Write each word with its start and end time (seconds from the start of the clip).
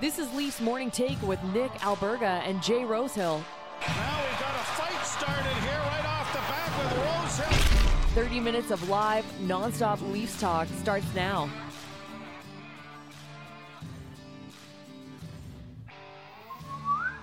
This 0.00 0.20
is 0.20 0.32
Leafs 0.32 0.60
Morning 0.60 0.92
Take 0.92 1.20
with 1.22 1.42
Nick 1.52 1.72
Alberga 1.80 2.40
and 2.46 2.62
Jay 2.62 2.84
Rosehill. 2.84 3.42
Now 3.80 4.20
we've 4.22 4.38
got 4.38 4.54
a 4.54 4.64
fight 4.76 5.04
started 5.04 5.44
here 5.44 5.76
right 5.76 6.04
off 6.06 6.32
the 6.32 6.38
bat 6.38 6.70
with 6.78 7.42
Rosehill. 7.42 8.24
30 8.24 8.38
minutes 8.38 8.70
of 8.70 8.88
live, 8.88 9.24
nonstop 9.42 10.00
Leafs 10.12 10.40
talk 10.40 10.68
starts 10.80 11.12
now. 11.16 11.50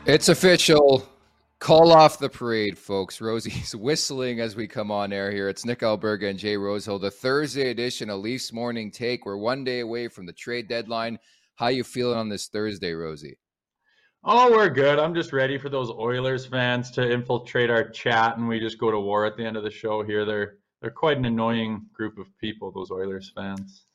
It's 0.05 0.27
official. 0.27 1.07
Call 1.59 1.93
off 1.93 2.19
the 2.19 2.29
parade, 2.29 2.77
folks. 2.77 3.21
Rosie's 3.21 3.73
whistling 3.75 4.41
as 4.41 4.57
we 4.57 4.67
come 4.67 4.91
on 4.91 5.13
air 5.13 5.31
here. 5.31 5.47
It's 5.47 5.63
Nick 5.63 5.79
Alberga 5.79 6.29
and 6.29 6.37
Jay 6.37 6.57
Rosehill, 6.57 6.99
the 6.99 7.09
Thursday 7.09 7.71
edition 7.71 8.09
of 8.09 8.19
Leafs 8.19 8.51
Morning 8.51 8.91
Take. 8.91 9.25
We're 9.25 9.37
one 9.37 9.63
day 9.63 9.79
away 9.79 10.09
from 10.09 10.25
the 10.25 10.33
trade 10.33 10.67
deadline. 10.67 11.17
How 11.55 11.67
you 11.67 11.83
feeling 11.83 12.17
on 12.17 12.29
this 12.29 12.47
Thursday, 12.47 12.93
Rosie? 12.93 13.39
Oh, 14.25 14.51
we're 14.51 14.69
good. 14.69 14.99
I'm 14.99 15.15
just 15.15 15.31
ready 15.31 15.57
for 15.57 15.69
those 15.69 15.89
Oilers 15.89 16.45
fans 16.45 16.91
to 16.91 17.09
infiltrate 17.09 17.69
our 17.69 17.89
chat 17.89 18.37
and 18.37 18.47
we 18.47 18.59
just 18.59 18.77
go 18.77 18.91
to 18.91 18.99
war 18.99 19.25
at 19.25 19.37
the 19.37 19.45
end 19.45 19.55
of 19.55 19.63
the 19.63 19.71
show 19.71 20.03
here. 20.03 20.25
They're 20.25 20.57
they're 20.81 20.91
quite 20.91 21.17
an 21.17 21.25
annoying 21.25 21.85
group 21.93 22.17
of 22.17 22.27
people, 22.39 22.71
those 22.71 22.91
Oilers 22.91 23.31
fans. 23.33 23.85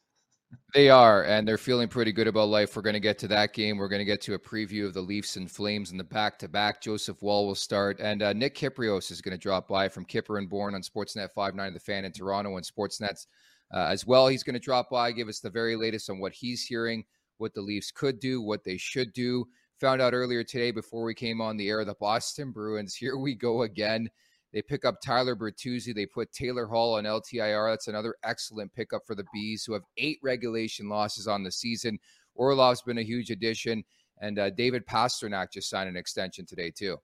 They 0.75 0.89
are, 0.89 1.25
and 1.25 1.47
they're 1.47 1.59
feeling 1.59 1.89
pretty 1.89 2.11
good 2.11 2.27
about 2.27 2.49
life. 2.49 2.75
We're 2.75 2.83
going 2.83 2.95
to 2.95 3.01
get 3.01 3.19
to 3.19 3.29
that 3.29 3.53
game. 3.53 3.77
We're 3.77 3.89
going 3.89 4.01
to 4.01 4.05
get 4.05 4.21
to 4.23 4.35
a 4.35 4.39
preview 4.39 4.87
of 4.87 4.95
the 4.95 5.01
Leafs 5.01 5.37
and 5.37 5.49
Flames 5.49 5.93
in 5.93 5.99
the 5.99 6.05
back 6.05 6.39
to 6.41 6.49
back. 6.49 6.81
Joseph 6.81 7.23
Woll 7.23 7.47
will 7.47 7.55
start, 7.55 8.01
and 8.01 8.23
uh, 8.23 8.33
Nick 8.33 8.57
Kypreos 8.57 9.13
is 9.13 9.21
going 9.21 9.37
to 9.37 9.41
drop 9.41 9.69
by 9.69 9.89
from 9.89 10.05
Kipper 10.05 10.39
and 10.39 10.49
Bourne 10.49 10.75
on 10.75 10.83
Sportsnet 10.83 11.29
59 11.35 11.75
The 11.75 11.81
Fan 11.81 12.05
in 12.05 12.13
Toronto 12.13 12.57
and 12.57 12.67
Sportsnet's 12.67 13.29
uh, 13.73 13.87
as 13.89 14.07
well. 14.07 14.27
He's 14.27 14.43
going 14.43 14.55
to 14.55 14.61
drop 14.61 14.91
by, 14.91 15.13
give 15.13 15.29
us 15.29 15.41
the 15.41 15.51
very 15.51 15.77
latest 15.77 16.11
on 16.11 16.19
what 16.19 16.33
he's 16.33 16.63
hearing, 16.65 17.05
what 17.41 17.55
the 17.55 17.63
Leafs 17.63 17.91
could 17.91 18.21
do, 18.21 18.41
what 18.43 18.65
they 18.65 18.77
should 18.77 19.13
do. 19.13 19.47
Found 19.81 20.03
out 20.03 20.13
earlier 20.13 20.45
today 20.45 20.71
before 20.71 21.05
we 21.05 21.15
came 21.15 21.41
on 21.41 21.57
the 21.57 21.69
air, 21.69 21.85
the 21.85 21.95
Boston 21.95 22.53
Bruins, 22.53 22.95
here 22.97 23.17
we 23.17 23.35
go 23.35 23.63
again. 23.63 24.09
They 24.53 24.63
pick 24.63 24.85
up 24.85 24.97
Tyler 25.01 25.37
Bertuzzi. 25.37 25.95
They 25.95 26.07
put 26.07 26.33
Taylor 26.33 26.67
Hall 26.67 26.97
on 26.97 27.05
LTIR. 27.05 27.73
That's 27.73 27.87
another 27.87 28.17
excellent 28.25 28.75
pickup 28.75 29.03
for 29.07 29.15
the 29.15 29.25
Bees, 29.33 29.65
who 29.65 29.75
have 29.75 29.83
eight 29.97 30.19
regulation 30.23 30.89
losses 30.89 31.29
on 31.29 31.45
the 31.45 31.53
season. 31.53 31.99
Orlov's 32.35 32.83
been 32.83 32.99
a 32.99 33.03
huge 33.03 33.31
addition, 33.31 33.85
and 34.21 34.39
uh, 34.39 34.51
David 34.51 34.87
Pastrnak 34.87 35.53
just 35.53 35.71
signed 35.71 35.89
an 35.89 35.97
extension 35.97 36.47
today 36.47 36.73
too. 36.77 36.97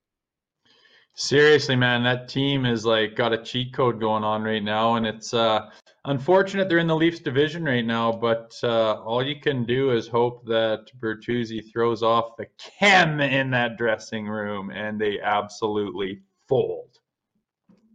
Seriously, 1.15 1.77
man, 1.77 2.03
that 2.03 2.29
team 2.29 2.67
is 2.67 2.85
like 2.85 3.17
got 3.17 3.33
a 3.33 3.43
cheat 3.43 3.73
code 3.73 4.01
going 4.01 4.25
on 4.25 4.43
right 4.43 4.63
now, 4.63 4.97
and 4.97 5.07
it's 5.07 5.33
uh, 5.33 5.71
unfortunate 6.07 6.69
they're 6.69 6.79
in 6.79 6.87
the 6.87 6.97
Leafs 6.97 7.21
division 7.21 7.65
right 7.65 7.85
now. 7.85 8.11
But 8.11 8.59
uh, 8.63 9.03
all 9.03 9.25
you 9.25 9.41
can 9.41 9.65
do 9.65 9.91
is 9.91 10.09
hope 10.09 10.45
that 10.47 10.87
Bertuzzi 10.99 11.71
throws 11.73 12.03
off 12.03 12.37
the 12.37 12.47
chem 12.59 13.21
in 13.21 13.51
that 13.51 13.77
dressing 13.77 14.27
room, 14.27 14.71
and 14.71 15.01
they 15.01 15.21
absolutely 15.21 16.23
fold 16.49 16.99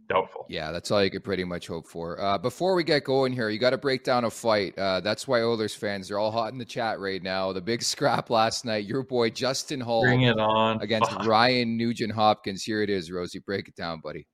doubtful. 0.08 0.46
Yeah, 0.48 0.72
that's 0.72 0.90
all 0.90 1.02
you 1.02 1.10
could 1.10 1.24
pretty 1.24 1.44
much 1.44 1.66
hope 1.66 1.86
for. 1.88 2.20
Uh, 2.20 2.38
before 2.38 2.74
we 2.74 2.84
get 2.84 3.04
going 3.04 3.32
here, 3.32 3.48
you 3.48 3.58
got 3.58 3.70
to 3.70 3.78
break 3.78 4.04
down 4.04 4.24
a 4.24 4.30
fight. 4.30 4.76
Uh, 4.78 5.00
that's 5.00 5.26
why 5.26 5.40
Oilers 5.40 5.74
fans 5.74 6.10
are 6.10 6.18
all 6.18 6.30
hot 6.30 6.52
in 6.52 6.58
the 6.58 6.64
chat 6.64 7.00
right 7.00 7.22
now. 7.22 7.52
The 7.52 7.60
big 7.60 7.82
scrap 7.92 8.30
last 8.30 8.64
night. 8.64 8.84
Your 8.84 9.02
boy 9.02 9.30
Justin 9.30 9.80
Holl 9.80 10.02
Bring 10.02 10.22
it 10.22 10.38
on. 10.38 10.80
against 10.80 11.10
Fuck. 11.10 11.26
Ryan 11.26 11.76
Nugent 11.76 12.12
Hopkins. 12.12 12.62
Here 12.62 12.82
it 12.82 12.90
is, 12.90 13.10
Rosie. 13.10 13.40
Break 13.40 13.68
it 13.68 13.76
down, 13.76 14.00
buddy. 14.02 14.26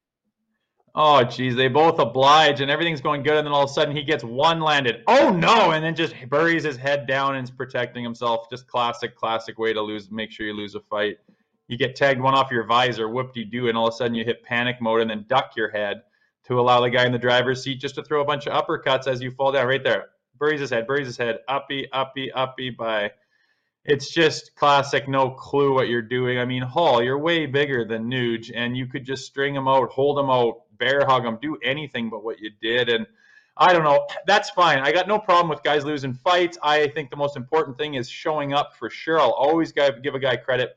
Oh, 1.00 1.22
geez, 1.22 1.54
they 1.54 1.68
both 1.68 2.00
oblige, 2.00 2.60
and 2.60 2.68
everything's 2.68 3.00
going 3.00 3.22
good, 3.22 3.36
and 3.36 3.46
then 3.46 3.52
all 3.52 3.62
of 3.62 3.70
a 3.70 3.72
sudden 3.72 3.94
he 3.94 4.02
gets 4.02 4.24
one 4.24 4.58
landed. 4.58 5.04
Oh 5.06 5.30
no! 5.30 5.70
And 5.70 5.84
then 5.84 5.94
just 5.94 6.12
buries 6.28 6.64
his 6.64 6.76
head 6.76 7.06
down 7.06 7.36
and 7.36 7.44
is 7.44 7.52
protecting 7.52 8.02
himself. 8.02 8.50
Just 8.50 8.66
classic, 8.66 9.14
classic 9.14 9.60
way 9.60 9.72
to 9.72 9.80
lose. 9.80 10.10
Make 10.10 10.32
sure 10.32 10.44
you 10.44 10.54
lose 10.54 10.74
a 10.74 10.80
fight. 10.80 11.18
You 11.68 11.78
get 11.78 11.94
tagged 11.94 12.20
one 12.20 12.34
off 12.34 12.50
your 12.50 12.64
visor, 12.64 13.08
whoop 13.08 13.32
de 13.32 13.44
do, 13.44 13.68
and 13.68 13.78
all 13.78 13.86
of 13.86 13.94
a 13.94 13.96
sudden 13.96 14.16
you 14.16 14.24
hit 14.24 14.42
panic 14.42 14.80
mode 14.80 15.00
and 15.00 15.08
then 15.08 15.24
duck 15.28 15.52
your 15.56 15.70
head 15.70 16.02
to 16.46 16.58
allow 16.58 16.80
the 16.80 16.90
guy 16.90 17.06
in 17.06 17.12
the 17.12 17.18
driver's 17.18 17.62
seat 17.62 17.78
just 17.78 17.94
to 17.94 18.02
throw 18.02 18.20
a 18.20 18.24
bunch 18.24 18.48
of 18.48 18.60
uppercuts 18.60 19.06
as 19.06 19.22
you 19.22 19.30
fall 19.30 19.52
down. 19.52 19.68
Right 19.68 19.84
there, 19.84 20.06
buries 20.40 20.58
his 20.58 20.70
head, 20.70 20.88
buries 20.88 21.06
his 21.06 21.16
head, 21.16 21.38
uppy, 21.46 21.86
uppy, 21.92 22.32
uppy. 22.32 22.70
By 22.70 23.12
it's 23.84 24.10
just 24.10 24.56
classic. 24.56 25.06
No 25.06 25.30
clue 25.30 25.72
what 25.72 25.88
you're 25.88 26.02
doing. 26.02 26.40
I 26.40 26.44
mean, 26.44 26.62
Holl, 26.62 27.04
you're 27.04 27.18
way 27.18 27.46
bigger 27.46 27.84
than 27.84 28.10
Nuge, 28.10 28.50
and 28.52 28.76
you 28.76 28.86
could 28.86 29.04
just 29.04 29.26
string 29.26 29.54
him 29.54 29.68
out, 29.68 29.90
hold 29.90 30.18
him 30.18 30.28
out, 30.28 30.62
bear 30.78 31.04
hug 31.06 31.24
him, 31.24 31.38
do 31.40 31.56
anything 31.62 32.10
but 32.10 32.24
what 32.24 32.38
you 32.40 32.50
did. 32.60 32.88
And 32.88 33.06
I 33.56 33.72
don't 33.72 33.84
know. 33.84 34.06
That's 34.26 34.50
fine. 34.50 34.78
I 34.78 34.92
got 34.92 35.08
no 35.08 35.18
problem 35.18 35.48
with 35.48 35.62
guys 35.62 35.84
losing 35.84 36.14
fights. 36.14 36.56
I 36.62 36.88
think 36.88 37.10
the 37.10 37.16
most 37.16 37.36
important 37.36 37.76
thing 37.76 37.94
is 37.94 38.08
showing 38.08 38.52
up 38.52 38.76
for 38.76 38.88
sure. 38.88 39.20
I'll 39.20 39.32
always 39.32 39.72
give 39.72 40.14
a 40.14 40.18
guy 40.18 40.36
credit 40.36 40.76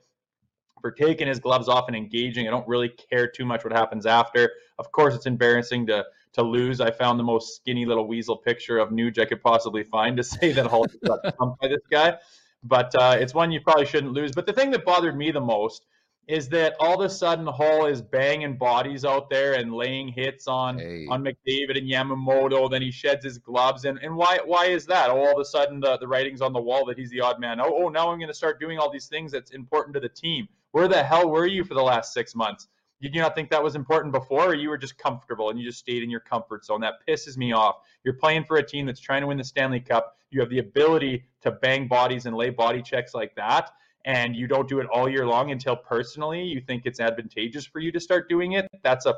for 0.82 0.92
taking 0.92 1.28
his 1.28 1.40
gloves 1.40 1.70
off 1.70 1.88
and 1.88 1.96
engaging. 1.96 2.48
I 2.48 2.52
don't 2.52 2.68
really 2.68 2.90
care 2.90 3.28
too 3.28 3.46
much 3.46 3.64
what 3.64 3.72
happens 3.72 4.06
after. 4.06 4.52
Of 4.80 4.92
course, 4.92 5.14
it's 5.14 5.28
embarrassing 5.28 5.86
to 5.88 6.06
to 6.34 6.42
lose. 6.42 6.80
I 6.80 6.92
found 6.92 7.20
the 7.20 7.24
most 7.24 7.58
skinny 7.58 7.86
little 7.86 8.08
weasel 8.08 8.38
picture 8.38 8.78
of 8.78 8.90
Nuge 8.90 9.20
I 9.20 9.26
could 9.26 9.44
possibly 9.44 9.84
find 9.84 10.18
to 10.18 10.24
say 10.36 10.52
that 10.54 10.66
Hulk 10.68 10.92
got 11.06 11.20
pumped 11.38 11.62
by 11.62 11.68
this 11.68 11.82
guy. 11.90 12.18
But 12.64 12.94
uh, 12.96 13.18
it's 13.20 13.34
one 13.34 13.52
you 13.52 13.60
probably 13.62 13.86
shouldn't 13.86 14.14
lose. 14.14 14.32
But 14.32 14.46
the 14.46 14.54
thing 14.54 14.72
that 14.72 14.86
bothered 14.86 15.18
me 15.18 15.32
the 15.32 15.42
most 15.42 15.86
is 16.32 16.48
that 16.48 16.76
all 16.80 16.94
of 16.94 17.06
a 17.06 17.10
sudden 17.10 17.46
Holl 17.46 17.88
is 17.88 18.02
banging 18.02 18.56
bodies 18.56 19.04
out 19.04 19.30
there 19.30 19.56
and 19.56 19.74
laying 19.74 20.08
hits 20.08 20.48
on 20.48 20.80
Hey. 20.80 21.06
on 21.08 21.22
McDavid 21.22 21.78
and 21.78 21.90
Yamamoto. 21.90 22.72
Then 22.72 22.82
he 22.82 22.90
sheds 22.90 23.26
his 23.26 23.38
gloves, 23.38 23.84
and 23.84 24.00
and 24.00 24.16
why 24.16 24.40
why 24.46 24.68
is 24.68 24.86
that? 24.86 25.10
Oh, 25.10 25.20
all 25.20 25.34
of 25.34 25.40
a 25.40 25.46
sudden 25.46 25.82
the 25.82 25.98
the 25.98 26.08
writing's 26.08 26.42
on 26.42 26.54
the 26.54 26.62
wall 26.62 26.86
that 26.86 26.98
he's 26.98 27.10
the 27.10 27.20
odd 27.20 27.42
man. 27.42 27.60
Oh, 27.60 27.84
oh 27.84 27.90
now 27.90 28.10
I'm 28.10 28.18
going 28.18 28.30
to 28.30 28.34
start 28.34 28.62
doing 28.62 28.80
all 28.80 28.90
these 28.90 29.08
things 29.08 29.34
that's 29.34 29.52
important 29.52 29.94
to 29.96 30.00
the 30.00 30.08
team. 30.08 30.48
Where 30.72 30.88
the 30.88 31.04
hell 31.04 31.30
were 31.30 31.46
you 31.48 31.66
for 31.66 31.74
the 31.74 31.84
last 31.84 32.14
six 32.14 32.34
months? 32.34 32.70
Did 33.02 33.14
you 33.14 33.20
not 33.20 33.36
think 33.36 33.50
that 33.50 33.62
was 33.62 33.76
important 33.76 34.14
before, 34.14 34.46
or 34.46 34.56
you 34.56 34.70
were 34.70 34.78
just 34.78 34.98
comfortable 34.98 35.50
and 35.50 35.60
you 35.60 35.66
just 35.66 35.80
stayed 35.80 36.02
in 36.02 36.10
your 36.10 36.22
comfort 36.22 36.64
zone? 36.64 36.80
That 36.80 37.06
pisses 37.06 37.36
me 37.36 37.52
off. 37.52 37.78
You're 38.06 38.14
playing 38.14 38.46
for 38.46 38.56
a 38.58 38.66
team 38.66 38.86
that's 38.86 39.02
trying 39.02 39.22
to 39.22 39.28
win 39.28 39.38
the 39.38 39.44
Stanley 39.44 39.82
Cup. 39.82 40.16
You 40.30 40.40
have 40.40 40.50
the 40.50 40.60
ability 40.60 41.26
to 41.42 41.52
bang 41.52 41.90
bodies 41.90 42.26
and 42.26 42.38
lay 42.38 42.52
body 42.52 42.82
checks 42.82 43.14
like 43.14 43.36
that 43.36 43.72
and 44.06 44.36
you 44.36 44.48
don't 44.48 44.68
do 44.68 44.80
it 44.80 44.88
all 44.92 45.08
year 45.10 45.26
long 45.26 45.52
until 45.52 45.76
personally 45.76 46.42
you 46.44 46.60
think 46.62 46.84
it's 46.86 47.00
advantageous 47.00 47.66
for 47.66 47.80
you 47.80 47.92
to 47.92 48.00
start 48.00 48.28
doing 48.30 48.54
it 48.54 48.68
that's 48.84 49.06
a 49.06 49.16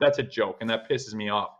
that's 0.00 0.18
a 0.18 0.22
joke 0.22 0.58
and 0.60 0.68
that 0.70 0.88
pisses 0.88 1.14
me 1.14 1.28
off 1.28 1.50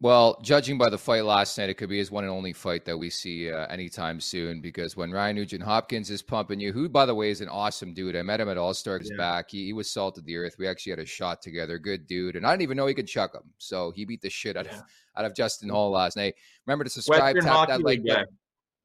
Well, 0.00 0.40
judging 0.42 0.78
by 0.78 0.90
the 0.90 0.98
fight 0.98 1.24
last 1.24 1.56
night, 1.56 1.70
it 1.70 1.74
could 1.74 1.88
be 1.88 1.98
his 1.98 2.10
one 2.10 2.24
and 2.24 2.32
only 2.32 2.52
fight 2.52 2.84
that 2.86 2.98
we 2.98 3.08
see 3.08 3.52
uh, 3.52 3.68
anytime 3.68 4.18
soon. 4.20 4.60
Because 4.60 4.96
when 4.96 5.12
Ryan 5.12 5.36
Nugent 5.36 5.62
Hopkins 5.62 6.10
is 6.10 6.22
pumping 6.22 6.58
you, 6.58 6.72
who 6.72 6.88
by 6.88 7.06
the 7.06 7.14
way 7.14 7.30
is 7.30 7.40
an 7.40 7.48
awesome 7.48 7.94
dude, 7.94 8.16
I 8.16 8.22
met 8.22 8.40
him 8.40 8.48
at 8.48 8.58
All 8.58 8.74
Stars 8.74 9.08
Yeah. 9.12 9.16
back. 9.16 9.50
He, 9.52 9.66
he 9.66 9.72
was 9.72 9.88
salt 9.88 10.18
of 10.18 10.24
the 10.24 10.36
earth. 10.36 10.56
We 10.58 10.66
actually 10.66 10.90
had 10.90 10.98
a 10.98 11.06
shot 11.06 11.40
together. 11.40 11.78
Good 11.78 12.08
dude, 12.08 12.34
and 12.34 12.44
I 12.44 12.50
didn't 12.50 12.62
even 12.62 12.76
know 12.78 12.86
he 12.86 12.94
could 12.94 13.06
chuck 13.06 13.32
him. 13.32 13.44
So 13.58 13.92
he 13.92 14.04
beat 14.04 14.22
the 14.22 14.28
shit 14.30 14.56
out 14.56 14.64
Yeah. 14.66 14.78
of 14.78 14.82
out 15.18 15.24
of 15.24 15.36
Justin 15.36 15.68
Holl 15.68 15.92
last 15.92 16.16
night. 16.16 16.34
Remember 16.66 16.82
to 16.82 16.90
subscribe, 16.90 17.36
Western 17.36 17.44
tap 17.44 17.54
Hockey 17.54 17.72
that 17.72 17.82
like 17.84 18.02
button. 18.04 18.26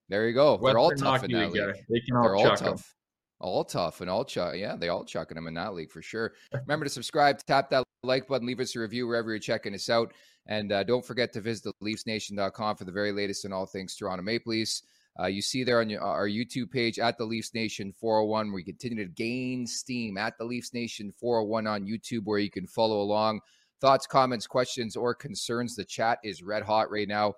There 0.09 0.27
you 0.27 0.33
go. 0.33 0.57
They're 0.57 0.77
all 0.77 0.91
tough 0.91 1.23
in 1.23 1.31
that 1.31 1.51
League 1.51 1.63
they 1.89 1.99
can 1.99 2.21
They're 2.21 2.35
all 2.35 2.47
all 2.47 2.55
chuck 2.55 2.61
'em. 2.61 2.67
tough. 2.73 2.95
All 3.39 3.63
tough 3.63 4.01
and 4.01 4.09
all 4.09 4.25
chuck. 4.25 4.55
Yeah, 4.55 4.75
they 4.75 4.89
all 4.89 5.05
chucking 5.05 5.35
them 5.35 5.47
in 5.47 5.53
that 5.55 5.73
league 5.73 5.91
for 5.91 6.01
sure. 6.01 6.33
Remember 6.53 6.85
to 6.85 6.89
subscribe, 6.89 7.37
tap 7.45 7.69
that 7.69 7.83
like 8.03 8.27
button, 8.27 8.47
leave 8.47 8.59
us 8.59 8.75
a 8.75 8.79
review 8.79 9.07
wherever 9.07 9.29
you're 9.29 9.39
checking 9.39 9.73
us 9.75 9.89
out. 9.89 10.13
And 10.47 10.71
uh, 10.71 10.83
don't 10.83 11.05
forget 11.05 11.33
to 11.33 11.41
visit 11.41 11.71
theleafsnation.com 11.83 12.77
for 12.77 12.85
the 12.85 12.91
very 12.91 13.11
latest 13.11 13.45
on 13.45 13.53
all 13.53 13.65
things 13.65 13.95
Toronto 13.95 14.23
Maple 14.23 14.51
Leafs. 14.51 14.83
Uh, 15.19 15.25
you 15.25 15.41
see 15.41 15.63
there 15.63 15.81
on 15.81 15.89
your, 15.89 16.01
our 16.01 16.27
YouTube 16.27 16.71
page 16.71 16.99
at 16.99 17.17
the 17.17 17.25
Leafs 17.25 17.53
Nation 17.53 17.91
401, 17.91 18.51
where 18.51 18.59
you 18.59 18.65
continue 18.65 19.03
to 19.03 19.11
gain 19.11 19.65
steam 19.65 20.17
at 20.17 20.37
the 20.37 20.45
Leafs 20.45 20.73
Nation 20.73 21.11
401 21.19 21.65
on 21.67 21.85
YouTube, 21.85 22.23
where 22.25 22.39
you 22.39 22.51
can 22.51 22.67
follow 22.67 23.01
along. 23.01 23.41
Thoughts, 23.81 24.07
comments, 24.07 24.47
questions, 24.47 24.95
or 24.95 25.13
concerns. 25.15 25.75
The 25.75 25.85
chat 25.85 26.19
is 26.23 26.43
red 26.43 26.63
hot 26.63 26.89
right 26.91 27.07
now. 27.07 27.33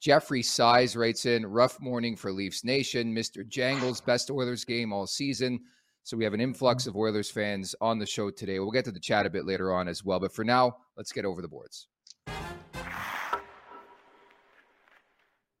Jeffrey 0.00 0.42
Size 0.42 0.96
writes 0.96 1.26
in, 1.26 1.44
rough 1.44 1.80
morning 1.80 2.14
for 2.14 2.30
Leafs 2.30 2.64
Nation. 2.64 3.14
Mr. 3.14 3.46
Jangles, 3.46 4.00
best 4.00 4.30
Oilers 4.30 4.64
game 4.64 4.92
all 4.92 5.06
season. 5.06 5.60
So 6.04 6.16
we 6.16 6.24
have 6.24 6.34
an 6.34 6.40
influx 6.40 6.86
of 6.86 6.96
Oilers 6.96 7.30
fans 7.30 7.74
on 7.80 7.98
the 7.98 8.06
show 8.06 8.30
today. 8.30 8.60
We'll 8.60 8.70
get 8.70 8.84
to 8.84 8.92
the 8.92 9.00
chat 9.00 9.26
a 9.26 9.30
bit 9.30 9.44
later 9.44 9.72
on 9.72 9.88
as 9.88 10.04
well. 10.04 10.20
But 10.20 10.32
for 10.32 10.44
now, 10.44 10.76
let's 10.96 11.12
get 11.12 11.24
over 11.24 11.42
the 11.42 11.48
boards. 11.48 11.88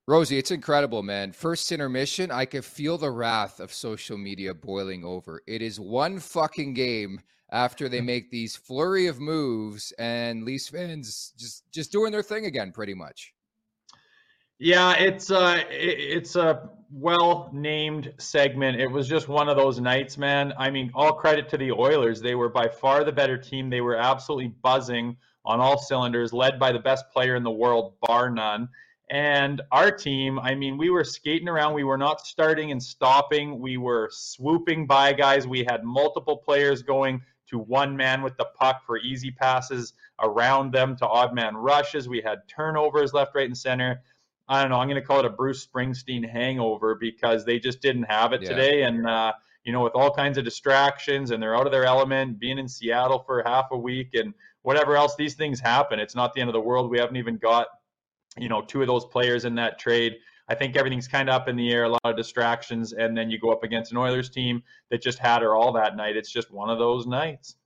Rosie, 0.06 0.38
it's 0.38 0.52
incredible, 0.52 1.02
man. 1.02 1.32
First 1.32 1.70
intermission, 1.70 2.30
I 2.30 2.46
could 2.46 2.64
feel 2.64 2.96
the 2.96 3.10
wrath 3.10 3.60
of 3.60 3.74
social 3.74 4.16
media 4.16 4.54
boiling 4.54 5.04
over. 5.04 5.42
It 5.46 5.60
is 5.60 5.78
one 5.78 6.18
fucking 6.18 6.72
game 6.72 7.20
after 7.50 7.90
they 7.90 8.00
make 8.00 8.30
these 8.30 8.56
flurry 8.56 9.06
of 9.06 9.20
moves 9.20 9.92
and 9.98 10.44
Leafs 10.44 10.68
fans 10.68 11.34
just 11.36 11.70
just 11.72 11.92
doing 11.92 12.10
their 12.10 12.22
thing 12.22 12.46
again, 12.46 12.72
pretty 12.72 12.94
much. 12.94 13.34
Yeah, 14.58 14.94
it's 14.94 15.30
uh 15.30 15.62
it, 15.70 15.98
it's 15.98 16.36
a 16.36 16.70
well 16.90 17.50
named 17.52 18.12
segment. 18.18 18.80
It 18.80 18.90
was 18.90 19.06
just 19.08 19.28
one 19.28 19.48
of 19.48 19.56
those 19.56 19.78
nights, 19.80 20.18
man. 20.18 20.52
I 20.58 20.70
mean, 20.70 20.90
all 20.94 21.12
credit 21.12 21.48
to 21.50 21.58
the 21.58 21.70
Oilers. 21.72 22.20
They 22.20 22.34
were 22.34 22.48
by 22.48 22.68
far 22.68 23.04
the 23.04 23.12
better 23.12 23.38
team. 23.38 23.70
They 23.70 23.80
were 23.80 23.96
absolutely 23.96 24.48
buzzing 24.62 25.16
on 25.44 25.60
all 25.60 25.78
cylinders, 25.78 26.32
led 26.32 26.58
by 26.58 26.72
the 26.72 26.78
best 26.78 27.08
player 27.10 27.36
in 27.36 27.42
the 27.42 27.50
world, 27.50 27.94
bar 28.02 28.30
none. 28.30 28.68
And 29.10 29.62
our 29.72 29.90
team, 29.90 30.38
I 30.38 30.54
mean, 30.54 30.76
we 30.76 30.90
were 30.90 31.04
skating 31.04 31.48
around. 31.48 31.72
We 31.72 31.84
were 31.84 31.96
not 31.96 32.26
starting 32.26 32.72
and 32.72 32.82
stopping. 32.82 33.58
We 33.58 33.78
were 33.78 34.10
swooping 34.12 34.86
by 34.86 35.14
guys. 35.14 35.46
We 35.46 35.64
had 35.64 35.84
multiple 35.84 36.36
players 36.36 36.82
going 36.82 37.22
to 37.48 37.58
one 37.58 37.96
man 37.96 38.22
with 38.22 38.36
the 38.36 38.44
puck 38.58 38.82
for 38.84 38.98
easy 38.98 39.30
passes 39.30 39.94
around 40.20 40.72
them 40.72 40.96
to 40.96 41.06
odd 41.06 41.34
man 41.34 41.56
rushes. 41.56 42.08
We 42.08 42.20
had 42.20 42.46
turnovers 42.48 43.14
left, 43.14 43.34
right, 43.34 43.46
and 43.46 43.56
center. 43.56 44.02
I 44.48 44.62
don't 44.62 44.70
know. 44.70 44.76
I'm 44.78 44.88
going 44.88 45.00
to 45.00 45.06
call 45.06 45.20
it 45.20 45.26
a 45.26 45.30
Bruce 45.30 45.66
Springsteen 45.66 46.28
hangover 46.28 46.94
because 46.94 47.44
they 47.44 47.58
just 47.58 47.82
didn't 47.82 48.04
have 48.04 48.32
it 48.32 48.42
Yeah. 48.42 48.50
today. 48.50 48.82
And, 48.84 49.06
uh, 49.06 49.32
you 49.64 49.72
know, 49.72 49.82
with 49.82 49.94
all 49.94 50.10
kinds 50.10 50.38
of 50.38 50.44
distractions 50.44 51.30
and 51.30 51.42
they're 51.42 51.54
out 51.54 51.66
of 51.66 51.72
their 51.72 51.84
element, 51.84 52.38
being 52.38 52.58
in 52.58 52.66
Seattle 52.68 53.18
for 53.26 53.42
half 53.44 53.66
a 53.70 53.76
week 53.76 54.14
and 54.14 54.32
whatever 54.62 54.96
else, 54.96 55.16
these 55.16 55.34
things 55.34 55.60
happen. 55.60 55.98
It's 55.98 56.14
not 56.14 56.32
the 56.32 56.40
end 56.40 56.48
of 56.48 56.54
the 56.54 56.60
world. 56.60 56.90
We 56.90 56.98
haven't 56.98 57.16
even 57.16 57.36
got, 57.36 57.66
you 58.38 58.48
know, 58.48 58.62
two 58.62 58.80
of 58.80 58.86
those 58.86 59.04
players 59.04 59.44
in 59.44 59.54
that 59.56 59.78
trade. 59.78 60.16
I 60.48 60.54
think 60.54 60.76
everything's 60.76 61.08
kind 61.08 61.28
of 61.28 61.34
up 61.34 61.48
in 61.48 61.56
the 61.56 61.70
air, 61.70 61.84
a 61.84 61.90
lot 61.90 62.00
of 62.04 62.16
distractions. 62.16 62.94
And 62.94 63.16
then 63.16 63.30
you 63.30 63.38
go 63.38 63.50
up 63.52 63.64
against 63.64 63.92
an 63.92 63.98
Oilers 63.98 64.30
team 64.30 64.62
that 64.90 65.02
just 65.02 65.18
had 65.18 65.42
her 65.42 65.54
all 65.54 65.72
that 65.74 65.94
night. 65.94 66.16
It's 66.16 66.32
just 66.32 66.50
one 66.50 66.70
of 66.70 66.78
those 66.78 67.06
nights. 67.06 67.56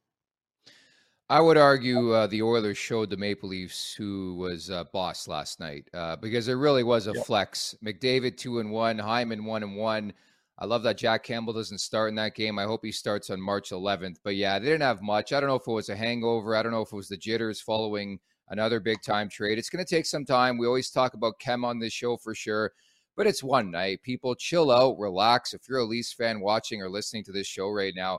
I 1.32 1.40
would 1.40 1.56
argue 1.56 2.12
uh, 2.12 2.26
the 2.26 2.43
Oilers 2.43 2.76
showed 2.76 3.08
the 3.08 3.17
Maple 3.17 3.49
Leafs 3.49 3.94
who 3.94 4.34
was 4.34 4.70
uh, 4.70 4.84
boss 4.93 5.26
last 5.26 5.61
night 5.61 5.88
uh, 5.94 6.14
because 6.17 6.46
it 6.46 6.52
really 6.52 6.82
was 6.82 7.06
a 7.06 7.14
Yep. 7.14 7.25
flex. 7.25 7.75
McDavid 7.82 8.37
two 8.37 8.58
and 8.58 8.70
one, 8.70 8.99
Hyman 8.99 9.46
one 9.46 9.62
and 9.62 9.75
one. 9.75 10.12
I 10.58 10.67
love 10.67 10.82
that 10.82 10.99
Jack 10.99 11.23
Campbell 11.25 11.55
doesn't 11.55 11.79
start 11.79 12.11
in 12.11 12.17
that 12.17 12.34
game. 12.34 12.58
I 12.58 12.64
hope 12.64 12.84
he 12.84 12.93
starts 12.93 13.31
on 13.31 13.40
March 13.40 13.70
11th. 13.70 14.19
But 14.23 14.37
yeah, 14.37 14.58
they 14.58 14.67
didn't 14.67 14.82
have 14.82 15.00
much. 15.00 15.32
I 15.32 15.40
don't 15.40 15.49
know 15.49 15.55
if 15.56 15.67
it 15.67 15.73
was 15.73 15.88
a 15.88 15.96
hangover. 15.96 16.55
I 16.55 16.62
don't 16.62 16.70
know 16.70 16.82
if 16.82 16.93
it 16.93 16.96
was 16.96 17.08
the 17.08 17.17
jitters 17.17 17.62
following 17.62 18.20
another 18.50 18.78
big 18.78 19.00
time 19.00 19.31
trade. 19.31 19.56
It's 19.56 19.70
going 19.70 19.82
to 19.82 19.88
take 19.88 20.05
some 20.05 20.26
time. 20.26 20.58
We 20.58 20.67
always 20.67 20.90
talk 20.90 21.14
about 21.14 21.38
Kem 21.38 21.64
on 21.64 21.78
this 21.78 21.94
show 21.94 22.19
for 22.19 22.35
sure, 22.35 22.73
but 23.17 23.26
it's 23.26 23.43
one 23.43 23.70
night. 23.70 24.02
People 24.02 24.35
chill 24.35 24.70
out, 24.70 24.99
relax. 24.99 25.55
If 25.55 25.62
you're 25.67 25.78
a 25.78 25.85
Leafs 25.85 26.12
fan 26.12 26.40
watching 26.40 26.82
or 26.82 26.90
listening 26.90 27.25
to 27.25 27.32
this 27.32 27.46
show 27.46 27.70
right 27.70 27.94
now, 27.96 28.19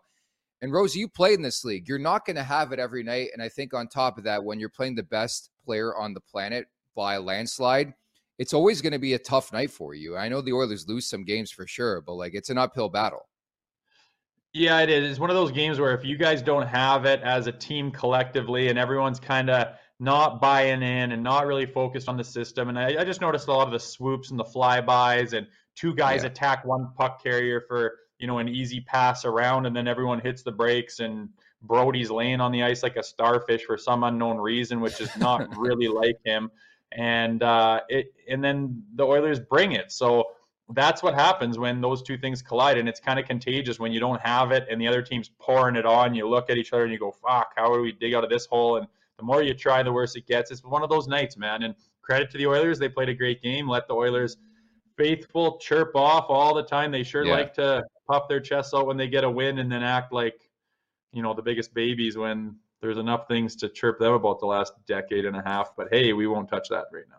and 0.63 0.71
Rosie, 0.71 1.00
you 1.00 1.10
played 1.10 1.33
in 1.33 1.42
this 1.42 1.65
league. 1.65 1.89
You're 1.89 2.00
not 2.00 2.25
going 2.25 2.38
to 2.38 2.44
have 2.44 2.71
it 2.71 2.80
every 2.80 3.04
night. 3.04 3.31
And 3.33 3.44
I 3.44 3.50
think 3.50 3.74
on 3.74 3.88
top 3.89 4.18
of 4.18 4.24
that, 4.24 4.42
when 4.42 4.62
you're 4.62 4.69
playing 4.69 4.95
the 4.95 5.04
best 5.04 5.50
player 5.65 5.94
on 5.94 6.13
the 6.13 6.21
planet 6.21 6.68
by 6.95 7.15
a 7.15 7.19
landslide, 7.19 7.94
it's 8.39 8.54
always 8.54 8.81
going 8.81 8.94
to 8.94 9.00
be 9.00 9.13
a 9.13 9.19
tough 9.19 9.51
night 9.51 9.69
for 9.69 9.94
you. 9.94 10.15
I 10.15 10.30
know 10.30 10.39
the 10.39 10.54
Oilers 10.54 10.88
lose 10.88 11.06
some 11.06 11.25
games 11.25 11.51
for 11.51 11.68
sure, 11.68 12.00
but 12.00 12.13
like 12.13 12.33
it's 12.33 12.50
an 12.50 12.57
uphill 12.57 12.88
battle. 12.88 13.27
Yeah, 14.54 14.80
it 14.80 14.89
is. 14.89 15.10
It's 15.12 15.19
one 15.19 15.30
of 15.30 15.36
those 15.36 15.51
games 15.51 15.81
where 15.81 15.94
if 15.94 16.06
you 16.06 16.15
guys 16.15 16.42
don't 16.42 16.66
have 16.68 17.04
it 17.04 17.19
as 17.24 17.48
a 17.48 17.51
team 17.51 17.92
collectively 17.92 18.69
and 18.69 18.80
everyone's 18.80 19.19
kind 19.19 19.50
of 19.50 19.75
not 20.00 20.39
buying 20.39 20.81
in 20.81 21.12
and 21.12 21.21
not 21.21 21.45
really 21.45 21.66
focused 21.66 22.07
on 22.07 22.16
the 22.16 22.24
system, 22.24 22.69
and 22.69 22.80
I, 22.80 23.01
I 23.01 23.04
just 23.04 23.19
noticed 23.19 23.50
a 23.50 23.51
lot 23.51 23.68
of 23.68 23.74
the 23.74 23.80
swoops 23.80 24.31
and 24.31 24.39
the 24.39 24.45
flybys 24.45 25.33
and 25.33 25.45
two 25.76 25.94
guys 25.94 26.21
Yeah. 26.21 26.28
attack 26.28 26.64
one 26.64 26.90
puck 26.95 27.21
carrier 27.21 27.66
for 27.68 27.97
you 28.23 28.27
know 28.27 28.37
an 28.37 28.47
easy 28.47 28.80
pass 28.80 29.25
around, 29.25 29.65
and 29.65 29.75
then 29.75 29.85
everyone 29.85 30.21
hits 30.21 30.44
the 30.44 30.51
brakes 30.51 31.01
and 31.01 31.27
Brody's 31.63 32.09
laying 32.09 32.39
on 32.39 32.53
the 32.53 32.63
ice 32.63 32.81
like 32.81 32.95
a 32.95 33.03
starfish 33.03 33.65
for 33.65 33.77
some 33.77 34.06
unknown 34.06 34.37
reason, 34.37 34.80
which 34.80 35.01
is 35.01 35.13
not 35.18 35.53
really 35.57 35.89
like 35.89 36.15
him. 36.23 36.49
And 36.94 37.44
uh, 37.44 37.81
it 37.89 38.13
and 38.30 38.42
then 38.42 38.81
the 38.95 39.03
Oilers 39.03 39.42
bring 39.42 39.73
it. 39.73 39.92
So 39.92 40.23
that's 40.69 41.03
what 41.03 41.15
happens 41.15 41.59
when 41.59 41.81
those 41.81 42.01
two 42.01 42.18
things 42.18 42.42
collide. 42.42 42.77
And 42.77 42.87
it's 42.87 43.01
kind 43.01 43.19
of 43.19 43.25
contagious 43.25 43.77
when 43.77 43.92
you 43.92 43.99
don't 43.99 44.21
have 44.21 44.53
it 44.53 44.68
and 44.69 44.80
the 44.80 44.87
other 44.87 45.01
team's 45.01 45.30
pouring 45.37 45.75
it 45.75 45.85
on. 45.85 46.15
You 46.15 46.25
look 46.25 46.49
at 46.49 46.56
each 46.56 46.71
other 46.71 46.83
and 46.83 46.94
you 46.94 46.99
go 46.99 47.11
fuck 47.11 47.51
how 47.57 47.75
do 47.75 47.81
we 47.81 47.92
dig 47.92 48.13
out 48.13 48.23
of 48.23 48.30
this 48.30 48.45
hole? 48.45 48.77
And 48.77 48.87
the 49.18 49.23
more 49.25 49.44
you 49.44 49.53
try 49.53 49.83
the 49.83 49.92
worse 49.92 50.15
it 50.15 50.27
gets. 50.27 50.49
It's 50.49 50.63
one 50.63 50.81
of 50.81 50.89
those 50.89 51.09
nights 51.09 51.35
man. 51.35 51.63
And 51.63 51.75
credit 52.01 52.31
to 52.31 52.37
the 52.37 52.47
oilers. 52.47 52.80
They 52.80 52.87
played 52.87 53.09
a 53.09 53.13
great 53.13 53.42
game. 53.42 53.68
Let 53.68 53.89
the 53.89 53.95
oilers 53.95 54.37
faithful 54.95 55.57
chirp 55.57 55.94
off 55.95 56.27
all 56.30 56.53
the 56.53 56.63
time. 56.63 56.89
They 56.89 57.03
sure 57.03 57.25
Yeah. 57.25 57.33
like 57.33 57.53
to 57.56 57.83
puff 58.07 58.28
their 58.28 58.40
chests 58.40 58.74
out 58.74 58.88
when 58.88 58.98
they 58.98 59.07
get 59.07 59.24
a 59.24 59.30
win 59.30 59.60
and 59.60 59.72
then 59.72 59.83
act 59.83 60.12
like 60.14 60.50
you 61.12 61.22
know 61.22 61.33
the 61.33 61.42
biggest 61.42 61.74
babies 61.74 62.18
when 62.18 62.56
there's 62.81 62.98
enough 62.98 63.28
things 63.28 63.56
to 63.56 63.69
chirp 63.69 64.00
them 64.00 64.14
about 64.14 64.40
the 64.40 64.45
last 64.45 64.74
decade 64.88 65.26
and 65.26 65.36
a 65.36 65.42
half 65.44 65.72
but 65.78 65.88
hey 65.92 66.14
we 66.14 66.28
won't 66.28 66.50
touch 66.50 66.68
that 66.69 66.86
right 66.92 67.06
now 67.10 67.18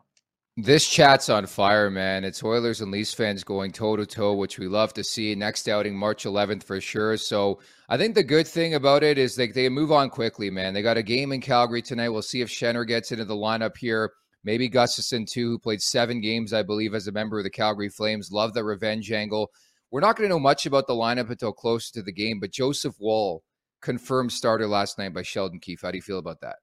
This 0.57 0.89
chat's 0.89 1.29
on 1.29 1.47
fire, 1.47 1.91
man. 1.91 2.23
It's 2.23 2.45
Oilers 2.45 2.81
and 2.81 2.93
Leafs 2.93 3.13
fans 3.13 3.43
going 3.43 3.73
toe 3.73 3.97
to 3.97 4.07
toe, 4.07 4.35
which 4.35 4.57
we 4.57 4.69
love 4.69 4.95
to 4.95 5.03
see. 5.03 5.35
Next 5.35 5.69
outing, 5.69 5.97
March 5.97 6.23
11th 6.23 6.63
for 6.63 6.81
sure. 6.81 7.17
So 7.17 7.59
I 7.89 7.97
think 7.97 8.15
the 8.15 8.23
good 8.23 8.47
thing 8.47 8.75
about 8.75 9.03
it 9.03 9.19
is 9.19 9.37
like 9.37 9.53
they 9.53 9.69
move 9.69 9.91
on 9.91 10.11
quickly, 10.11 10.51
man. 10.51 10.73
They 10.73 10.81
got 10.81 10.97
a 10.97 11.03
game 11.03 11.33
in 11.33 11.41
Calgary 11.41 11.83
tonight. 11.83 12.11
We'll 12.11 12.23
see 12.23 12.41
if 12.41 12.49
Schenner 12.49 12.87
gets 12.87 13.11
into 13.11 13.25
the 13.25 13.35
lineup 13.35 13.77
here. 13.77 14.13
Maybe 14.45 14.71
Gustafsson 14.71 15.27
too, 15.27 15.51
who 15.51 15.59
played 15.59 15.81
seven 15.81 16.21
games, 16.21 16.53
I 16.53 16.63
believe, 16.63 16.95
as 16.95 17.09
a 17.09 17.13
member 17.13 17.39
of 17.39 17.45
the 17.45 17.51
Calgary 17.51 17.89
Flames. 17.89 18.31
Love 18.31 18.55
the 18.55 18.63
revenge 18.63 19.11
angle. 19.11 19.51
We're 19.95 20.01
not 20.01 20.17
going 20.17 20.29
to 20.29 20.35
know 20.35 20.41
much 20.41 20.67
about 20.67 20.89
the 20.89 20.93
lineup 20.93 21.31
until 21.31 21.53
closer 21.53 21.93
to 21.93 22.03
the 22.03 22.11
game, 22.11 22.41
but 22.41 22.51
Joseph 22.51 22.97
Woll 22.99 23.45
confirmed 23.81 24.33
starter 24.33 24.67
last 24.67 24.99
night 24.99 25.15
by 25.15 25.23
Sheldon 25.23 25.61
Keefe. 25.61 25.83
How 25.83 25.93
do 25.93 25.97
you 25.97 26.03
feel 26.03 26.19
about 26.19 26.41
that? 26.41 26.57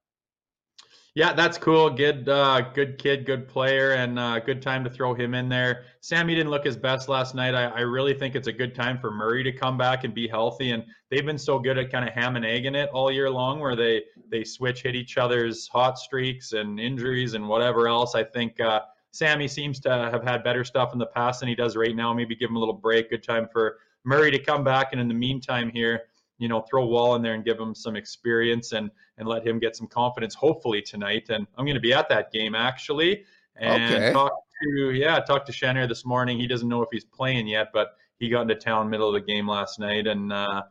Yeah, 1.16 1.32
that's 1.32 1.58
cool. 1.58 1.90
Good, 1.90 2.28
uh, 2.28 2.60
good 2.74 2.98
kid, 2.98 3.26
good 3.26 3.48
player, 3.48 3.94
and 3.94 4.20
uh, 4.20 4.40
good 4.40 4.62
time 4.62 4.84
to 4.84 4.90
throw 4.90 5.14
him 5.14 5.34
in 5.34 5.48
there. 5.48 5.86
Sammy 6.02 6.36
didn't 6.36 6.50
look 6.50 6.66
his 6.66 6.76
best 6.76 7.08
last 7.08 7.34
night. 7.34 7.56
I, 7.56 7.68
I, 7.68 7.80
really 7.82 8.14
think 8.14 8.36
it's 8.36 8.50
a 8.50 8.52
good 8.52 8.76
time 8.76 9.00
for 9.00 9.12
Murray 9.12 9.46
to 9.46 9.54
come 9.54 9.78
back 9.78 10.04
and 10.04 10.14
be 10.14 10.28
healthy. 10.28 10.72
And 10.72 10.84
they've 11.10 11.26
been 11.26 11.38
so 11.38 11.58
good 11.58 11.78
at 11.78 11.90
kind 11.90 12.06
of 12.06 12.14
ham 12.14 12.36
and 12.36 12.46
egging 12.46 12.76
it 12.76 12.90
all 12.90 13.10
year 13.10 13.30
long, 13.30 13.62
where 13.62 13.78
they 13.78 14.02
they 14.30 14.44
switch 14.44 14.84
hit 14.84 14.94
each 14.94 15.18
other's 15.18 15.70
hot 15.70 15.98
streaks 15.98 16.52
and 16.52 16.82
injuries 16.82 17.34
and 17.34 17.48
whatever 17.48 17.88
else. 17.88 18.14
I 18.14 18.26
think 18.26 18.60
uh, 18.60 18.82
Sammy 19.12 19.48
seems 19.48 19.80
to 19.82 19.90
have 19.90 20.24
had 20.24 20.44
better 20.44 20.64
stuff 20.64 20.94
in 20.94 21.00
the 21.00 21.06
past 21.06 21.42
than 21.42 21.50
he 21.50 21.56
does 21.56 21.76
right 21.76 21.96
now. 21.96 22.14
Maybe 22.14 22.36
give 22.36 22.50
him 22.50 22.56
a 22.56 22.60
little 22.60 22.74
break. 22.74 23.10
Good 23.10 23.24
time 23.24 23.48
for 23.52 23.78
Murray 24.04 24.32
to 24.32 24.40
come 24.40 24.64
back, 24.64 24.94
and 24.94 25.02
in 25.02 25.08
the 25.08 25.14
meantime 25.14 25.70
here 25.70 26.04
you 26.42 26.48
know, 26.48 26.62
throw 26.62 26.88
Woll 26.88 27.16
in 27.16 27.22
there 27.22 27.36
and 27.36 27.46
give 27.46 27.60
him 27.60 27.76
some 27.76 27.96
experience 27.96 28.72
and 28.72 28.90
and 29.20 29.28
let 29.28 29.46
him 29.46 29.60
get 29.60 29.76
some 29.76 29.86
confidence. 29.86 30.34
Hopefully 30.34 30.82
tonight, 30.82 31.30
and 31.30 31.46
I'm 31.56 31.66
going 31.66 31.76
to 31.76 31.82
be 31.82 31.94
at 31.94 32.10
that 32.10 32.32
game 32.34 32.56
actually. 32.56 33.24
And 33.58 33.94
okay. 33.94 34.12
talk 34.12 34.32
to 34.64 34.92
yeah, 34.92 35.20
talk 35.20 35.46
to 35.46 35.52
Shanner 35.52 35.88
this 35.88 36.04
morning. 36.04 36.40
He 36.40 36.48
doesn't 36.48 36.68
know 36.68 36.82
if 36.82 36.90
he's 36.92 37.06
playing 37.06 37.48
yet, 37.48 37.68
but 37.72 37.92
he 38.18 38.28
got 38.28 38.42
into 38.42 38.56
town 38.56 38.90
middle 38.90 39.08
of 39.08 39.14
the 39.14 39.22
game 39.22 39.48
last 39.48 39.80
night, 39.80 40.08
and 40.08 40.34
uh, 40.34 40.64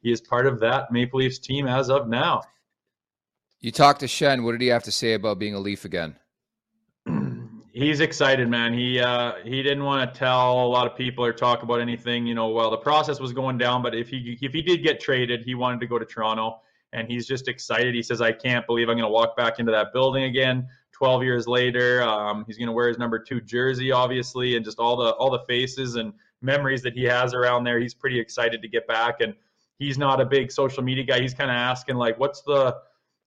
he 0.00 0.10
is 0.10 0.22
part 0.22 0.46
of 0.46 0.58
that 0.60 0.90
Maple 0.90 1.18
Leafs 1.18 1.38
team 1.38 1.68
as 1.68 1.90
of 1.90 2.08
now. 2.08 2.40
You 3.60 3.72
talked 3.72 4.00
to 4.00 4.08
Shen. 4.08 4.42
What 4.42 4.52
did 4.52 4.62
he 4.62 4.68
have 4.68 4.84
to 4.84 4.92
say 4.92 5.12
about 5.12 5.38
being 5.38 5.54
a 5.54 5.60
Leaf 5.60 5.84
again? 5.84 6.16
He's 7.80 8.00
excited, 8.00 8.48
man. 8.48 8.74
He 8.74 9.00
uh, 9.00 9.34
he 9.42 9.62
didn't 9.62 9.84
want 9.84 10.12
to 10.12 10.18
tell 10.18 10.64
a 10.64 10.68
lot 10.68 10.86
of 10.86 10.96
people 10.96 11.24
or 11.24 11.32
talk 11.32 11.62
about 11.62 11.80
anything, 11.80 12.26
you 12.26 12.34
know, 12.34 12.48
while 12.48 12.70
the 12.70 12.76
process 12.76 13.18
was 13.18 13.32
going 13.32 13.58
down. 13.58 13.82
But 13.82 13.94
if 13.94 14.08
he 14.08 14.38
if 14.40 14.52
he 14.52 14.62
did 14.62 14.82
get 14.82 15.00
traded, 15.00 15.42
he 15.42 15.54
wanted 15.54 15.80
to 15.80 15.86
go 15.86 15.98
to 15.98 16.04
Toronto, 16.04 16.60
and 16.92 17.08
he's 17.08 17.26
just 17.26 17.48
excited. 17.48 17.94
He 17.94 18.02
says, 18.02 18.20
"I 18.20 18.32
can't 18.32 18.66
believe 18.66 18.88
I'm 18.88 18.96
going 18.96 19.08
to 19.08 19.12
walk 19.12 19.36
back 19.36 19.58
into 19.58 19.72
that 19.72 19.92
building 19.92 20.24
again." 20.24 20.68
12 20.92 21.22
years 21.24 21.48
later, 21.48 22.02
um, 22.02 22.44
he's 22.46 22.58
going 22.58 22.66
to 22.66 22.74
wear 22.74 22.86
his 22.86 22.98
number 22.98 23.18
two 23.18 23.40
jersey, 23.40 23.90
obviously, 23.90 24.56
and 24.56 24.64
just 24.64 24.78
all 24.78 24.96
the 24.96 25.10
all 25.12 25.30
the 25.30 25.42
faces 25.48 25.96
and 25.96 26.12
memories 26.42 26.82
that 26.82 26.92
he 26.92 27.04
has 27.04 27.32
around 27.32 27.64
there. 27.64 27.80
He's 27.80 27.94
pretty 27.94 28.20
excited 28.20 28.60
to 28.60 28.68
get 28.68 28.86
back, 28.86 29.20
and 29.20 29.34
he's 29.78 29.96
not 29.96 30.20
a 30.20 30.26
big 30.26 30.52
social 30.52 30.82
media 30.82 31.04
guy. 31.04 31.20
He's 31.20 31.34
kind 31.34 31.50
of 31.50 31.56
asking 31.56 31.96
like, 31.96 32.18
"What's 32.18 32.42
the 32.42 32.76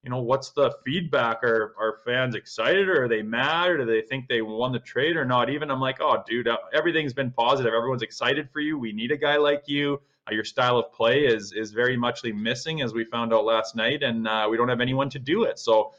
you 0.04 0.10
know, 0.10 0.20
what's 0.20 0.52
the 0.52 0.72
feedback? 0.84 1.44
Are 1.44 1.74
are 1.80 2.00
fans 2.06 2.36
excited 2.36 2.90
or 2.90 3.06
are 3.06 3.08
they 3.08 3.22
mad 3.22 3.70
or 3.72 3.78
do 3.78 3.86
they 3.86 4.02
think 4.02 4.28
they 4.28 4.42
won 4.42 4.74
the 4.74 4.80
trade 4.80 5.16
or 5.16 5.24
not? 5.24 5.50
Even 5.50 5.72
I'm 5.72 5.80
like, 5.80 5.98
oh, 6.02 6.22
dude, 6.28 6.48
uh, 6.48 6.58
everything's 6.74 7.14
been 7.14 7.32
positive. 7.32 7.74
Everyone's 7.74 8.02
excited 8.02 8.50
for 8.52 8.60
you. 8.60 8.78
We 8.78 8.92
need 8.92 9.12
a 9.12 9.18
guy 9.18 9.38
like 9.38 9.64
you. 9.68 10.02
Uh, 10.30 10.34
your 10.34 10.44
style 10.44 10.78
of 10.78 10.92
play 10.92 11.26
is 11.26 11.54
is 11.54 11.72
very 11.72 11.96
muchly 11.96 12.34
missing, 12.34 12.82
as 12.82 12.94
we 12.94 13.06
found 13.06 13.34
out 13.34 13.46
last 13.46 13.76
night, 13.76 14.04
and 14.04 14.28
uh, 14.28 14.48
we 14.50 14.58
don't 14.58 14.70
have 14.70 14.82
anyone 14.82 15.10
to 15.10 15.20
do 15.20 15.44
it. 15.44 15.58
So. 15.58 15.94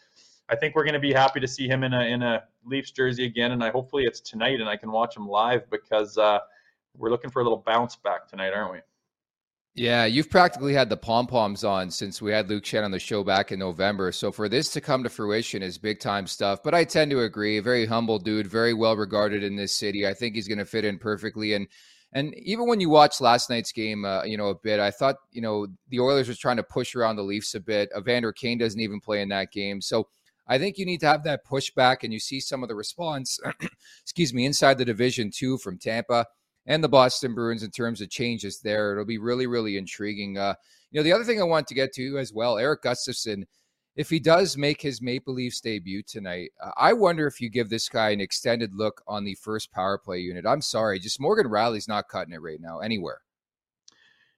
I 0.46 0.54
think 0.54 0.74
we're 0.74 0.84
going 0.84 0.92
to 0.92 1.00
be 1.00 1.14
happy 1.14 1.40
to 1.40 1.48
see 1.48 1.66
him 1.66 1.84
in 1.84 1.94
a 1.94 2.02
in 2.02 2.22
a 2.22 2.44
Leafs 2.66 2.90
jersey 2.90 3.24
again, 3.24 3.52
and 3.52 3.64
I 3.64 3.70
hopefully 3.70 4.04
it's 4.04 4.20
tonight 4.20 4.60
and 4.60 4.68
I 4.68 4.76
can 4.76 4.92
watch 4.92 5.16
him 5.16 5.26
live 5.26 5.70
because 5.70 6.18
uh, 6.18 6.40
we're 6.98 7.08
looking 7.08 7.30
for 7.30 7.40
a 7.40 7.42
little 7.42 7.62
bounce 7.64 7.96
back 7.96 8.28
tonight, 8.28 8.52
aren't 8.52 8.72
we? 8.72 8.80
Yeah, 9.76 10.04
you've 10.04 10.30
practically 10.30 10.72
had 10.72 10.88
the 10.88 10.96
pom 10.96 11.26
poms 11.26 11.64
on 11.64 11.90
since 11.90 12.22
we 12.22 12.30
had 12.30 12.48
Luke 12.48 12.62
Schenn 12.62 12.84
on 12.84 12.92
the 12.92 13.00
show 13.00 13.24
back 13.24 13.50
in 13.50 13.58
November. 13.58 14.12
So 14.12 14.30
for 14.30 14.48
this 14.48 14.70
to 14.70 14.80
come 14.80 15.02
to 15.02 15.08
fruition 15.08 15.64
is 15.64 15.78
big 15.78 15.98
time 15.98 16.28
stuff. 16.28 16.62
But 16.62 16.74
I 16.74 16.84
tend 16.84 17.10
to 17.10 17.22
agree. 17.22 17.58
Very 17.58 17.84
humble 17.84 18.20
dude, 18.20 18.46
very 18.46 18.72
well 18.72 18.96
regarded 18.96 19.42
in 19.42 19.56
this 19.56 19.74
city. 19.74 20.06
I 20.06 20.14
think 20.14 20.36
he's 20.36 20.46
going 20.46 20.58
to 20.58 20.64
fit 20.64 20.84
in 20.84 20.98
perfectly. 20.98 21.54
And 21.54 21.66
and 22.12 22.32
even 22.38 22.68
when 22.68 22.78
you 22.78 22.88
watch 22.88 23.20
last 23.20 23.50
night's 23.50 23.72
game, 23.72 24.04
uh, 24.04 24.22
you 24.22 24.36
know 24.36 24.50
a 24.50 24.54
bit, 24.54 24.78
I 24.78 24.92
thought 24.92 25.16
you 25.32 25.42
know 25.42 25.66
the 25.88 25.98
Oilers 25.98 26.28
was 26.28 26.38
trying 26.38 26.58
to 26.58 26.62
push 26.62 26.94
around 26.94 27.16
the 27.16 27.24
Leafs 27.24 27.56
a 27.56 27.60
bit. 27.60 27.90
Evander 27.98 28.32
Kane 28.32 28.58
doesn't 28.58 28.78
even 28.78 29.00
play 29.00 29.20
in 29.20 29.30
that 29.30 29.50
game, 29.50 29.80
so 29.80 30.06
I 30.46 30.58
think 30.58 30.78
you 30.78 30.86
need 30.86 31.00
to 31.00 31.06
have 31.06 31.24
that 31.24 31.44
pushback, 31.44 32.04
and 32.04 32.12
you 32.12 32.20
see 32.20 32.38
some 32.38 32.62
of 32.62 32.68
the 32.68 32.76
response. 32.76 33.40
excuse 34.02 34.32
me, 34.32 34.46
inside 34.46 34.78
the 34.78 34.84
division 34.84 35.32
too 35.32 35.58
from 35.58 35.78
Tampa 35.78 36.26
and 36.66 36.82
the 36.82 36.88
Boston 36.88 37.34
Bruins 37.34 37.62
in 37.62 37.70
terms 37.70 38.00
of 38.00 38.10
changes 38.10 38.60
there. 38.60 38.92
It'll 38.92 39.04
be 39.04 39.18
really, 39.18 39.46
really 39.46 39.76
intriguing. 39.76 40.38
Uh, 40.38 40.54
you 40.90 40.98
know, 40.98 41.04
the 41.04 41.12
other 41.12 41.24
thing 41.24 41.40
I 41.40 41.44
want 41.44 41.66
to 41.68 41.74
get 41.74 41.92
to 41.94 42.18
as 42.18 42.32
well, 42.32 42.58
Eric 42.58 42.82
Gustafsson, 42.82 43.44
if 43.96 44.10
he 44.10 44.18
does 44.18 44.56
make 44.56 44.80
his 44.80 45.00
Maple 45.00 45.34
Leafs 45.34 45.60
debut 45.60 46.02
tonight, 46.02 46.50
uh, 46.62 46.70
I 46.76 46.92
wonder 46.92 47.26
if 47.26 47.40
you 47.40 47.48
give 47.48 47.68
this 47.68 47.88
guy 47.88 48.10
an 48.10 48.20
extended 48.20 48.74
look 48.74 49.02
on 49.06 49.24
the 49.24 49.34
first 49.34 49.72
power 49.72 49.98
play 49.98 50.18
unit. 50.18 50.46
I'm 50.46 50.60
sorry, 50.60 50.98
just 50.98 51.20
Morgan 51.20 51.50
Rielly's 51.50 51.88
not 51.88 52.08
cutting 52.08 52.34
it 52.34 52.42
right 52.42 52.60
now 52.60 52.78
anywhere. 52.80 53.18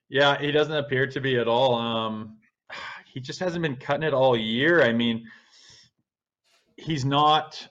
Yeah, 0.09 0.39
he 0.39 0.53
doesn't 0.53 0.77
appear 0.77 1.07
to 1.07 1.21
be 1.21 1.37
at 1.39 1.49
all. 1.49 1.75
Um, 1.75 2.37
he 3.13 3.21
just 3.21 3.41
hasn't 3.41 3.63
been 3.63 3.77
cutting 3.77 4.03
it 4.03 4.15
all 4.15 4.37
year. 4.37 4.83
I 4.83 4.93
mean, 4.93 5.27
he's 6.77 7.05
not 7.05 7.67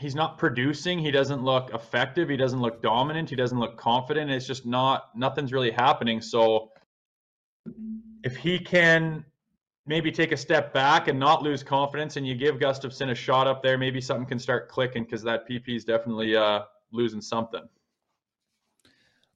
he's 0.00 0.14
not 0.14 0.38
producing. 0.38 0.98
He 0.98 1.10
doesn't 1.10 1.44
look 1.44 1.72
effective. 1.74 2.28
He 2.28 2.36
doesn't 2.36 2.60
look 2.60 2.82
dominant. 2.82 3.28
He 3.28 3.36
doesn't 3.36 3.58
look 3.58 3.76
confident. 3.76 4.30
It's 4.30 4.46
just 4.46 4.64
not 4.64 5.16
nothing's 5.16 5.52
really 5.52 5.70
happening. 5.70 6.20
So 6.22 6.70
if 8.24 8.36
he 8.36 8.58
can 8.58 9.24
maybe 9.86 10.10
take 10.10 10.32
a 10.32 10.36
step 10.36 10.72
back 10.72 11.08
and 11.08 11.18
not 11.18 11.42
lose 11.42 11.62
confidence, 11.62 12.16
and 12.16 12.26
you 12.26 12.34
give 12.34 12.56
Gustafsson 12.56 13.10
a 13.10 13.14
shot 13.14 13.46
up 13.46 13.62
there, 13.62 13.76
maybe 13.76 14.00
something 14.00 14.26
can 14.26 14.38
start 14.38 14.68
clicking 14.68 15.04
because 15.04 15.22
that 15.22 15.48
PP 15.48 15.76
is 15.76 15.84
definitely 15.84 16.34
uh, 16.34 16.62
losing 16.92 17.20
something. 17.20 17.62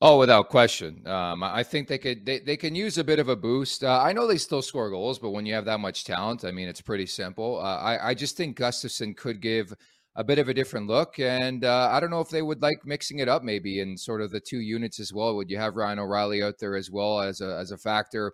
Oh, 0.01 0.19
without 0.19 0.49
question. 0.49 1.07
Um, 1.07 1.43
I 1.43 1.63
think 1.63 1.89
they 1.89 1.99
could 1.99 2.27
they, 2.27 2.39
they 2.39 2.57
can 2.57 2.75
use 2.75 2.99
a 2.99 3.05
bit 3.05 3.19
of 3.19 3.29
a 3.29 3.37
boost. 3.37 3.85
Uh, 3.85 4.01
I 4.03 4.13
know 4.13 4.27
they 4.27 4.39
still 4.39 4.61
score 4.61 4.91
goals, 4.91 5.19
but 5.19 5.31
when 5.31 5.47
you 5.47 5.55
have 5.55 5.65
that 5.67 5.81
much 5.81 6.05
talent, 6.05 6.45
I 6.45 6.51
mean, 6.51 6.69
it's 6.69 6.81
pretty 6.81 7.07
simple. 7.07 7.59
Uh, 7.59 7.79
I 7.79 8.11
I 8.11 8.15
just 8.15 8.37
think 8.37 8.59
Gustafsson 8.59 9.17
could 9.17 9.41
give 9.41 9.75
a 10.17 10.25
bit 10.25 10.39
of 10.39 10.49
a 10.49 10.55
different 10.55 10.87
look. 10.87 11.19
And 11.19 11.65
uh, 11.65 11.89
I 11.91 12.01
don't 12.01 12.11
know 12.11 12.21
if 12.21 12.29
they 12.29 12.43
would 12.43 12.63
like 12.63 12.85
mixing 12.85 13.19
it 13.19 13.29
up 13.29 13.43
maybe 13.43 13.81
in 13.81 13.97
sort 13.97 14.21
of 14.21 14.31
the 14.31 14.41
two 14.41 14.61
units 14.61 15.01
as 15.01 15.13
well. 15.13 15.35
Would 15.37 15.51
you 15.51 15.59
have 15.59 15.77
Ryan 15.77 15.99
O'Reilly 15.99 16.43
out 16.43 16.59
there 16.61 16.77
as 16.77 16.91
well 16.91 17.21
as 17.21 17.41
a, 17.41 17.57
as 17.57 17.71
a 17.71 17.79
factor? 17.79 18.33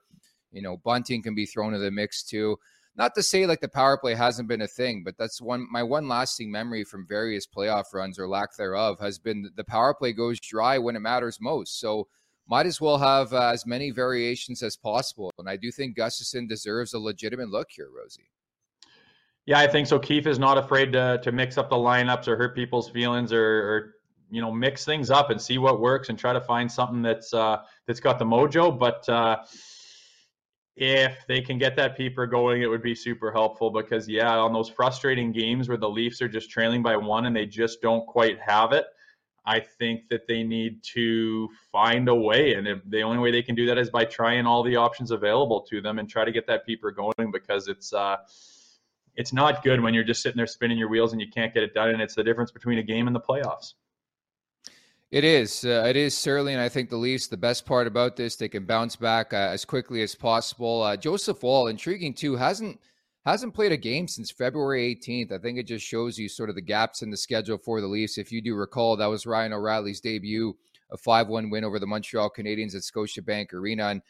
You 0.53 0.63
know, 0.63 0.77
Bunting 0.77 1.23
can 1.23 1.35
be 1.35 1.47
thrown 1.47 1.75
in 1.75 1.81
the 1.81 1.91
mix 1.91 2.23
too. 2.23 2.57
Not 2.97 3.15
to 3.15 3.23
say 3.23 3.47
like 3.47 3.61
the 3.61 3.69
power 3.69 3.97
play 3.97 4.15
hasn't 4.15 4.49
been 4.49 4.61
a 4.61 4.67
thing, 4.67 5.03
but 5.05 5.17
that's 5.17 5.41
one 5.41 5.67
my 5.71 5.83
one 5.83 6.09
lasting 6.09 6.51
memory 6.51 6.85
from 6.85 7.07
various 7.09 7.47
playoff 7.47 7.95
runs 7.95 8.19
or 8.19 8.29
lack 8.29 8.57
thereof 8.57 8.99
has 9.01 9.19
been 9.19 9.49
the 9.57 9.65
power 9.65 9.95
play 9.95 10.13
goes 10.13 10.41
dry 10.41 10.77
when 10.77 10.97
it 10.97 11.01
matters 11.01 11.39
most. 11.41 11.79
So 11.79 12.09
might 12.49 12.67
as 12.67 12.81
well 12.81 12.99
have 12.99 13.33
uh, 13.33 13.53
as 13.55 13.65
many 13.65 13.93
variations 13.93 14.61
as 14.63 14.77
possible. 14.77 15.31
And 15.39 15.49
I 15.49 15.57
do 15.57 15.71
think 15.71 15.97
Gustafsson 15.97 16.49
deserves 16.49 16.93
a 16.93 16.99
legitimate 16.99 17.49
look 17.49 17.69
here, 17.71 17.89
Rosie. 17.97 18.29
Yeah, 19.47 19.59
I 19.59 19.67
think 19.67 19.87
so. 19.87 19.99
Keefe 19.99 20.27
is 20.27 20.39
not 20.39 20.59
afraid 20.59 20.93
to 20.93 21.21
to 21.23 21.33
mix 21.33 21.59
up 21.59 21.71
the 21.71 21.77
lineups 21.77 22.29
or 22.29 22.37
hurt 22.37 22.55
people's 22.55 22.89
feelings 22.89 23.33
or, 23.33 23.45
or 23.45 23.95
you 24.31 24.41
know 24.41 24.53
mix 24.53 24.85
things 24.85 25.11
up 25.11 25.31
and 25.31 25.41
see 25.41 25.59
what 25.59 25.81
works 25.81 26.09
and 26.09 26.19
try 26.19 26.33
to 26.33 26.41
find 26.41 26.71
something 26.71 27.03
that's 27.03 27.35
uh, 27.35 27.59
that's 27.87 28.01
got 28.01 28.19
the 28.19 28.25
mojo. 28.25 28.77
But 28.79 29.09
uh, 29.09 29.39
if 30.77 31.27
they 31.27 31.41
can 31.41 31.59
get 31.59 31.77
that 31.77 31.97
peeper 31.97 32.27
going, 32.27 32.63
it 32.63 32.67
would 32.67 32.83
be 32.83 32.95
super 32.95 33.33
helpful 33.33 33.71
because 33.71 34.09
yeah, 34.09 34.37
on 34.37 34.53
those 34.53 34.69
frustrating 34.69 35.33
games 35.33 35.69
where 35.69 35.79
the 35.79 35.89
Leafs 35.89 36.23
are 36.23 36.29
just 36.29 36.51
trailing 36.51 36.83
by 36.83 36.97
one 36.97 37.27
and 37.27 37.35
they 37.35 37.47
just 37.47 37.83
don't 37.83 38.07
quite 38.07 38.39
have 38.41 38.73
it. 38.73 38.87
I 39.47 39.59
think 39.59 40.09
that 40.11 40.29
they 40.29 40.43
need 40.43 40.83
to 40.95 41.49
find 41.73 42.09
a 42.09 42.15
way, 42.15 42.55
and 42.55 42.69
if, 42.69 42.79
the 42.87 43.01
only 43.03 43.19
way 43.19 43.31
they 43.31 43.43
can 43.43 43.55
do 43.55 43.65
that 43.67 43.79
is 43.79 43.89
by 43.91 44.05
trying 44.05 44.47
all 44.47 44.63
the 44.63 44.77
options 44.77 45.11
available 45.11 45.63
to 45.63 45.81
them 45.81 45.99
and 45.99 46.09
try 46.09 46.27
to 46.27 46.31
get 46.31 46.47
that 46.47 46.67
peeper 46.67 46.91
going 46.91 47.33
because 47.33 47.67
it's 47.67 47.93
uh, 47.95 48.17
it's 49.17 49.33
not 49.33 49.63
good 49.63 49.81
when 49.81 49.95
you're 49.95 50.05
just 50.05 50.23
sitting 50.23 50.37
there 50.37 50.47
spinning 50.47 50.79
your 50.79 50.89
wheels 50.89 51.13
and 51.13 51.21
you 51.21 51.29
can't 51.29 51.53
get 51.53 51.63
it 51.63 51.75
done. 51.75 51.91
And 51.91 52.01
it's 52.01 52.15
the 52.15 52.25
difference 52.25 52.51
between 52.51 52.79
a 52.79 52.83
game 52.83 53.07
and 53.07 53.15
the 53.15 53.21
playoffs. 53.21 53.75
It 55.11 55.25
is. 55.25 55.65
Uh, 55.65 55.85
it 55.89 55.97
is 55.97 56.17
certainly, 56.17 56.53
and 56.53 56.63
I 56.63 56.69
think 56.69 56.89
the 56.89 56.97
Leafs. 56.97 57.27
The 57.27 57.37
best 57.37 57.67
part 57.67 57.89
about 57.89 58.15
this, 58.15 58.37
they 58.37 58.49
can 58.49 58.65
bounce 58.65 58.95
back 58.95 59.33
uh, 59.33 59.37
as 59.37 59.65
quickly 59.65 60.03
as 60.03 60.15
possible. 60.15 60.83
Uh, 60.83 60.97
Joseph 60.97 61.43
Woll, 61.43 61.67
intriguing 61.67 62.15
too, 62.15 62.37
hasn't 62.37 62.79
hasn't 63.27 63.55
played 63.55 63.73
a 63.73 63.77
game 63.77 64.07
since 64.07 64.31
February 64.31 64.95
18th. 64.95 65.33
I 65.33 65.39
think 65.39 65.59
it 65.59 65.67
just 65.67 65.85
shows 65.85 66.17
you 66.17 66.29
sort 66.29 66.49
of 66.49 66.55
the 66.55 66.63
gaps 66.63 67.03
in 67.03 67.11
the 67.11 67.17
schedule 67.17 67.59
for 67.59 67.81
the 67.81 67.87
Leafs. 67.87 68.19
If 68.19 68.33
you 68.33 68.41
do 68.41 68.55
recall, 68.55 68.97
that 68.97 69.07
was 69.07 69.27
Ryan 69.27 69.53
O'Reilly's 69.53 70.01
debut, 70.01 70.57
a 70.91 70.97
5-1 70.97 71.51
win 71.51 71.65
over 71.65 71.79
the 71.79 71.87
Montreal 71.87 72.31
Canadiens 72.31 72.75
at 72.75 72.83
Scotiabank 72.83 73.53
Arena, 73.53 73.89
and 73.89 74.03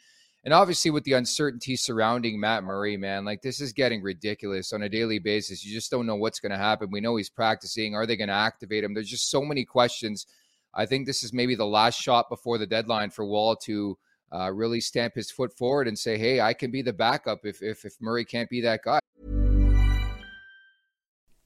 and 0.43 0.53
obviously, 0.53 0.89
with 0.89 1.03
the 1.03 1.13
uncertainty 1.13 1.75
surrounding 1.75 2.39
Matt 2.39 2.63
Murray, 2.63 2.97
man, 2.97 3.25
like 3.25 3.43
this 3.43 3.61
is 3.61 3.73
getting 3.73 4.01
ridiculous 4.01 4.73
on 4.73 4.81
a 4.81 4.89
daily 4.89 5.19
basis. 5.19 5.63
You 5.63 5.71
just 5.71 5.91
don't 5.91 6.07
know 6.07 6.15
what's 6.15 6.39
going 6.39 6.51
to 6.51 6.57
happen. 6.57 6.89
We 6.91 6.99
know 6.99 7.15
he's 7.15 7.29
practicing. 7.29 7.93
Are 7.93 8.07
they 8.07 8.17
going 8.17 8.29
to 8.29 8.33
activate 8.33 8.83
him? 8.83 8.93
There's 8.95 9.09
just 9.09 9.29
so 9.29 9.43
many 9.43 9.65
questions. 9.65 10.25
I 10.73 10.87
think 10.87 11.05
this 11.05 11.23
is 11.23 11.31
maybe 11.31 11.53
the 11.53 11.65
last 11.65 12.01
shot 12.01 12.27
before 12.27 12.57
the 12.57 12.65
deadline 12.65 13.11
for 13.11 13.25
Woll 13.25 13.55
to 13.57 13.97
uh, 14.33 14.51
really 14.51 14.81
stamp 14.81 15.13
his 15.13 15.29
foot 15.29 15.55
forward 15.55 15.87
and 15.87 15.99
say, 15.99 16.17
"Hey, 16.17 16.41
I 16.41 16.53
can 16.53 16.71
be 16.71 16.81
the 16.81 16.93
backup 16.93 17.45
if 17.45 17.61
if, 17.61 17.85
if 17.85 17.93
Murray 18.01 18.25
can't 18.25 18.49
be 18.49 18.61
that 18.61 18.81
guy." 18.83 18.99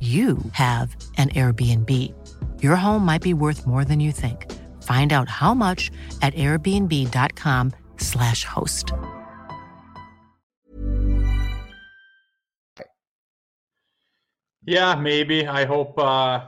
you 0.00 0.38
have 0.52 0.94
an 1.16 1.30
Airbnb. 1.30 2.14
Your 2.62 2.76
home 2.76 3.04
might 3.04 3.22
be 3.22 3.34
worth 3.34 3.66
more 3.66 3.84
than 3.84 3.98
you 3.98 4.12
think. 4.12 4.46
Find 4.84 5.12
out 5.12 5.28
how 5.28 5.54
much 5.54 5.90
at 6.22 6.32
airbnb.com/slash 6.34 8.44
host. 8.44 8.92
Yeah, 14.64 14.94
maybe. 14.94 15.44
I 15.46 15.64
hope 15.64 15.98
uh 15.98 16.42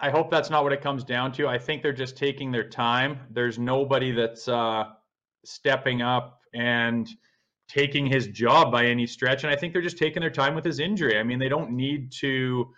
I 0.00 0.10
hope 0.10 0.30
that's 0.30 0.50
not 0.50 0.62
what 0.62 0.72
it 0.74 0.82
comes 0.82 1.02
down 1.02 1.32
to. 1.32 1.48
I 1.48 1.58
think 1.58 1.82
they're 1.82 1.92
just 1.92 2.16
taking 2.16 2.52
their 2.52 2.68
time. 2.68 3.18
There's 3.30 3.58
nobody 3.58 4.12
that's 4.12 4.46
uh 4.48 4.84
stepping 5.46 6.02
up 6.02 6.40
and 6.54 7.08
taking 7.68 8.06
his 8.06 8.28
job 8.28 8.72
by 8.72 8.86
any 8.86 9.06
stretch. 9.06 9.44
And 9.44 9.52
I 9.52 9.56
think 9.56 9.72
they're 9.72 9.82
just 9.82 9.98
taking 9.98 10.20
their 10.20 10.30
time 10.30 10.54
with 10.54 10.64
his 10.64 10.80
injury. 10.80 11.18
I 11.18 11.22
mean, 11.22 11.38
they 11.38 11.48
don't 11.48 11.70
need 11.72 12.10
to 12.12 12.68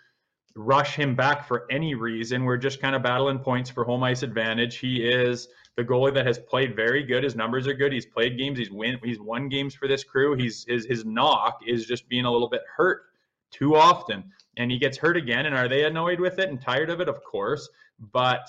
rush 0.55 0.95
him 0.95 1.15
back 1.15 1.47
for 1.47 1.65
any 1.71 1.95
reason. 1.95 2.43
We're 2.43 2.57
just 2.57 2.81
kind 2.81 2.95
of 2.95 3.01
battling 3.01 3.39
points 3.39 3.69
for 3.69 3.85
home 3.85 4.03
ice 4.03 4.21
advantage. 4.21 4.77
He 4.77 5.07
is 5.07 5.47
the 5.77 5.83
goalie 5.83 6.13
that 6.13 6.25
has 6.25 6.39
played 6.39 6.75
very 6.75 7.03
good. 7.03 7.23
His 7.23 7.35
numbers 7.35 7.67
are 7.67 7.73
good. 7.73 7.93
He's 7.93 8.05
played 8.05 8.37
games. 8.37 8.59
He's 8.59 8.69
win. 8.69 8.99
He's 9.03 9.19
won 9.19 9.47
games 9.47 9.73
for 9.73 9.87
this 9.87 10.03
crew. 10.03 10.35
He's 10.35 10.65
his 10.67 10.85
his 10.85 11.05
knock 11.05 11.59
is 11.65 11.85
just 11.85 12.09
being 12.09 12.25
a 12.25 12.31
little 12.31 12.49
bit 12.49 12.61
hurt 12.75 13.03
too 13.49 13.75
often, 13.75 14.25
and 14.57 14.69
he 14.69 14.77
gets 14.77 14.97
hurt 14.97 15.15
again. 15.15 15.45
And 15.45 15.55
are 15.55 15.69
they 15.69 15.85
annoyed 15.85 16.19
with 16.19 16.39
it 16.39 16.49
and 16.49 16.61
tired 16.61 16.89
of 16.89 16.99
it? 16.99 17.07
Of 17.07 17.23
course, 17.23 17.69
but 18.11 18.45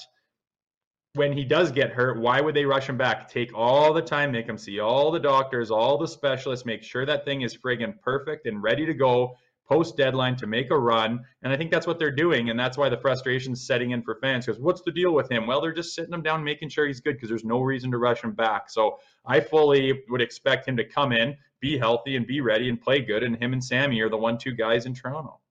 when 1.14 1.32
he 1.32 1.44
does 1.44 1.70
get 1.70 1.90
hurt, 1.90 2.18
why 2.18 2.40
would 2.40 2.54
they 2.54 2.64
rush 2.64 2.88
him 2.88 2.96
back? 2.96 3.28
Take 3.28 3.52
all 3.54 3.92
the 3.92 4.00
time, 4.00 4.32
make 4.32 4.48
him 4.48 4.56
see 4.56 4.80
all 4.80 5.10
the 5.10 5.20
doctors, 5.20 5.70
all 5.70 5.98
the 5.98 6.08
specialists, 6.08 6.64
make 6.64 6.82
sure 6.82 7.04
that 7.04 7.24
thing 7.24 7.42
is 7.42 7.56
friggin' 7.56 8.00
perfect 8.00 8.46
and 8.46 8.62
ready 8.62 8.86
to 8.86 8.94
go 8.94 9.36
post 9.68 9.96
deadline 9.96 10.36
to 10.36 10.46
make 10.46 10.70
a 10.70 10.78
run. 10.78 11.22
And 11.42 11.52
I 11.52 11.56
think 11.56 11.70
that's 11.70 11.86
what 11.86 11.98
they're 11.98 12.10
doing. 12.10 12.48
And 12.48 12.58
that's 12.58 12.78
why 12.78 12.88
the 12.88 12.96
frustration's 12.96 13.66
setting 13.66 13.90
in 13.90 14.02
for 14.02 14.14
fans 14.16 14.46
because 14.46 14.60
what's 14.60 14.80
the 14.82 14.90
deal 14.90 15.12
with 15.12 15.30
him? 15.30 15.46
Well, 15.46 15.60
they're 15.60 15.72
just 15.72 15.94
sitting 15.94 16.14
him 16.14 16.22
down, 16.22 16.42
making 16.42 16.70
sure 16.70 16.86
he's 16.86 17.00
good 17.00 17.14
because 17.16 17.28
there's 17.28 17.44
no 17.44 17.60
reason 17.60 17.90
to 17.90 17.98
rush 17.98 18.22
him 18.22 18.32
back. 18.32 18.70
So 18.70 18.98
I 19.26 19.40
fully 19.40 20.02
would 20.08 20.22
expect 20.22 20.66
him 20.66 20.78
to 20.78 20.84
come 20.84 21.12
in, 21.12 21.36
be 21.60 21.76
healthy, 21.76 22.16
and 22.16 22.26
be 22.26 22.40
ready 22.40 22.70
and 22.70 22.80
play 22.80 23.00
good. 23.00 23.22
And 23.22 23.36
him 23.36 23.52
and 23.52 23.62
Sammy 23.62 24.00
are 24.00 24.08
the 24.08 24.16
one 24.16 24.38
two 24.38 24.52
guys 24.52 24.86
in 24.86 24.94
Toronto. 24.94 25.41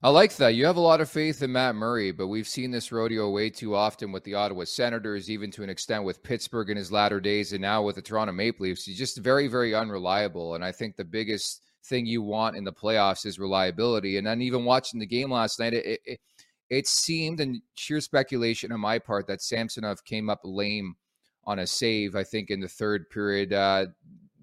I 0.00 0.10
like 0.10 0.36
that. 0.36 0.54
You 0.54 0.64
have 0.66 0.76
a 0.76 0.80
lot 0.80 1.00
of 1.00 1.10
faith 1.10 1.42
in 1.42 1.50
Matt 1.50 1.74
Murray, 1.74 2.12
but 2.12 2.28
we've 2.28 2.46
seen 2.46 2.70
this 2.70 2.92
rodeo 2.92 3.30
way 3.30 3.50
too 3.50 3.74
often 3.74 4.12
with 4.12 4.22
the 4.22 4.34
Ottawa 4.34 4.62
Senators, 4.62 5.28
even 5.28 5.50
to 5.50 5.64
an 5.64 5.70
extent 5.70 6.04
with 6.04 6.22
Pittsburgh 6.22 6.70
in 6.70 6.76
his 6.76 6.92
latter 6.92 7.20
days, 7.20 7.52
and 7.52 7.62
now 7.62 7.82
with 7.82 7.96
the 7.96 8.02
Toronto 8.02 8.32
Maple 8.32 8.64
Leafs. 8.64 8.84
He's 8.84 8.96
just 8.96 9.18
very, 9.18 9.48
very 9.48 9.74
unreliable. 9.74 10.54
And 10.54 10.64
I 10.64 10.70
think 10.70 10.94
the 10.94 11.04
biggest 11.04 11.62
thing 11.86 12.06
you 12.06 12.22
want 12.22 12.56
in 12.56 12.62
the 12.62 12.72
playoffs 12.72 13.26
is 13.26 13.40
reliability. 13.40 14.18
And 14.18 14.26
then 14.26 14.40
even 14.40 14.64
watching 14.64 15.00
the 15.00 15.06
game 15.06 15.32
last 15.32 15.58
night, 15.58 15.74
it, 15.74 16.00
it, 16.04 16.20
it 16.70 16.86
seemed, 16.86 17.40
and 17.40 17.60
sheer 17.74 18.00
speculation 18.00 18.70
on 18.70 18.78
my 18.78 19.00
part, 19.00 19.26
that 19.26 19.42
Samsonov 19.42 20.04
came 20.04 20.30
up 20.30 20.42
lame 20.44 20.94
on 21.42 21.58
a 21.58 21.66
save, 21.66 22.14
I 22.14 22.22
think, 22.22 22.50
in 22.50 22.60
the 22.60 22.68
third 22.68 23.10
period. 23.10 23.52
Uh, 23.52 23.86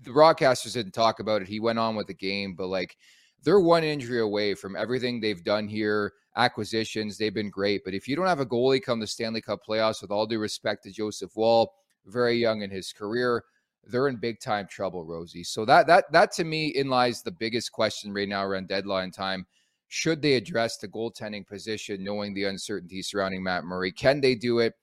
the 0.01 0.11
broadcasters 0.11 0.73
didn't 0.73 0.91
talk 0.91 1.21
about 1.21 1.43
it. 1.43 1.47
He 1.47 1.61
went 1.61 1.79
on 1.79 1.95
with 1.95 2.07
the 2.07 2.13
game, 2.13 2.55
but 2.55 2.67
like, 2.67 2.97
they're 3.45 3.59
one 3.59 3.83
injury 3.83 4.19
away 4.19 4.55
from 4.55 4.75
everything 4.75 5.21
they've 5.21 5.43
done 5.43 5.67
here. 5.67 6.13
Acquisitions, 6.35 7.17
they've 7.17 7.33
been 7.33 7.51
great. 7.51 7.83
But 7.85 7.93
if 7.93 8.07
you 8.07 8.15
don't 8.15 8.27
have 8.27 8.39
a 8.41 8.45
goalie 8.45 8.81
come 8.81 8.99
the 8.99 9.07
Stanley 9.07 9.39
Cup 9.39 9.59
playoffs, 9.65 10.01
with 10.01 10.11
all 10.11 10.25
due 10.25 10.39
respect 10.39 10.83
to 10.83 10.91
Joseph 10.91 11.37
Woll, 11.37 11.71
very 12.07 12.35
young 12.37 12.63
in 12.63 12.71
his 12.71 12.91
career, 12.91 13.43
they're 13.87 14.07
in 14.07 14.17
big 14.17 14.39
time 14.39 14.67
trouble, 14.67 15.05
Rosie. 15.05 15.43
So 15.43 15.63
that 15.65 15.85
that 15.87 16.11
that 16.11 16.31
to 16.33 16.43
me 16.43 16.67
in 16.69 16.89
lies 16.89 17.21
the 17.21 17.31
biggest 17.31 17.71
question 17.71 18.11
right 18.11 18.27
now 18.27 18.43
around 18.43 18.67
deadline 18.67 19.11
time. 19.11 19.45
Should 19.87 20.23
they 20.23 20.33
address 20.33 20.77
the 20.77 20.87
goaltending 20.87 21.45
position, 21.47 22.03
knowing 22.03 22.33
the 22.33 22.45
uncertainty 22.45 23.03
surrounding 23.03 23.43
Matt 23.43 23.63
Murray? 23.63 23.91
Can 23.91 24.19
they 24.19 24.33
do 24.33 24.57
it? 24.59 24.73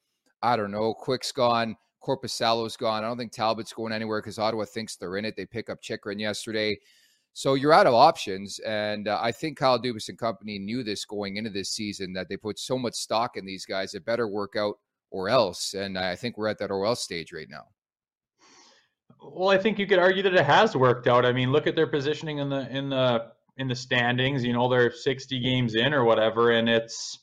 I 0.41 0.57
don't 0.57 0.71
know. 0.71 0.95
Quick's 0.95 1.33
gone. 1.33 1.77
Korpisalo's 2.03 2.77
gone. 2.77 3.03
I 3.03 3.09
don't 3.09 3.19
think 3.19 3.33
Talbot's 3.33 3.73
going 3.73 3.93
anywhere 3.93 4.21
because 4.21 4.39
Ottawa 4.39 4.65
thinks 4.65 4.97
they're 4.97 5.17
in 5.17 5.25
it. 5.25 5.37
They 5.37 5.47
pick 5.47 5.69
up 5.69 5.83
Chychrun 5.83 6.19
yesterday. 6.21 6.79
So 7.35 7.55
you're 7.55 7.73
out 7.73 7.87
of 7.87 7.95
options. 7.95 8.59
And 8.61 9.09
uh, 9.09 9.19
I 9.21 9.33
think 9.33 9.59
Kyle 9.59 9.81
Dubas 9.81 10.09
and 10.09 10.19
company 10.19 10.59
knew 10.59 10.83
this 10.83 11.05
going 11.05 11.37
into 11.37 11.51
this 11.51 11.71
season 11.71 12.13
that 12.13 12.29
they 12.29 12.37
put 12.37 12.59
so 12.59 12.79
much 12.79 12.95
stock 12.95 13.37
in 13.37 13.47
these 13.47 13.65
guys. 13.65 13.95
It 13.95 14.05
better 14.05 14.29
work 14.29 14.55
out 14.57 14.79
or 15.11 15.29
else. 15.29 15.75
And 15.75 15.99
I 15.99 16.17
think 16.17 16.37
we're 16.37 16.49
at 16.49 16.59
that 16.59 16.71
or 16.71 16.85
else 16.85 17.03
stage 17.03 17.33
right 17.33 17.49
now. 17.49 17.67
Well, 19.23 19.51
I 19.51 19.59
think 19.59 19.79
you 19.79 19.87
could 19.87 19.99
argue 19.99 20.23
that 20.25 20.35
it 20.35 20.45
has 20.45 20.77
worked 20.77 21.07
out. 21.07 21.25
I 21.25 21.33
mean, 21.33 21.53
look 21.53 21.67
at 21.67 21.77
their 21.77 21.87
positioning 21.87 22.39
in 22.39 22.49
the 22.49 22.69
in 22.77 22.91
the 22.91 23.33
in 23.57 23.69
the 23.69 23.75
standings. 23.75 24.45
You 24.45 24.53
know, 24.53 24.69
they're 24.69 24.91
60 24.91 25.39
games 25.39 25.75
in 25.75 25.95
or 25.95 26.05
whatever, 26.05 26.53
and 26.53 26.69
it's 26.69 27.19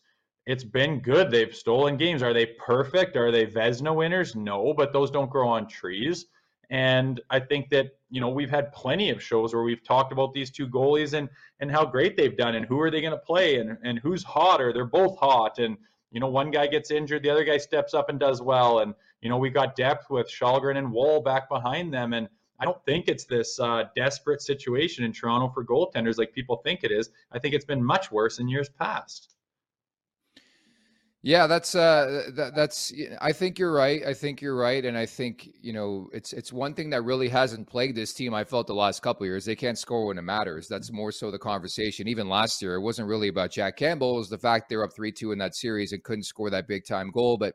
it's 0.46 0.64
been 0.64 1.00
good. 1.02 1.30
They've 1.30 1.54
stolen 1.54 1.98
games. 1.98 2.24
Are 2.24 2.34
they 2.34 2.46
perfect? 2.46 3.18
Are 3.18 3.32
they 3.32 3.46
Vezina 3.46 3.94
winners? 3.94 4.36
No, 4.36 4.74
but 4.74 4.94
those 4.94 5.12
don't 5.12 5.30
grow 5.30 5.50
on 5.50 5.68
trees. 5.68 6.26
And 6.70 7.20
I 7.30 7.40
think 7.40 7.70
that, 7.70 7.98
you 8.12 8.22
know, 8.22 8.30
we've 8.30 8.50
had 8.50 8.72
plenty 8.72 9.10
of 9.10 9.22
shows 9.22 9.54
where 9.54 9.64
we've 9.64 9.84
talked 9.84 10.12
about 10.12 10.34
these 10.34 10.52
two 10.52 10.68
goalies 10.68 11.14
and 11.14 11.28
and 11.60 11.72
how 11.72 11.84
great 11.86 12.16
they've 12.16 12.38
done 12.38 12.56
and 12.56 12.66
who 12.66 12.80
are 12.80 12.92
they 12.92 13.02
going 13.02 13.12
to 13.12 13.18
play 13.18 13.58
and, 13.58 13.78
and 13.84 14.00
who's 14.00 14.24
hotter. 14.24 14.72
They're 14.72 14.86
both 14.86 15.18
hot. 15.18 15.58
And, 15.58 15.78
you 16.12 16.20
know, 16.20 16.28
one 16.28 16.52
guy 16.52 16.68
gets 16.68 16.92
injured, 16.92 17.24
the 17.24 17.30
other 17.30 17.44
guy 17.44 17.58
steps 17.58 17.94
up 17.94 18.10
and 18.10 18.20
does 18.20 18.42
well. 18.42 18.80
And, 18.80 18.94
you 19.22 19.30
know, 19.30 19.38
we 19.38 19.50
got 19.50 19.76
depth 19.76 20.10
with 20.10 20.28
Källgren 20.28 20.78
and 20.78 20.92
Woll 20.92 21.22
back 21.22 21.50
behind 21.50 21.94
them. 21.94 22.14
And 22.14 22.30
I 22.60 22.66
don't 22.66 22.84
think 22.86 23.08
it's 23.08 23.26
this 23.26 23.60
uh, 23.60 23.86
desperate 23.96 24.42
situation 24.42 25.04
in 25.06 25.14
Toronto 25.14 25.50
for 25.50 25.66
goaltenders 25.66 26.18
like 26.18 26.34
people 26.34 26.58
think 26.58 26.84
it 26.84 26.92
is. 26.92 27.10
I 27.32 27.40
think 27.40 27.56
it's 27.56 27.66
been 27.66 27.84
much 27.84 28.12
worse 28.12 28.40
in 28.40 28.48
years 28.48 28.70
past. 28.70 29.36
Yeah, 31.22 31.48
that's 31.48 31.76
uh 31.76 32.30
that, 32.36 32.56
that's 32.56 32.94
I 33.20 33.34
think 33.34 33.60
you're 33.60 33.74
right. 33.74 34.02
I 34.06 34.14
think 34.14 34.42
you're 34.42 34.56
right 34.56 34.86
and 34.86 34.98
I 34.98 35.06
think, 35.06 35.50
you 35.62 35.74
know, 35.74 36.10
it's 36.14 36.32
it's 36.32 36.54
one 36.54 36.74
thing 36.74 36.90
that 36.92 37.02
really 37.04 37.28
hasn't 37.28 37.68
plagued 37.68 37.98
this 37.98 38.14
team 38.14 38.34
I 38.34 38.46
felt 38.46 38.68
the 38.68 38.74
last 38.74 39.02
couple 39.02 39.26
years. 39.26 39.44
They 39.44 39.56
can't 39.56 39.78
score 39.78 40.06
when 40.06 40.18
it 40.18 40.22
matters. 40.22 40.70
That's 40.70 40.94
more 40.94 41.12
so 41.12 41.30
the 41.30 41.38
conversation. 41.38 42.08
Even 42.08 42.30
last 42.30 42.62
year, 42.62 42.76
it 42.76 42.82
wasn't 42.82 43.10
really 43.10 43.28
about 43.28 43.52
Jack 43.52 43.76
Campbell, 43.76 44.16
it 44.16 44.20
was 44.20 44.30
the 44.30 44.38
fact 44.38 44.70
they're 44.70 44.84
up 44.84 44.94
3-2 44.98 45.34
in 45.34 45.40
that 45.40 45.56
series 45.56 45.92
and 45.92 46.04
couldn't 46.04 46.24
score 46.24 46.50
that 46.52 46.70
big 46.70 46.86
time 46.86 47.12
goal, 47.12 47.38
but 47.38 47.54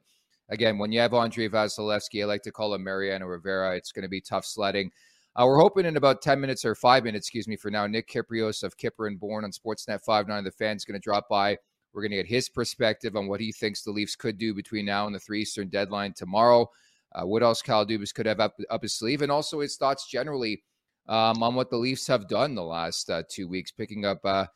again, 0.50 0.76
when 0.76 0.92
you 0.92 1.00
have 1.00 1.14
Andrei 1.14 1.48
Vasilevskiy, 1.48 2.22
I 2.22 2.26
like 2.26 2.42
to 2.42 2.52
call 2.52 2.74
him 2.74 2.84
Mariano 2.84 3.24
Rivera, 3.24 3.76
it's 3.76 3.92
going 3.92 4.02
to 4.02 4.10
be 4.10 4.20
tough 4.20 4.44
sledding. 4.44 4.90
Uh, 5.36 5.46
we're 5.46 5.58
hoping 5.58 5.86
in 5.86 5.96
about 5.96 6.20
10 6.20 6.38
minutes 6.38 6.66
or 6.66 6.74
5 6.74 7.02
minutes, 7.02 7.26
excuse 7.26 7.48
me, 7.48 7.56
for 7.56 7.70
now, 7.70 7.86
Nick 7.86 8.08
Kypreos 8.10 8.62
of 8.62 8.76
Kipper 8.76 9.06
and 9.06 9.18
Bourne 9.18 9.44
on 9.44 9.50
Sportsnet 9.52 10.04
5-9, 10.06 10.44
the 10.44 10.50
fans 10.50 10.84
going 10.84 11.00
to 11.00 11.02
drop 11.02 11.28
by 11.30 11.56
we're 11.94 12.02
going 12.02 12.10
to 12.10 12.16
get 12.16 12.26
his 12.26 12.48
perspective 12.48 13.16
on 13.16 13.28
what 13.28 13.40
he 13.40 13.52
thinks 13.52 13.82
the 13.82 13.90
Leafs 13.90 14.16
could 14.16 14.36
do 14.36 14.52
between 14.52 14.84
now 14.84 15.06
and 15.06 15.14
the 15.14 15.20
3 15.20 15.40
Eastern 15.40 15.68
deadline 15.68 16.12
tomorrow. 16.12 16.68
Uh, 17.14 17.24
what 17.24 17.42
else 17.42 17.62
Kyle 17.62 17.86
Dubas 17.86 18.12
could 18.12 18.26
have 18.26 18.40
up, 18.40 18.56
up 18.70 18.82
his 18.82 18.94
sleeve, 18.94 19.22
and 19.22 19.30
also 19.30 19.60
his 19.60 19.76
thoughts 19.76 20.08
generally 20.08 20.62
um, 21.08 21.42
on 21.42 21.54
what 21.54 21.70
the 21.70 21.76
Leafs 21.76 22.06
have 22.08 22.28
done 22.28 22.54
the 22.54 22.64
last 22.64 23.08
uh, 23.10 23.22
two 23.28 23.46
weeks, 23.46 23.70
picking 23.70 24.04
up, 24.04 24.18
uh, 24.24 24.46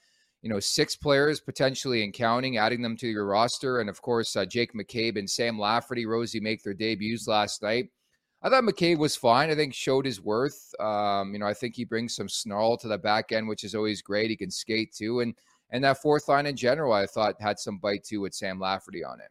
you 0.43 0.51
know, 0.51 0.59
six 0.59 0.97
players 0.97 1.41
potentially 1.41 2.03
and 2.03 2.13
counting, 2.13 2.57
adding 2.57 2.83
them 2.83 2.97
to 2.97 3.07
your 3.07 3.27
roster. 3.27 3.81
And 3.81 3.89
of 3.89 4.03
course, 4.03 4.35
uh, 4.35 4.45
Jake 4.45 4.73
McCabe 4.75 5.19
and 5.19 5.31
Sam 5.31 5.59
Lafferty, 5.59 6.07
Rosie 6.07 6.41
make 6.41 6.63
their 6.63 6.75
debuts 6.75 7.29
last 7.29 7.63
night. 7.63 7.91
I 8.41 8.49
thought 8.49 8.65
McCabe 8.65 8.99
was 8.99 9.17
fine. 9.17 9.51
I 9.51 9.57
think 9.57 9.75
showed 9.75 10.07
his 10.07 10.21
worth. 10.21 10.73
Um, 10.79 11.33
you 11.33 11.41
know, 11.41 11.47
I 11.47 11.55
think 11.55 11.75
he 11.75 11.85
brings 11.85 12.15
some 12.15 12.29
snarl 12.29 12.77
to 12.79 12.89
the 12.89 12.99
back 12.99 13.33
end, 13.33 13.49
which 13.49 13.65
is 13.65 13.75
always 13.75 14.01
great. 14.01 14.31
He 14.31 14.37
can 14.37 14.51
skate 14.51 14.95
too. 14.95 15.21
And 15.21 15.35
and 15.71 15.85
that 15.85 16.01
fourth 16.03 16.29
line 16.29 16.47
in 16.47 16.57
general, 16.57 16.93
I 16.93 17.07
thought 17.07 17.41
had 17.41 17.59
some 17.59 17.79
bite 17.79 18.05
too 18.05 18.21
with 18.21 18.35
Sam 18.35 18.59
Lafferty 18.59 19.05
on 19.05 19.21
it. 19.21 19.31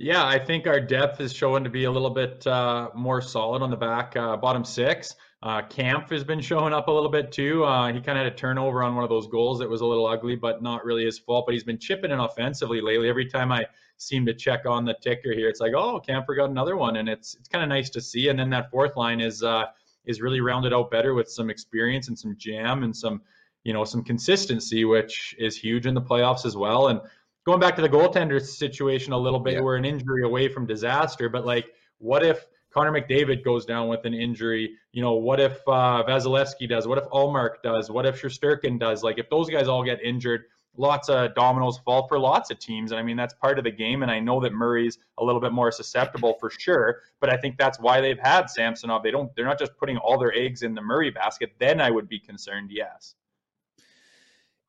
Yeah, 0.00 0.24
I 0.24 0.38
think 0.38 0.68
our 0.68 0.78
depth 0.78 1.20
is 1.20 1.32
showing 1.32 1.64
to 1.64 1.70
be 1.70 1.84
a 1.84 1.90
little 1.90 2.10
bit 2.10 2.46
uh, 2.46 2.90
more 2.94 3.20
solid 3.20 3.62
on 3.62 3.70
the 3.70 3.76
back 3.76 4.16
uh, 4.16 4.36
bottom 4.36 4.64
six. 4.64 5.16
Uh, 5.42 5.62
Kampf 5.62 6.10
has 6.10 6.22
been 6.22 6.40
showing 6.40 6.72
up 6.72 6.86
a 6.86 6.90
little 6.90 7.10
bit 7.10 7.32
too. 7.32 7.64
Uh, 7.64 7.92
he 7.92 8.00
kind 8.00 8.18
of 8.18 8.24
had 8.24 8.32
a 8.32 8.36
turnover 8.36 8.82
on 8.84 8.94
one 8.94 9.02
of 9.02 9.10
those 9.10 9.26
goals 9.26 9.58
that 9.58 9.68
was 9.68 9.80
a 9.80 9.86
little 9.86 10.06
ugly, 10.06 10.36
but 10.36 10.62
not 10.62 10.84
really 10.84 11.04
his 11.04 11.18
fault. 11.18 11.46
But 11.46 11.54
he's 11.54 11.64
been 11.64 11.78
chipping 11.78 12.12
in 12.12 12.20
offensively 12.20 12.80
lately. 12.80 13.08
Every 13.08 13.26
time 13.26 13.50
I 13.50 13.66
seem 13.96 14.24
to 14.26 14.34
check 14.34 14.66
on 14.66 14.84
the 14.84 14.94
ticker 15.00 15.32
here, 15.32 15.48
it's 15.48 15.60
like, 15.60 15.72
oh, 15.76 16.00
Kampfer 16.06 16.36
got 16.36 16.50
another 16.50 16.76
one, 16.76 16.96
and 16.96 17.08
it's 17.08 17.34
it's 17.34 17.48
kind 17.48 17.62
of 17.62 17.68
nice 17.68 17.90
to 17.90 18.00
see. 18.00 18.28
And 18.28 18.38
then 18.38 18.50
that 18.50 18.70
fourth 18.70 18.96
line 18.96 19.20
is 19.20 19.42
uh, 19.42 19.66
is 20.04 20.20
really 20.20 20.40
rounded 20.40 20.72
out 20.72 20.90
better 20.90 21.14
with 21.14 21.28
some 21.28 21.50
experience 21.50 22.08
and 22.08 22.18
some 22.18 22.36
jam 22.36 22.82
and 22.82 22.96
some 22.96 23.20
you 23.68 23.74
know, 23.74 23.84
some 23.84 24.02
consistency, 24.02 24.86
which 24.86 25.36
is 25.38 25.54
huge 25.54 25.84
in 25.84 25.92
the 25.92 26.00
playoffs 26.00 26.46
as 26.46 26.56
well. 26.56 26.88
And 26.88 27.02
going 27.44 27.60
back 27.60 27.76
to 27.76 27.82
the 27.82 27.88
goaltender 27.88 28.40
situation 28.40 29.12
a 29.12 29.18
little 29.18 29.38
bit, 29.38 29.54
yeah. 29.54 29.60
we're 29.60 29.76
an 29.76 29.84
injury 29.84 30.22
away 30.24 30.48
from 30.48 30.66
disaster, 30.66 31.28
but 31.28 31.44
like, 31.44 31.66
what 31.98 32.24
if 32.24 32.46
Connor 32.72 32.92
McDavid 32.92 33.44
goes 33.44 33.66
down 33.66 33.88
with 33.88 34.06
an 34.06 34.14
injury? 34.14 34.70
You 34.92 35.02
know, 35.02 35.16
what 35.16 35.38
if 35.38 35.58
uh, 35.68 36.02
Vasilevskiy 36.08 36.66
does? 36.66 36.88
What 36.88 36.96
if 36.96 37.04
Ullmark 37.10 37.62
does? 37.62 37.90
What 37.90 38.06
if 38.06 38.22
Shesterkin 38.22 38.80
does? 38.80 39.02
Like, 39.02 39.18
if 39.18 39.28
those 39.28 39.50
guys 39.50 39.68
all 39.68 39.84
get 39.84 40.02
injured, 40.02 40.44
lots 40.78 41.10
of 41.10 41.34
dominoes 41.34 41.76
fall 41.84 42.08
for 42.08 42.18
lots 42.18 42.50
of 42.50 42.58
teams. 42.58 42.90
And 42.90 42.98
I 42.98 43.02
mean, 43.02 43.18
that's 43.18 43.34
part 43.34 43.58
of 43.58 43.64
the 43.64 43.70
game. 43.70 44.02
And 44.02 44.10
I 44.10 44.18
know 44.18 44.40
that 44.40 44.54
Murray's 44.54 44.96
a 45.18 45.24
little 45.24 45.42
bit 45.42 45.52
more 45.52 45.70
susceptible 45.70 46.38
for 46.40 46.48
sure, 46.48 47.02
but 47.20 47.30
I 47.30 47.36
think 47.36 47.58
that's 47.58 47.78
why 47.78 48.00
they've 48.00 48.18
had 48.18 48.48
Samsonov. 48.48 49.02
They 49.02 49.10
don't, 49.10 49.30
they're 49.36 49.44
not 49.44 49.58
just 49.58 49.76
putting 49.76 49.98
all 49.98 50.18
their 50.18 50.32
eggs 50.32 50.62
in 50.62 50.74
the 50.74 50.80
Murray 50.80 51.10
basket. 51.10 51.52
Then 51.58 51.82
I 51.82 51.90
would 51.90 52.08
be 52.08 52.18
concerned, 52.18 52.70
yes. 52.72 53.14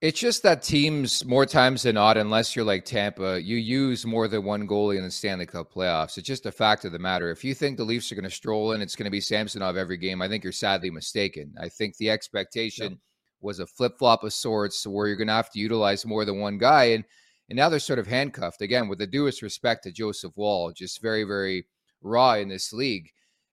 It's 0.02 0.20
just 0.20 0.44
that 0.44 0.64
teams, 0.64 1.26
more 1.26 1.46
times 1.46 1.84
than 1.84 1.96
not, 1.96 2.16
unless 2.16 2.56
you're 2.56 2.64
like 2.64 2.86
Tampa, 2.86 3.42
you 3.42 3.58
use 3.58 4.06
more 4.06 4.30
than 4.30 4.46
one 4.46 4.66
goalie 4.66 4.96
in 4.96 5.04
the 5.04 5.12
Stanley 5.12 5.46
Cup 5.46 5.74
playoffs. 5.74 6.18
It's 6.18 6.26
just 6.26 6.46
a 6.46 6.54
fact 6.54 6.86
of 6.86 6.94
the 6.94 7.00
matter. 7.00 7.32
If 7.32 7.44
you 7.44 7.54
think 7.54 7.76
the 7.76 7.84
Leafs 7.84 8.10
are 8.10 8.16
going 8.16 8.24
to 8.24 8.30
stroll 8.30 8.72
in, 8.72 8.82
it's 8.82 8.96
going 8.96 9.08
to 9.08 9.12
be 9.12 9.20
Samsonov 9.20 9.76
every 9.76 9.98
game, 9.98 10.22
I 10.22 10.30
think 10.30 10.46
you're 10.46 10.54
sadly 10.54 10.90
mistaken. 10.90 11.54
I 11.60 11.68
think 11.68 11.98
the 11.98 12.10
expectation 12.10 12.98
was 13.42 13.60
a 13.60 13.68
flip 13.68 13.98
flop 14.00 14.24
of 14.24 14.32
sorts 14.32 14.88
where 14.88 15.08
you're 15.08 15.18
going 15.18 15.28
to 15.28 15.34
have 15.34 15.52
to 15.52 15.60
utilize 15.60 16.06
more 16.06 16.24
than 16.24 16.40
one 16.40 16.58
guy. 16.58 16.86
And, 16.86 17.04
and 17.50 17.58
now 17.58 17.68
they're 17.68 17.80
sort 17.80 18.00
of 18.00 18.08
handcuffed. 18.08 18.62
Again, 18.62 18.88
with 18.88 19.00
the 19.00 19.08
due 19.08 19.26
respect 19.26 19.84
to 19.84 19.92
Joseph 19.92 20.32
Woll, 20.38 20.72
just 20.72 21.02
very, 21.02 21.26
very 21.26 21.66
raw 22.02 22.36
in 22.36 22.48
this 22.48 22.72
league. 22.72 23.10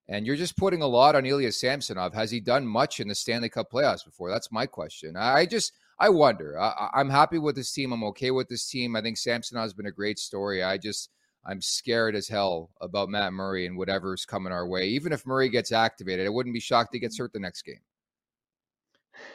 And 0.09 0.24
you're 0.24 0.37
just 0.37 0.56
putting 0.56 0.80
a 0.80 0.87
lot 0.87 1.16
on 1.16 1.26
Ilya 1.26 1.50
Samsonov. 1.50 2.14
Has 2.14 2.30
he 2.30 2.38
done 2.38 2.68
much 2.68 3.00
in 3.00 3.09
the 3.09 3.16
Stanley 3.16 3.48
Cup 3.48 3.72
playoffs 3.72 4.04
before? 4.04 4.30
That's 4.30 4.52
my 4.52 4.66
question. 4.66 5.16
I 5.16 5.44
just– 5.44 5.72
I 5.98 6.09
wonder. 6.11 6.59
I, 6.61 7.00
am 7.00 7.09
happy 7.09 7.38
with 7.38 7.56
this 7.56 7.72
team. 7.72 7.92
I'm 7.92 8.04
okay 8.04 8.30
with 8.30 8.48
this 8.48 8.68
team. 8.68 8.96
I 8.96 9.02
think 9.02 9.16
Samson 9.16 9.59
has 9.59 9.72
been 9.72 9.87
a 9.87 9.92
great 9.92 10.18
story. 10.18 10.62
I 10.62 10.76
just 10.76 11.11
I'm 11.46 11.62
scared 11.62 12.14
as 12.14 12.28
hell 12.28 12.70
about 12.80 13.09
Matt 13.09 13.32
Murray 13.32 13.66
and 13.66 13.78
whatever's 13.78 14.24
coming 14.24 14.52
our 14.52 14.66
way. 14.66 14.88
Even 14.88 15.12
if 15.12 15.26
Murray 15.26 15.48
gets 15.48 15.72
activated, 15.72 16.26
I 16.26 16.30
wouldn't 16.30 16.54
be 16.54 16.61
shocked 16.61 16.90
he 16.92 16.98
gets 16.98 17.18
hurt 17.18 17.32
the 17.32 17.40
next 17.40 17.62
game. 17.62 17.80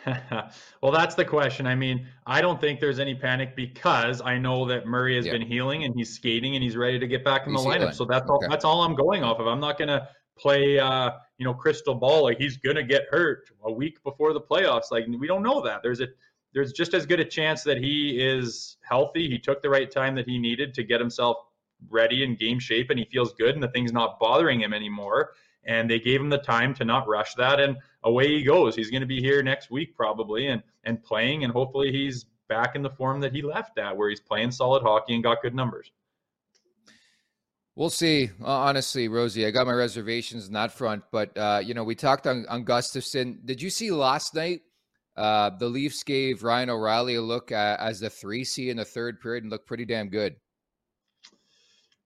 well, 0.82 0.92
that's 0.92 1.16
the 1.16 1.26
question. 1.26 1.66
I 1.66 1.76
mean, 1.76 2.08
I 2.28 2.42
don't 2.42 2.60
think 2.60 2.80
there's 2.80 3.00
any 3.00 3.16
panic 3.16 3.56
because 3.56 4.22
I 4.22 4.38
know 4.38 4.66
that 4.68 4.86
Murray 4.86 5.16
has 5.16 5.26
yeah. 5.26 5.32
been 5.32 5.42
healing 5.42 5.86
and 5.86 5.96
he's 5.96 6.14
skating 6.14 6.56
and 6.56 6.64
he's 6.64 6.78
ready 6.78 7.00
to 7.00 7.08
get 7.08 7.24
back 7.24 7.48
in 7.48 7.54
he's 7.54 7.64
the 7.64 7.70
lineup. 7.70 7.78
Healing. 7.80 7.94
So 7.94 8.06
that's 8.06 8.30
all. 8.30 8.38
Okay. 8.38 8.48
That's 8.50 8.66
all 8.66 8.84
I'm 8.84 8.96
going 8.96 9.24
off 9.24 9.40
of. 9.40 9.48
I'm 9.48 9.60
not 9.60 9.80
gonna 9.80 10.08
play, 10.38 10.80
uh, 10.80 11.12
you 11.38 11.46
know, 11.46 11.54
crystal 11.54 11.96
ball 11.96 12.24
like 12.24 12.38
he's 12.38 12.58
gonna 12.58 12.84
get 12.84 13.04
hurt 13.10 13.50
a 13.64 13.72
week 13.72 14.04
before 14.04 14.34
the 14.34 14.42
playoffs. 14.42 14.92
Like 14.92 15.06
we 15.08 15.28
don't 15.28 15.44
know 15.44 15.62
that. 15.62 15.82
There's 15.82 16.02
a 16.02 16.08
there's 16.54 16.74
just 16.74 16.94
as 16.94 17.06
good 17.06 17.20
a 17.20 17.26
chance 17.26 17.64
that 17.64 17.78
he 17.78 18.20
is 18.22 18.78
healthy. 18.82 19.30
He 19.30 19.40
took 19.40 19.62
the 19.62 19.70
right 19.70 19.90
time 19.90 20.16
that 20.16 20.28
he 20.28 20.38
needed 20.38 20.74
to 20.76 20.84
get 20.84 21.00
himself 21.00 21.38
ready 21.90 22.24
in 22.24 22.36
game 22.36 22.60
shape 22.60 22.90
and 22.90 23.00
he 23.00 23.06
feels 23.06 23.34
good 23.34 23.56
and 23.56 23.64
the 23.64 23.70
thing's 23.70 23.94
not 23.94 24.20
bothering 24.20 24.62
him 24.62 24.74
anymore. 24.74 25.32
And 25.66 25.90
they 25.90 26.00
gave 26.00 26.20
him 26.20 26.30
the 26.30 26.40
time 26.40 26.74
to 26.76 26.86
not 26.86 27.08
rush 27.08 27.36
that 27.36 27.60
and 27.60 27.78
away 28.04 28.28
he 28.28 28.44
goes. 28.44 28.76
He's 28.76 28.90
going 28.90 29.02
to 29.02 29.08
be 29.08 29.22
here 29.22 29.42
next 29.44 29.72
week 29.72 29.96
probably 29.96 30.48
and 30.48 30.62
and 30.84 31.02
playing 31.04 31.44
and 31.44 31.54
hopefully 31.54 31.92
he's 31.92 32.26
back 32.50 32.76
in 32.76 32.82
the 32.82 32.90
form 32.90 33.22
that 33.22 33.34
he 33.34 33.42
left 33.42 33.78
at 33.78 33.96
where 33.96 34.10
he's 34.10 34.20
playing 34.20 34.52
solid 34.52 34.84
hockey 34.84 35.14
and 35.14 35.24
got 35.24 35.42
good 35.42 35.56
numbers. 35.56 35.92
We'll 37.76 37.90
see. 37.90 38.30
Honestly, 38.44 39.08
Rosie, 39.08 39.46
I 39.46 39.52
got 39.52 39.66
my 39.66 39.74
reservations 39.74 40.48
in 40.48 40.54
that 40.54 40.74
front, 40.74 41.04
but 41.12 41.36
uh, 41.38 41.62
you 41.64 41.74
know, 41.74 41.86
we 41.86 41.96
talked 41.96 42.28
on, 42.28 42.46
on 42.50 42.66
Gustafsson. 42.66 43.46
Did 43.46 43.62
you 43.62 43.70
see 43.70 43.92
last 43.92 44.36
night 44.36 44.62
uh, 45.18 45.52
the 45.58 45.68
Leafs 45.68 46.04
gave 46.04 46.44
Ryan 46.44 46.70
O'Reilly 46.70 47.16
a 47.16 47.22
look 47.22 47.52
at, 47.52 47.80
as 47.80 48.00
the 48.00 48.10
three 48.10 48.44
C 48.44 48.70
in 48.70 48.78
the 48.78 48.86
third 48.86 49.20
period 49.20 49.44
and 49.44 49.52
looked 49.52 49.68
pretty 49.68 49.86
damn 49.86 50.10
good. 50.10 50.36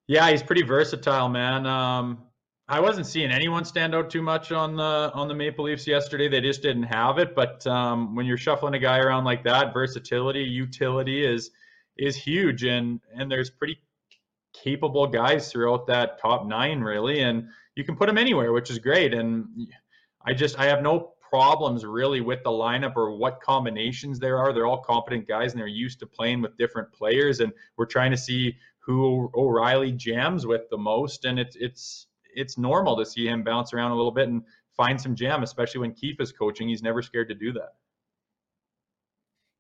Yeah, 0.07 0.29
he's 0.29 0.43
pretty 0.43 0.61
versatile, 0.63 1.29
man. 1.29 1.65
Um, 1.65 2.23
I 2.67 2.79
wasn't 2.79 3.05
seeing 3.05 3.31
anyone 3.31 3.63
stand 3.63 3.93
out 3.93 4.09
too 4.09 4.23
much 4.23 4.51
on 4.51 4.75
the 4.75 5.11
on 5.13 5.27
the 5.27 5.35
Maple 5.35 5.65
Leafs 5.65 5.85
yesterday. 5.85 6.27
They 6.27 6.41
just 6.41 6.63
didn't 6.63 6.83
have 6.83 7.19
it. 7.19 7.35
But 7.35 7.65
um, 7.67 8.15
when 8.15 8.25
you're 8.25 8.37
shuffling 8.37 8.73
a 8.73 8.79
guy 8.79 8.99
around 8.99 9.23
like 9.23 9.43
that, 9.43 9.73
versatility, 9.73 10.41
utility 10.41 11.25
is 11.25 11.51
is 11.97 12.15
huge, 12.15 12.63
and 12.63 12.99
and 13.15 13.31
there's 13.31 13.49
pretty 13.49 13.79
capable 14.53 15.05
guys 15.05 15.51
throughout 15.51 15.85
that 15.87 16.19
top 16.19 16.47
nine, 16.47 16.81
really, 16.81 17.21
and 17.21 17.47
you 17.75 17.83
can 17.83 17.95
put 17.95 18.07
them 18.07 18.17
anywhere, 18.17 18.51
which 18.51 18.71
is 18.71 18.79
great. 18.79 19.13
And 19.13 19.45
I 20.25 20.33
just 20.33 20.57
I 20.59 20.65
have 20.65 20.81
no 20.81 21.13
problems 21.35 21.83
really 21.83 22.21
with 22.21 22.41
the 22.43 22.49
lineup 22.49 22.95
or 22.95 23.17
what 23.17 23.41
combinations 23.41 24.19
there 24.19 24.37
are. 24.37 24.53
They're 24.53 24.65
all 24.65 24.81
competent 24.81 25.27
guys 25.27 25.51
and 25.51 25.59
they're 25.59 25.67
used 25.67 25.99
to 25.99 26.07
playing 26.07 26.41
with 26.41 26.57
different 26.57 26.93
players. 26.93 27.41
And 27.41 27.51
we're 27.75 27.87
trying 27.87 28.11
to 28.11 28.17
see 28.17 28.55
who 28.79 29.29
O'Reilly 29.35 29.91
jams 29.91 30.45
with 30.45 30.61
the 30.69 30.77
most. 30.77 31.25
And 31.25 31.37
it's 31.37 31.57
it's 31.57 32.07
it's 32.33 32.57
normal 32.57 32.95
to 32.95 33.05
see 33.05 33.27
him 33.27 33.43
bounce 33.43 33.73
around 33.73 33.91
a 33.91 33.95
little 33.95 34.13
bit 34.13 34.29
and 34.29 34.43
find 34.77 34.99
some 34.99 35.13
jam, 35.13 35.43
especially 35.43 35.81
when 35.81 35.93
Keefe 35.93 36.21
is 36.21 36.31
coaching. 36.31 36.69
He's 36.69 36.81
never 36.81 37.01
scared 37.01 37.27
to 37.27 37.35
do 37.35 37.51
that. 37.51 37.73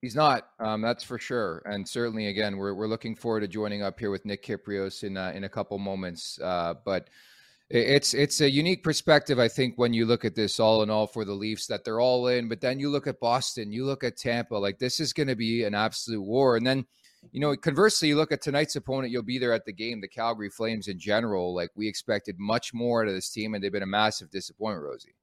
He's 0.01 0.15
not. 0.15 0.47
Um, 0.59 0.81
that's 0.81 1.03
for 1.03 1.19
sure. 1.19 1.61
And 1.65 1.85
certainly, 1.85 2.27
again, 2.27 2.55
we're 2.55 2.73
we're 2.73 2.87
looking 2.87 3.17
forward 3.17 3.41
to 3.41 3.49
joining 3.49 3.83
up 3.83 3.99
here 3.99 4.11
with 4.11 4.23
Nick 4.23 4.45
Kypreos 4.45 5.03
in 5.03 5.17
uh, 5.17 5.33
in 5.35 5.43
a 5.43 5.49
couple 5.49 5.77
moments. 5.77 6.39
Uh, 6.41 6.75
but 6.85 7.09
it's 7.69 8.13
it's 8.13 8.41
a 8.41 8.49
unique 8.49 8.83
perspective, 8.83 9.39
I 9.39 9.47
think, 9.47 9.73
when 9.77 9.93
you 9.93 10.05
look 10.05 10.23
at 10.23 10.35
this 10.35 10.59
all 10.59 10.83
in 10.83 10.89
all 10.89 11.07
for 11.07 11.25
the 11.25 11.33
Leafs 11.33 11.65
that 11.67 11.83
they're 11.83 11.99
all 11.99 12.27
in. 12.27 12.47
But 12.47 12.61
then 12.61 12.79
you 12.79 12.89
look 12.89 13.07
at 13.07 13.19
Boston, 13.19 13.71
you 13.71 13.85
look 13.85 14.03
at 14.03 14.17
Tampa, 14.17 14.55
like 14.55 14.77
this 14.77 14.99
is 14.99 15.13
going 15.13 15.29
to 15.29 15.35
be 15.35 15.63
an 15.63 15.73
absolute 15.73 16.21
war. 16.21 16.57
And 16.57 16.65
then, 16.65 16.85
you 17.31 17.39
know, 17.39 17.55
conversely, 17.55 18.09
you 18.09 18.17
look 18.17 18.31
at 18.31 18.41
tonight's 18.41 18.75
opponent, 18.75 19.11
you'll 19.11 19.23
be 19.23 19.39
there 19.39 19.53
at 19.53 19.65
the 19.65 19.73
game, 19.73 19.99
the 19.99 20.07
Calgary 20.07 20.49
Flames 20.49 20.87
in 20.87 20.99
general. 20.99 21.55
Like 21.55 21.71
we 21.75 21.87
expected 21.87 22.35
much 22.37 22.71
more 22.71 23.01
out 23.01 23.07
of 23.07 23.15
this 23.15 23.31
team, 23.31 23.55
and 23.55 23.63
they've 23.63 23.71
been 23.71 23.81
a 23.81 23.87
massive 23.87 24.29
disappointment, 24.29 24.85
Rosie. 24.85 25.15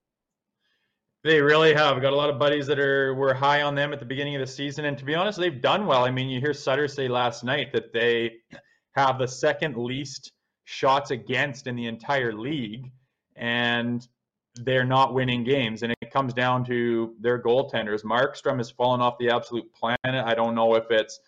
They 1.22 1.40
really 1.40 1.72
have. 1.74 1.94
I've 1.94 2.02
got 2.02 2.12
a 2.12 2.16
lot 2.16 2.30
of 2.30 2.40
buddies 2.40 2.66
that 2.66 2.80
are 2.80 3.14
were 3.14 3.32
high 3.32 3.62
on 3.62 3.76
them 3.76 3.92
at 3.92 4.00
the 4.00 4.04
beginning 4.04 4.34
of 4.34 4.40
the 4.40 4.46
season, 4.52 4.86
and 4.86 4.98
to 4.98 5.04
be 5.04 5.14
honest, 5.14 5.38
they've 5.38 5.60
done 5.60 5.86
well. 5.86 6.04
I 6.04 6.10
mean, 6.10 6.28
you 6.28 6.40
hear 6.40 6.52
Sutter 6.52 6.88
say 6.88 7.06
last 7.06 7.44
night 7.44 7.72
that 7.72 7.92
they 7.92 8.32
have 8.96 9.20
the 9.20 9.28
second 9.28 9.76
least 9.76 10.32
shots 10.64 11.10
against 11.10 11.66
in 11.66 11.76
the 11.76 11.86
entire 11.86 12.32
league, 12.32 12.90
and 13.36 14.06
they're 14.56 14.84
not 14.84 15.14
winning 15.14 15.44
games. 15.44 15.82
And 15.82 15.92
it 16.00 16.10
comes 16.12 16.34
down 16.34 16.64
to 16.66 17.14
their 17.20 17.42
goaltenders. 17.42 18.04
Markstrom 18.04 18.58
has 18.58 18.70
fallen 18.70 19.00
off 19.00 19.18
the 19.18 19.30
absolute 19.30 19.72
planet. 19.72 19.98
I 20.04 20.34
don't 20.34 20.54
know 20.54 20.74
if 20.74 20.90
it's 20.90 21.20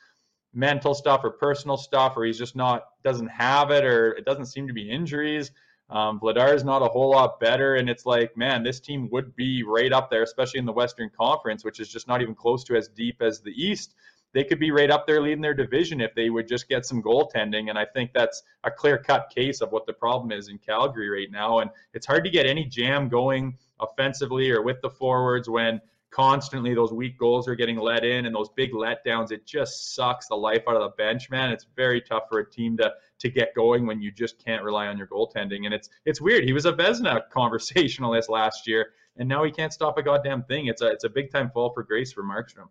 mental 0.53 0.94
stuff 0.94 1.23
or 1.25 1.31
personal 1.31 1.77
stuff, 1.77 2.16
or 2.16 2.25
he's 2.25 2.38
just 2.38 2.55
not 2.55 2.85
doesn't 3.03 3.29
have 3.29 3.70
it, 3.70 3.85
or 3.85 4.12
it 4.12 4.25
doesn't 4.25 4.47
seem 4.47 4.66
to 4.68 4.75
be 4.75 4.90
injuries. 4.90 5.51
Um, 5.90 6.18
Vladar 6.18 6.55
is 6.55 6.64
not 6.64 6.83
a 6.83 6.87
whole 6.87 7.11
lot 7.11 7.40
better, 7.40 7.75
and 7.75 7.90
it's 7.90 8.07
like, 8.07 8.37
man, 8.37 8.62
this 8.62 8.81
team 8.81 9.09
would 9.12 9.37
be 9.37 9.62
right 9.62 9.92
up 9.92 10.11
there, 10.11 10.23
especially 10.23 10.59
in 10.59 10.66
the 10.66 10.73
Western 10.73 11.11
Conference, 11.11 11.64
which 11.64 11.79
is 11.79 11.88
just 11.88 12.09
not 12.09 12.23
even 12.23 12.35
close 12.35 12.64
to 12.64 12.77
as 12.77 12.88
deep 12.88 13.20
as 13.20 13.40
the 13.40 13.51
East. 13.51 13.94
They 14.35 14.44
could 14.44 14.59
be 14.59 14.73
right 14.73 14.90
up 14.90 15.07
there 15.07 15.23
leading 15.23 15.40
their 15.40 15.55
division 15.55 16.01
if 16.01 16.14
they 16.14 16.29
would 16.29 16.49
just 16.49 16.68
get 16.68 16.85
some 16.85 17.01
goaltending, 17.01 17.70
and 17.70 17.79
I 17.79 17.85
think 17.85 18.11
that's 18.12 18.42
a 18.64 18.70
clear-cut 18.70 19.31
case 19.35 19.61
of 19.61 19.70
what 19.70 19.87
the 19.87 19.92
problem 19.92 20.33
is 20.33 20.49
in 20.49 20.59
Calgary 20.59 21.09
right 21.09 21.31
now. 21.31 21.61
And 21.61 21.70
it's 21.94 22.05
hard 22.05 22.25
to 22.25 22.31
get 22.31 22.44
any 22.44 22.64
jam 22.64 23.09
going 23.09 23.57
offensively 23.81 24.51
or 24.51 24.62
with 24.62 24.81
the 24.83 24.90
forwards 24.90 25.49
when 25.49 25.81
constantly 26.11 26.75
those 26.75 26.92
weak 26.92 27.18
goals 27.18 27.49
are 27.49 27.57
getting 27.57 27.77
let 27.77 28.05
in 28.05 28.27
and 28.27 28.35
those 28.35 28.49
big 28.51 28.73
letdowns. 28.73 29.33
It 29.33 29.47
just 29.47 29.94
sucks 29.94 30.29
the 30.29 30.37
life 30.37 30.62
out 30.68 30.77
of 30.77 30.83
the 30.83 30.97
bench, 30.97 31.31
man. 31.31 31.51
It's 31.51 31.66
very 31.75 32.01
tough 32.01 32.25
for 32.29 32.40
a 32.40 32.51
team 32.51 32.77
to 32.79 32.92
to 33.20 33.31
get 33.31 33.55
going 33.55 33.87
when 33.87 34.01
you 34.01 34.11
just 34.11 34.44
can't 34.44 34.62
rely 34.62 34.87
on 34.88 34.99
your 34.99 35.07
goaltending. 35.07 35.64
And 35.64 35.75
it's 35.75 35.90
it's 36.07 36.20
weird. 36.20 36.44
He 36.44 36.53
was 36.53 36.66
a 36.66 36.73
Vezina 36.73 37.23
conversationalist 37.33 38.29
last 38.29 38.66
year, 38.66 38.90
and 39.16 39.29
now 39.29 39.44
he 39.44 39.51
can't 39.51 39.73
stop 39.73 39.99
a 39.99 40.03
goddamn 40.03 40.42
thing. 40.44 40.66
It's 40.66 40.83
a 40.83 40.87
it's 40.88 41.05
a 41.05 41.09
big 41.09 41.33
time 41.33 41.51
fall 41.51 41.73
for 41.73 41.83
grace 41.83 42.12
for 42.12 42.23
Markstrom. 42.23 42.68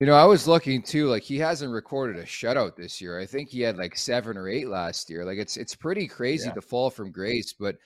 You 0.00 0.06
know, 0.06 0.14
I 0.14 0.24
was 0.24 0.46
looking 0.46 0.82
too. 0.82 1.08
Like 1.08 1.22
he 1.22 1.38
hasn't 1.38 1.72
recorded 1.72 2.16
a 2.16 2.26
shutout 2.26 2.76
this 2.76 3.00
year. 3.00 3.18
I 3.18 3.24
think 3.24 3.48
he 3.48 3.62
had 3.62 3.78
like 3.78 3.96
seven 3.96 4.36
or 4.36 4.48
eight 4.48 4.68
last 4.68 5.08
year. 5.08 5.24
Like 5.24 5.38
it's 5.38 5.56
it's 5.56 5.74
pretty 5.74 6.06
crazy 6.06 6.48
yeah. 6.48 6.54
to 6.54 6.60
fall 6.60 6.90
from 6.90 7.10
grace, 7.10 7.54
but 7.54 7.76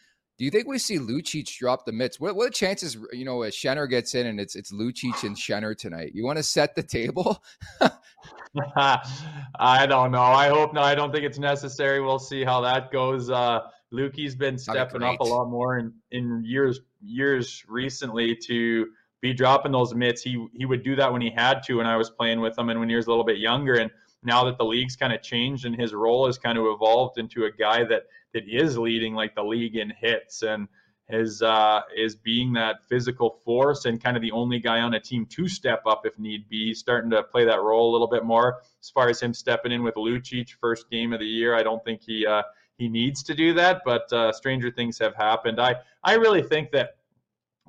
do 0.41 0.45
you 0.45 0.51
think 0.51 0.67
we 0.67 0.79
see 0.79 0.99
Lucic 0.99 1.55
drop 1.59 1.85
the 1.85 1.93
mitts? 1.93 2.19
What 2.19 2.35
what 2.35 2.55
chances 2.55 2.97
you 3.13 3.27
know 3.27 3.43
as 3.43 3.55
Schenner 3.55 3.89
gets 3.89 4.15
in 4.15 4.27
and 4.27 4.41
it's 4.41 4.57
it's 4.57 4.73
Lucic 4.73 5.23
and 5.23 5.37
Schenner 5.37 5.77
tonight? 5.77 6.13
You 6.15 6.25
want 6.25 6.39
to 6.39 6.43
set 6.43 6.75
the 6.75 6.83
table? 6.83 7.45
I 8.77 9.87
don't 9.87 10.11
know. 10.11 10.23
I 10.23 10.49
hope 10.49 10.73
not. 10.73 10.85
I 10.85 10.95
don't 10.95 11.13
think 11.13 11.25
it's 11.25 11.39
necessary. 11.39 12.01
We'll 12.01 12.19
see 12.19 12.43
how 12.43 12.63
that 12.63 12.91
goes. 12.91 13.31
Uh, 13.31 13.61
Lukey's 13.93 14.35
been 14.35 14.57
stepping 14.57 15.03
up 15.03 15.21
a 15.21 15.25
lot 15.25 15.51
more 15.51 15.79
in, 15.79 15.93
in 16.11 16.43
years 16.45 16.81
years 17.03 17.65
recently 17.69 18.35
to 18.47 18.87
be 19.21 19.33
dropping 19.33 19.73
those 19.73 19.95
mitts. 19.95 20.23
He 20.23 20.47
he 20.55 20.67
would 20.67 20.83
do 20.83 20.97
that 20.97 21.13
when 21.13 21.21
he 21.21 21.31
had 21.31 21.63
to 21.65 21.79
when 21.79 21.87
I 21.87 21.97
was 21.97 22.11
playing 22.11 22.41
with 22.41 22.59
him 22.59 22.69
and 22.71 22.81
when 22.81 22.89
he 22.89 22.97
was 22.97 23.07
a 23.07 23.11
little 23.11 23.25
bit 23.25 23.39
younger. 23.39 23.75
And 23.75 23.91
now 24.23 24.45
that 24.45 24.59
the 24.59 24.65
league's 24.65 24.97
kind 24.97 25.13
of 25.13 25.23
changed 25.23 25.65
and 25.65 25.75
his 25.75 25.95
role 25.95 26.27
has 26.27 26.39
kind 26.39 26.59
of 26.59 26.65
evolved 26.67 27.19
into 27.19 27.45
a 27.45 27.51
guy 27.51 27.85
that 27.85 28.05
that 28.35 28.49
is 28.49 28.79
leading 28.79 29.15
like 29.15 29.35
the 29.35 29.43
league 29.43 29.77
in 29.77 29.91
hits 29.91 30.43
and 30.43 30.69
is 31.13 31.43
uh, 31.43 31.81
is 31.97 32.15
being 32.15 32.53
that 32.55 32.85
physical 32.89 33.41
force 33.45 33.85
and 33.85 34.03
kind 34.03 34.17
of 34.17 34.23
the 34.23 34.31
only 34.33 34.59
guy 34.59 34.81
on 34.81 34.95
a 34.95 35.01
team 35.01 35.27
to 35.27 35.49
step 35.49 35.83
up 35.87 36.07
if 36.07 36.19
need 36.19 36.49
be. 36.49 36.73
Starting 36.73 37.11
to 37.11 37.23
play 37.23 37.45
that 37.45 37.61
role 37.61 37.91
a 37.91 37.93
little 37.93 38.09
bit 38.09 38.25
more. 38.25 38.63
As 38.81 38.91
far 38.91 39.09
as 39.09 39.21
him 39.21 39.35
stepping 39.35 39.73
in 39.73 39.83
with 39.83 39.95
Lucic 39.95 40.51
first 40.61 40.89
game 40.91 41.13
of 41.13 41.21
the 41.21 41.27
year, 41.27 41.55
I 41.55 41.63
don't 41.63 41.85
think 41.85 42.03
he 42.03 42.27
uh, 42.27 42.43
he 42.79 42.89
needs 42.89 43.23
to 43.25 43.35
do 43.35 43.53
that. 43.55 43.83
But 43.85 44.13
uh, 44.13 44.33
stranger 44.33 44.71
things 44.71 44.99
have 44.99 45.15
happened. 45.15 45.61
I 45.61 45.77
I 46.05 46.15
really 46.15 46.43
think 46.43 46.71
that 46.73 46.97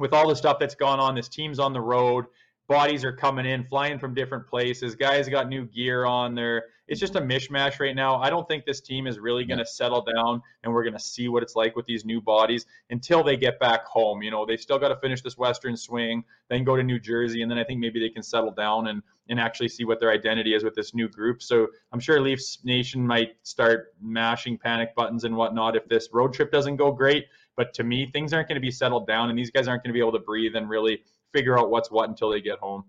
with 0.01 0.13
all 0.13 0.27
the 0.27 0.35
stuff 0.35 0.59
that's 0.59 0.75
gone 0.75 0.99
on, 0.99 1.15
this 1.15 1.29
team's 1.29 1.59
on 1.59 1.71
the 1.71 1.81
road 1.81 2.25
bodies 2.71 3.03
are 3.03 3.11
coming 3.11 3.45
in, 3.45 3.65
flying 3.65 3.99
from 3.99 4.13
different 4.13 4.47
places. 4.47 4.95
Guys 4.95 5.27
got 5.27 5.49
new 5.49 5.65
gear 5.65 6.05
on 6.05 6.33
there. 6.33 6.67
It's 6.87 7.01
just 7.01 7.17
a 7.17 7.21
mishmash 7.21 7.81
right 7.81 7.95
now. 7.95 8.15
I 8.15 8.29
don't 8.29 8.47
think 8.47 8.65
this 8.65 8.79
team 8.79 9.07
is 9.07 9.19
really 9.19 9.43
going 9.43 9.57
to 9.57 9.65
settle 9.65 10.01
down 10.01 10.41
and 10.63 10.73
we're 10.73 10.83
going 10.83 10.93
to 10.93 10.99
see 10.99 11.27
what 11.27 11.43
it's 11.43 11.53
like 11.55 11.75
with 11.75 11.85
these 11.85 12.05
new 12.05 12.21
bodies 12.21 12.65
until 12.89 13.25
they 13.25 13.35
get 13.35 13.59
back 13.59 13.85
home. 13.85 14.21
You 14.23 14.31
know, 14.31 14.45
they 14.45 14.55
still 14.55 14.79
got 14.79 14.87
to 14.87 14.95
finish 14.95 15.21
this 15.21 15.37
Western 15.37 15.75
swing, 15.75 16.23
then 16.49 16.63
go 16.63 16.77
to 16.77 16.83
New 16.83 16.97
Jersey, 16.97 17.41
and 17.41 17.51
then 17.51 17.57
I 17.57 17.63
think 17.65 17.81
maybe 17.81 17.99
they 17.99 18.09
can 18.09 18.23
settle 18.23 18.51
down 18.51 18.87
and 18.87 19.03
and 19.29 19.39
actually 19.39 19.69
see 19.69 19.85
what 19.85 19.99
their 19.99 20.11
identity 20.11 20.53
is 20.53 20.63
with 20.63 20.75
this 20.75 20.93
new 20.93 21.07
group. 21.07 21.41
So 21.41 21.67
I'm 21.93 22.01
sure 22.01 22.19
Leafs 22.19 22.59
Nation 22.65 23.05
might 23.05 23.35
start 23.43 23.93
mashing 24.01 24.57
panic 24.57 24.93
buttons 24.93 25.23
and 25.23 25.35
whatnot 25.37 25.77
if 25.77 25.87
this 25.87 26.09
road 26.11 26.33
trip 26.33 26.51
doesn't 26.51 26.75
go 26.75 26.91
great. 26.91 27.27
But 27.57 27.73
to 27.75 27.83
me, 27.83 28.09
things 28.11 28.33
aren't 28.33 28.47
going 28.47 28.55
to 28.55 28.61
be 28.61 28.71
settled 28.71 29.07
down, 29.07 29.29
and 29.29 29.37
these 29.37 29.51
guys 29.51 29.67
aren't 29.67 29.83
going 29.83 29.89
to 29.89 29.93
be 29.93 29.99
able 29.99 30.13
to 30.13 30.19
breathe 30.19 30.55
and 30.55 30.69
really 30.69 31.03
figure 31.33 31.57
out 31.59 31.69
what's 31.69 31.91
what 31.91 32.09
until 32.09 32.29
they 32.29 32.41
get 32.41 32.59
home. 32.59 32.85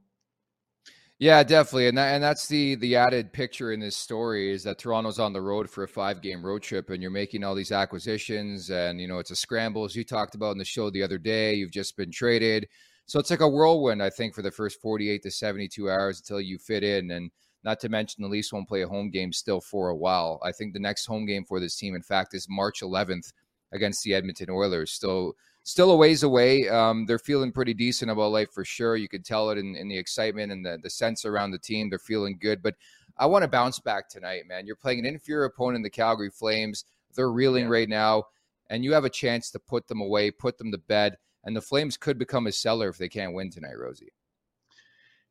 Yeah, 1.18 1.44
definitely, 1.44 1.86
and 1.86 1.96
that, 1.98 2.14
and 2.14 2.24
that's 2.24 2.48
the 2.48 2.74
the 2.74 2.96
added 2.96 3.32
picture 3.32 3.70
in 3.70 3.78
this 3.78 3.96
story 3.96 4.50
is 4.50 4.64
that 4.64 4.78
Toronto's 4.78 5.20
on 5.20 5.32
the 5.32 5.40
road 5.40 5.70
for 5.70 5.84
a 5.84 5.88
five 5.88 6.20
game 6.20 6.44
road 6.44 6.62
trip, 6.62 6.90
and 6.90 7.00
you're 7.00 7.12
making 7.12 7.44
all 7.44 7.54
these 7.54 7.70
acquisitions, 7.70 8.70
and 8.70 9.00
you 9.00 9.06
know 9.06 9.20
it's 9.20 9.30
a 9.30 9.36
scramble 9.36 9.84
as 9.84 9.94
you 9.94 10.02
talked 10.02 10.34
about 10.34 10.50
in 10.50 10.58
the 10.58 10.64
show 10.64 10.90
the 10.90 11.02
other 11.02 11.18
day. 11.18 11.54
You've 11.54 11.70
just 11.70 11.96
been 11.96 12.10
traded, 12.10 12.66
so 13.06 13.20
it's 13.20 13.30
like 13.30 13.40
a 13.40 13.48
whirlwind, 13.48 14.02
I 14.02 14.10
think, 14.10 14.34
for 14.34 14.42
the 14.42 14.50
first 14.50 14.80
48 14.80 15.22
to 15.22 15.30
72 15.30 15.88
hours 15.88 16.18
until 16.18 16.40
you 16.40 16.58
fit 16.58 16.82
in, 16.82 17.12
and 17.12 17.30
not 17.62 17.78
to 17.80 17.88
mention 17.88 18.22
the 18.22 18.28
Leafs 18.28 18.52
won't 18.52 18.68
play 18.68 18.82
a 18.82 18.88
home 18.88 19.10
game 19.10 19.32
still 19.32 19.60
for 19.60 19.90
a 19.90 19.96
while. 19.96 20.40
I 20.42 20.50
think 20.50 20.72
the 20.72 20.80
next 20.80 21.06
home 21.06 21.24
game 21.24 21.44
for 21.44 21.60
this 21.60 21.76
team, 21.76 21.94
in 21.94 22.02
fact, 22.02 22.34
is 22.34 22.48
March 22.48 22.80
11th 22.80 23.32
against 23.72 24.02
the 24.02 24.14
Edmonton 24.14 24.50
Oilers. 24.50 24.92
So 24.92 25.34
still 25.64 25.90
a 25.90 25.96
ways 25.96 26.22
away. 26.22 26.68
Um, 26.68 27.06
they're 27.06 27.18
feeling 27.18 27.52
pretty 27.52 27.74
decent 27.74 28.10
about 28.10 28.32
life 28.32 28.50
for 28.52 28.64
sure. 28.64 28.96
You 28.96 29.08
could 29.08 29.24
tell 29.24 29.50
it 29.50 29.58
in, 29.58 29.76
in 29.76 29.88
the 29.88 29.98
excitement 29.98 30.52
and 30.52 30.64
the, 30.64 30.78
the 30.82 30.90
sense 30.90 31.24
around 31.24 31.50
the 31.50 31.58
team. 31.58 31.88
They're 31.88 31.98
feeling 31.98 32.38
good. 32.40 32.62
But 32.62 32.74
I 33.16 33.26
want 33.26 33.42
to 33.42 33.48
bounce 33.48 33.78
back 33.78 34.08
tonight, 34.08 34.42
man. 34.48 34.66
You're 34.66 34.76
playing 34.76 35.00
an 35.00 35.06
inferior 35.06 35.44
opponent, 35.44 35.84
the 35.84 35.90
Calgary 35.90 36.30
Flames. 36.30 36.84
They're 37.14 37.30
reeling 37.30 37.64
yeah. 37.64 37.70
right 37.70 37.88
now, 37.88 38.24
and 38.70 38.82
you 38.82 38.92
have 38.92 39.04
a 39.04 39.10
chance 39.10 39.50
to 39.50 39.58
put 39.58 39.86
them 39.86 40.00
away, 40.00 40.30
put 40.30 40.58
them 40.58 40.72
to 40.72 40.78
bed. 40.78 41.18
And 41.44 41.54
the 41.54 41.60
Flames 41.60 41.96
could 41.96 42.18
become 42.18 42.46
a 42.46 42.52
seller 42.52 42.88
if 42.88 42.98
they 42.98 43.08
can't 43.08 43.34
win 43.34 43.50
tonight, 43.50 43.78
Rosie. 43.78 44.12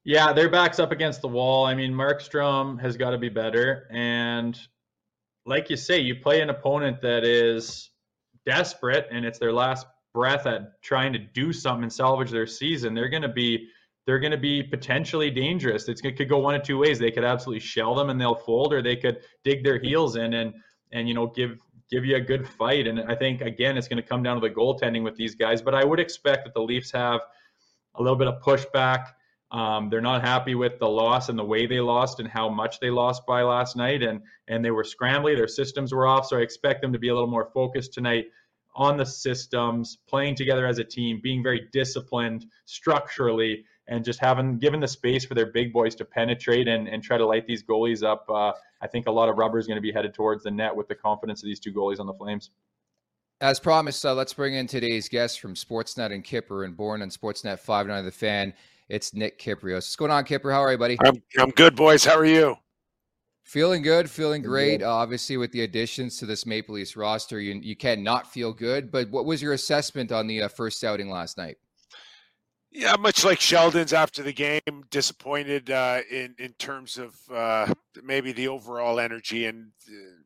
Yeah, 0.04 0.34
their 0.34 0.50
back's 0.50 0.80
up 0.80 0.92
against 0.92 1.22
the 1.22 1.28
wall. 1.28 1.66
I 1.66 1.74
mean, 1.76 1.94
Markstrom 1.94 2.80
has 2.82 2.98
got 2.98 3.12
to 3.12 3.18
be 3.18 3.30
better. 3.30 3.88
And 3.92 4.60
like 5.46 5.70
you 5.70 5.78
say, 5.78 6.00
you 6.00 6.16
play 6.16 6.42
an 6.42 6.50
opponent 6.50 7.02
that 7.02 7.24
is 7.24 7.92
desperate 8.46 9.08
and 9.12 9.26
it's 9.26 9.40
their 9.40 9.54
last 9.54 9.86
breath 10.14 10.46
at 10.46 10.82
trying 10.82 11.14
to 11.14 11.20
do 11.20 11.54
something 11.54 11.84
and 11.84 11.94
salvage 11.94 12.32
their 12.32 12.48
season, 12.48 12.94
they're 12.94 13.10
going 13.10 13.22
to 13.22 13.30
be 13.30 13.68
they're 14.08 14.20
going 14.20 14.32
to 14.32 14.38
be 14.38 14.64
potentially 14.64 15.30
dangerous. 15.30 15.88
It's, 15.88 16.02
it 16.04 16.18
could 16.18 16.28
go 16.28 16.40
one 16.40 16.56
of 16.56 16.64
two 16.64 16.80
ways. 16.80 16.98
They 16.98 17.12
could 17.12 17.24
absolutely 17.24 17.60
shell 17.60 17.94
them 17.94 18.10
and 18.10 18.20
they'll 18.20 18.36
fold, 18.36 18.74
or 18.74 18.82
they 18.82 18.96
could 18.96 19.20
dig 19.44 19.64
their 19.64 19.80
heels 19.80 20.16
in 20.16 20.34
and 20.34 20.54
and 20.92 21.08
you 21.08 21.14
know 21.14 21.28
give 21.28 21.60
give 21.90 22.06
you 22.06 22.16
a 22.16 22.22
good 22.22 22.48
fight. 22.48 22.88
And 22.88 23.00
I 23.02 23.16
think 23.16 23.42
again, 23.42 23.78
it's 23.78 23.88
going 23.88 24.02
to 24.02 24.08
come 24.08 24.24
down 24.24 24.42
to 24.42 24.48
the 24.48 24.54
goaltending 24.54 25.04
with 25.04 25.16
these 25.16 25.36
guys. 25.36 25.62
But 25.62 25.76
I 25.76 25.84
would 25.84 26.00
expect 26.00 26.46
that 26.46 26.54
the 26.54 26.62
Leafs 26.62 26.92
have 26.92 27.22
a 27.96 28.02
little 28.02 28.18
bit 28.18 28.28
of 28.28 28.42
pushback. 28.42 29.08
Um, 29.52 29.90
they're 29.90 30.00
not 30.00 30.22
happy 30.22 30.56
with 30.56 30.80
the 30.80 30.88
loss 30.88 31.28
and 31.28 31.38
the 31.38 31.44
way 31.44 31.66
they 31.66 31.82
lost 31.82 32.22
and 32.22 32.30
how 32.30 32.48
much 32.48 32.80
they 32.80 32.90
lost 32.90 33.26
by 33.26 33.42
last 33.44 33.76
night, 33.76 34.02
and 34.02 34.22
and 34.48 34.64
they 34.64 34.72
were 34.72 34.84
scrambly. 34.84 35.36
Their 35.36 35.48
systems 35.48 35.94
were 35.94 36.08
off, 36.08 36.28
so 36.28 36.38
I 36.38 36.42
expect 36.42 36.82
them 36.82 36.94
to 36.94 37.00
be 37.00 37.10
a 37.10 37.14
little 37.14 37.30
more 37.30 37.50
focused 37.54 37.94
tonight 37.94 38.28
on 38.74 38.96
the 38.96 39.06
systems, 39.06 39.98
playing 40.08 40.36
together 40.36 40.66
as 40.66 40.78
a 40.78 40.84
team, 40.84 41.20
being 41.22 41.44
very 41.44 41.68
disciplined 41.74 42.46
structurally, 42.66 43.66
and 43.88 44.06
just 44.06 44.20
having 44.20 44.58
given 44.58 44.80
the 44.80 44.88
space 44.88 45.26
for 45.26 45.34
their 45.34 45.48
big 45.48 45.74
boys 45.74 45.96
to 45.96 46.06
penetrate 46.06 46.70
and, 46.70 46.88
and 46.88 47.04
try 47.04 47.18
to 47.18 47.26
light 47.26 47.46
these 47.46 47.62
goalies 47.62 48.04
up. 48.04 48.26
Uh, 48.30 48.54
I 48.82 48.88
think 48.88 49.08
a 49.08 49.12
lot 49.12 49.28
of 49.28 49.38
rubber 49.38 49.60
is 49.60 49.68
going 49.68 49.76
to 49.76 49.82
be 49.82 49.92
headed 49.92 50.14
towards 50.14 50.44
the 50.44 50.52
net 50.52 50.74
with 50.74 50.88
the 50.88 50.96
confidence 50.96 51.44
of 51.44 51.48
these 51.48 51.60
two 51.60 51.74
goalies 51.74 52.00
on 52.00 52.08
the 52.08 52.14
Flames. 52.14 52.52
As 53.42 53.60
promised, 53.60 54.06
uh, 54.06 54.14
let's 54.14 54.34
bring 54.34 54.54
in 54.54 54.68
today's 54.68 55.10
guest 55.10 55.40
from 55.40 55.56
Sportsnet 55.56 56.14
and 56.14 56.24
Kipper 56.24 56.64
and 56.64 56.78
Bourne 56.78 57.02
on 57.02 57.10
Sportsnet 57.10 57.60
Five 57.60 57.88
Nine 57.88 58.06
The 58.06 58.12
Fan. 58.12 58.54
It's 58.92 59.14
Nick 59.14 59.40
Kypreos. 59.40 59.76
What's 59.76 59.96
going 59.96 60.12
on, 60.12 60.26
Kipper? 60.26 60.52
How 60.52 60.62
are 60.62 60.74
you, 60.74 60.78
buddy? 60.78 60.98
I'm, 61.06 61.24
I'm 61.40 61.52
good, 61.52 61.78
boys. 61.78 62.04
How 62.04 62.18
are 62.18 62.26
you? 62.26 62.58
Feeling 63.46 63.84
good, 63.84 64.10
feeling 64.10 64.42
great. 64.42 64.84
Uh, 64.84 64.94
obviously, 64.94 65.38
with 65.38 65.54
the 65.54 65.62
additions 65.62 66.18
to 66.18 66.26
this 66.26 66.46
Maple 66.46 66.76
Leafs 66.76 66.98
roster, 66.98 67.40
you 67.40 67.54
you 67.64 67.78
cannot 67.78 68.30
feel 68.30 68.52
good. 68.52 68.92
But 68.92 69.10
what 69.10 69.24
was 69.24 69.42
your 69.42 69.54
assessment 69.54 70.12
on 70.12 70.28
the 70.28 70.42
uh, 70.42 70.48
first 70.50 70.84
outing 70.84 71.10
last 71.10 71.38
night? 71.38 71.56
Yeah, 72.70 72.98
much 73.00 73.24
like 73.24 73.40
Sheldon's 73.40 73.94
after 73.94 74.24
the 74.24 74.34
game, 74.34 74.84
disappointed 74.90 75.72
uh, 75.72 76.02
in 76.12 76.36
in 76.38 76.52
terms 76.60 76.98
of 76.98 77.16
uh, 77.34 77.74
maybe 78.04 78.34
the 78.34 78.50
overall 78.50 79.00
energy, 79.00 79.46
and 79.46 79.72
uh, 79.88 80.22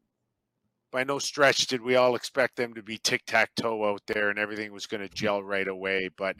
by 0.91 1.03
no 1.03 1.19
stretch 1.19 1.67
did 1.67 1.83
we 1.83 1.97
all 1.97 2.15
expect 2.15 2.55
them 2.55 2.73
to 2.73 2.81
be 2.81 2.97
tic 2.97 3.21
tac 3.27 3.51
toe 3.55 3.87
out 3.87 4.01
there 4.07 4.31
and 4.31 4.39
everything 4.39 4.73
was 4.73 4.87
going 4.87 5.07
to 5.07 5.15
gel 5.15 5.43
right 5.43 5.67
away. 5.67 6.09
But 6.17 6.37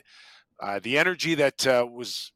uh, 0.60 0.80
the 0.82 0.98
energy 0.98 1.36
that 1.36 1.66
was 1.92 2.32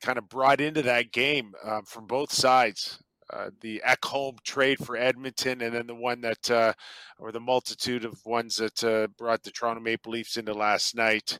kind 0.00 0.18
of 0.18 0.28
brought 0.28 0.60
into 0.60 0.82
that 0.82 1.12
game 1.12 1.52
from 1.86 2.06
both 2.06 2.32
sides 2.32 3.02
uh, 3.32 3.50
the 3.60 3.80
Ekholm 3.86 4.40
trade 4.42 4.78
for 4.84 4.96
Edmonton, 4.96 5.60
and 5.62 5.74
then 5.74 5.86
the 5.86 5.94
one 5.94 6.20
that, 6.22 6.50
uh, 6.50 6.72
or 7.18 7.30
the 7.30 7.40
multitude 7.40 8.04
of 8.04 8.24
ones 8.24 8.56
that 8.56 8.82
uh, 8.82 9.06
brought 9.16 9.42
the 9.42 9.50
Toronto 9.50 9.80
Maple 9.80 10.12
Leafs 10.12 10.36
into 10.36 10.52
last 10.52 10.96
night. 10.96 11.38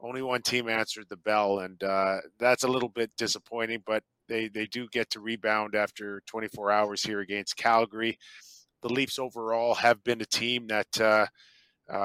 Only 0.00 0.20
one 0.20 0.42
team 0.42 0.68
answered 0.68 1.06
the 1.08 1.16
bell, 1.16 1.60
and 1.60 1.82
uh, 1.82 2.18
that's 2.38 2.64
a 2.64 2.68
little 2.68 2.88
bit 2.88 3.10
disappointing. 3.16 3.82
But 3.86 4.02
they 4.28 4.48
they 4.48 4.66
do 4.66 4.88
get 4.92 5.10
to 5.10 5.20
rebound 5.20 5.74
after 5.74 6.22
24 6.26 6.70
hours 6.70 7.02
here 7.02 7.20
against 7.20 7.56
Calgary. 7.56 8.18
The 8.82 8.92
Leafs 8.92 9.18
overall 9.18 9.74
have 9.74 10.02
been 10.04 10.20
a 10.20 10.26
team 10.26 10.66
that. 10.68 11.00
Uh, 11.00 11.26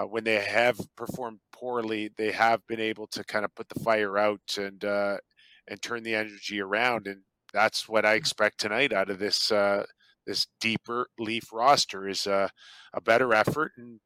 when 0.09 0.23
they 0.25 0.43
have 0.43 0.77
performed 0.97 1.39
poorly, 1.57 2.11
they 2.17 2.31
have 2.31 2.65
been 2.67 2.79
able 2.79 3.07
to 3.07 3.23
kind 3.23 3.45
of 3.45 3.53
put 3.55 3.69
the 3.69 3.79
fire 3.79 4.17
out 4.17 4.57
and 4.57 4.83
and 4.83 5.81
turn 5.81 6.03
the 6.03 6.15
energy 6.15 6.61
around. 6.61 7.07
And 7.07 7.21
that's 7.53 7.87
what 7.87 8.05
I 8.05 8.13
expect 8.13 8.59
tonight 8.59 8.93
out 8.93 9.09
of 9.09 9.19
this 9.19 9.51
uh, 9.51 9.85
this 10.25 10.47
deeper 10.59 11.07
Leaf 11.17 11.51
roster 11.53 12.07
is 12.07 12.27
a, 12.27 12.49
a 12.93 13.01
better 13.01 13.33
effort, 13.33 13.71
and 13.77 13.99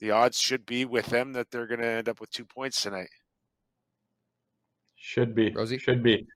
the 0.00 0.10
odds 0.10 0.38
should 0.38 0.66
be 0.66 0.84
with 0.84 1.06
them 1.06 1.32
that 1.32 1.50
they're 1.50 1.66
going 1.66 1.80
to 1.80 1.86
end 1.86 2.08
up 2.08 2.20
with 2.20 2.30
two 2.30 2.44
points 2.44 2.82
tonight. 2.82 3.08
Should 4.96 5.34
be. 5.34 5.50
Rosie? 5.50 5.78
Should 5.78 6.02
be. 6.02 6.26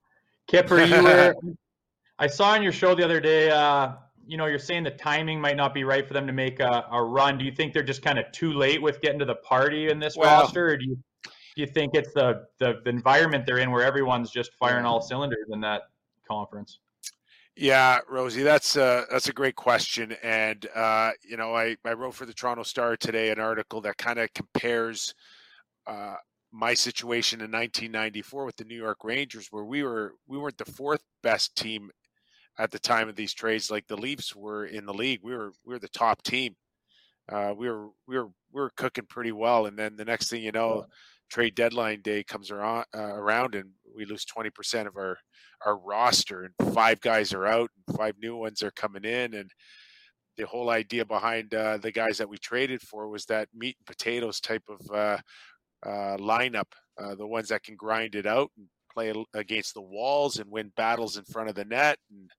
Kipper, 0.47 0.85
you 0.85 1.03
were. 1.03 1.35
I 2.21 2.27
saw 2.27 2.51
on 2.51 2.63
your 2.63 2.73
show 2.73 2.95
the 2.95 3.05
other 3.05 3.21
day. 3.21 3.51
Uh, 3.51 3.93
you 4.29 4.37
know, 4.37 4.45
you're 4.45 4.59
saying 4.59 4.85
the 4.85 4.91
timing 4.91 5.41
might 5.41 5.57
not 5.57 5.73
be 5.73 5.85
right 5.85 6.07
for 6.07 6.13
them 6.13 6.27
to 6.27 6.35
make 6.35 6.61
a, 6.61 6.85
a 6.93 7.03
run. 7.03 7.39
Do 7.39 7.47
you 7.47 7.51
think 7.51 7.73
they're 7.73 7.83
just 7.83 8.03
kind 8.03 8.19
of 8.19 8.31
too 8.31 8.53
late 8.53 8.81
with 8.81 9.01
getting 9.01 9.19
to 9.21 9.25
the 9.25 9.37
party 9.37 9.89
in 9.89 9.99
this 9.99 10.17
Well- 10.17 10.43
roster, 10.43 10.69
or 10.69 10.77
do 10.77 10.85
you 10.85 10.99
do 11.25 11.63
you 11.63 11.67
think 11.67 11.95
it's 11.95 12.13
the, 12.13 12.45
the 12.61 12.81
the 12.85 12.91
environment 12.91 13.45
they're 13.47 13.59
in 13.59 13.73
where 13.73 13.83
everyone's 13.83 14.31
just 14.31 14.53
firing 14.61 14.85
all 14.85 15.01
cylinders 15.01 15.49
in 15.51 15.61
that 15.63 15.89
conference? 16.31 16.79
Yeah, 17.57 17.99
Rosie, 18.09 18.45
that's 18.45 18.77
a 18.77 19.07
that's 19.11 19.29
a 19.29 19.33
great 19.33 19.57
question, 19.57 20.15
and 20.23 20.65
uh, 20.75 21.13
you 21.27 21.37
know, 21.37 21.57
I 21.57 21.77
I 21.85 21.95
wrote 21.95 22.15
for 22.15 22.27
the 22.27 22.35
Toronto 22.35 22.63
Star 22.63 22.97
today 22.97 23.31
an 23.31 23.41
article 23.41 23.81
that 23.81 23.97
kind 23.97 24.21
of 24.21 24.33
compares 24.35 25.15
uh, 25.87 26.17
my 26.53 26.75
situation 26.75 27.41
in 27.41 27.51
1994 27.51 28.45
with 28.45 28.57
the 28.57 28.65
New 28.65 28.77
York 28.77 28.99
Rangers, 29.03 29.49
where 29.51 29.65
we 29.65 29.83
were 29.83 30.15
we 30.29 30.39
weren't 30.39 30.59
the 30.59 30.65
fourth 30.67 31.03
best 31.23 31.57
team 31.57 31.91
at 32.59 32.71
the 32.71 32.79
time 32.79 33.09
of 33.09 33.17
these 33.17 33.35
trades, 33.35 33.71
like 33.71 33.87
the 33.87 33.97
Leafs 33.97 34.35
were 34.35 34.67
in 34.67 34.87
the 34.87 34.95
league. 34.95 35.21
We 35.23 35.35
were 35.35 35.53
we 35.65 35.75
were 35.75 35.79
the 35.79 35.89
top 35.89 36.23
team. 36.23 36.57
Uh, 37.31 37.55
we 37.57 37.69
were 37.69 37.89
we 38.07 38.17
were 38.19 38.29
we 38.53 38.61
were 38.61 38.73
cooking 38.77 39.07
pretty 39.09 39.33
well, 39.33 39.67
and 39.67 39.79
then 39.79 39.97
the 39.97 40.05
next 40.05 40.31
thing 40.31 40.43
you 40.43 40.53
know, 40.53 40.87
trade 41.31 41.55
deadline 41.55 42.01
day 42.03 42.25
comes 42.25 42.51
around, 42.51 42.85
uh, 42.97 43.15
around 43.15 43.55
and 43.55 43.71
we 43.95 44.05
lose 44.05 44.25
20% 44.25 44.87
of 44.87 44.97
our 44.97 45.19
our 45.67 45.77
roster 45.79 46.45
and 46.45 46.73
five 46.73 47.01
guys 47.01 47.33
are 47.35 47.47
out 47.47 47.71
and 47.87 47.97
five 47.97 48.15
new 48.23 48.37
ones 48.37 48.63
are 48.63 48.71
coming 48.71 49.05
in 49.05 49.35
and 49.35 49.51
the 50.37 50.47
whole 50.47 50.71
idea 50.71 51.05
behind 51.05 51.53
uh, 51.53 51.77
the 51.79 51.91
guys 51.91 52.17
that 52.17 52.29
we 52.29 52.39
traded 52.39 52.81
for 52.81 53.09
was 53.09 53.25
that 53.25 53.49
meat 53.53 53.77
and 53.81 53.87
potatoes 53.87 54.41
type 54.41 54.63
of 54.69 54.95
uh, 54.95 55.19
uh, 55.85 56.17
lineup 56.19 56.71
uh, 57.03 57.15
the 57.17 57.27
ones 57.27 57.49
that 57.49 57.65
can 57.65 57.75
grind 57.75 58.15
it 58.15 58.25
out 58.25 58.51
and 58.57 58.67
play 58.93 59.13
against 59.35 59.75
the 59.75 59.83
walls 59.83 60.39
and 60.39 60.49
win 60.49 60.73
battles 60.77 61.17
in 61.17 61.25
front 61.25 61.49
of 61.49 61.57
the 61.57 61.65
net 61.65 61.99
and 62.11 62.31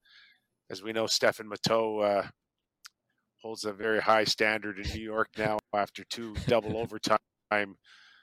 as 0.70 0.84
we 0.84 0.94
know 0.94 1.06
Stéphane 1.06 1.50
Matteau 1.52 2.04
uh, 2.04 2.28
holds 3.42 3.66
a 3.66 3.74
very 3.74 4.00
high 4.00 4.24
standard 4.24 4.80
in 4.80 4.92
New 4.94 5.02
York 5.02 5.30
now 5.38 5.58
after 5.74 6.04
two 6.06 6.36
double 6.48 6.78
overtime 6.84 7.20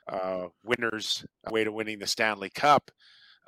uh, 0.09 0.47
winners 0.65 1.25
way 1.51 1.65
to 1.65 1.73
winning 1.73 1.99
the 1.99 2.07
Stanley 2.07 2.51
Cup. 2.51 2.91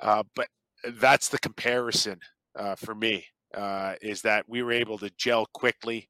Uh, 0.01 0.23
but 0.35 0.47
that's 0.95 1.29
the 1.29 1.39
comparison 1.39 2.19
uh, 2.57 2.75
for 2.75 2.95
me 2.95 3.25
uh, 3.55 3.95
is 4.01 4.21
that 4.21 4.45
we 4.47 4.63
were 4.63 4.71
able 4.71 4.97
to 4.97 5.11
gel 5.17 5.45
quickly, 5.53 6.09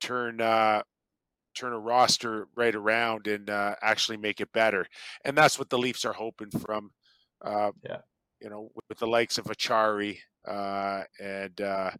turn 0.00 0.40
uh, 0.40 0.82
turn 1.54 1.72
a 1.72 1.78
roster 1.78 2.48
right 2.56 2.74
around, 2.74 3.26
and 3.26 3.50
uh, 3.50 3.74
actually 3.82 4.16
make 4.16 4.40
it 4.40 4.52
better. 4.52 4.86
And 5.24 5.36
that's 5.36 5.58
what 5.58 5.68
the 5.68 5.78
Leafs 5.78 6.04
are 6.04 6.14
hoping 6.14 6.50
from. 6.50 6.90
Uh, 7.44 7.72
Yeah. 7.84 7.98
You 8.40 8.50
know, 8.50 8.70
with 8.88 8.98
the 8.98 9.06
likes 9.06 9.38
of 9.38 9.44
Acciari 9.44 10.18
and 10.46 11.60
uh, 11.60 11.90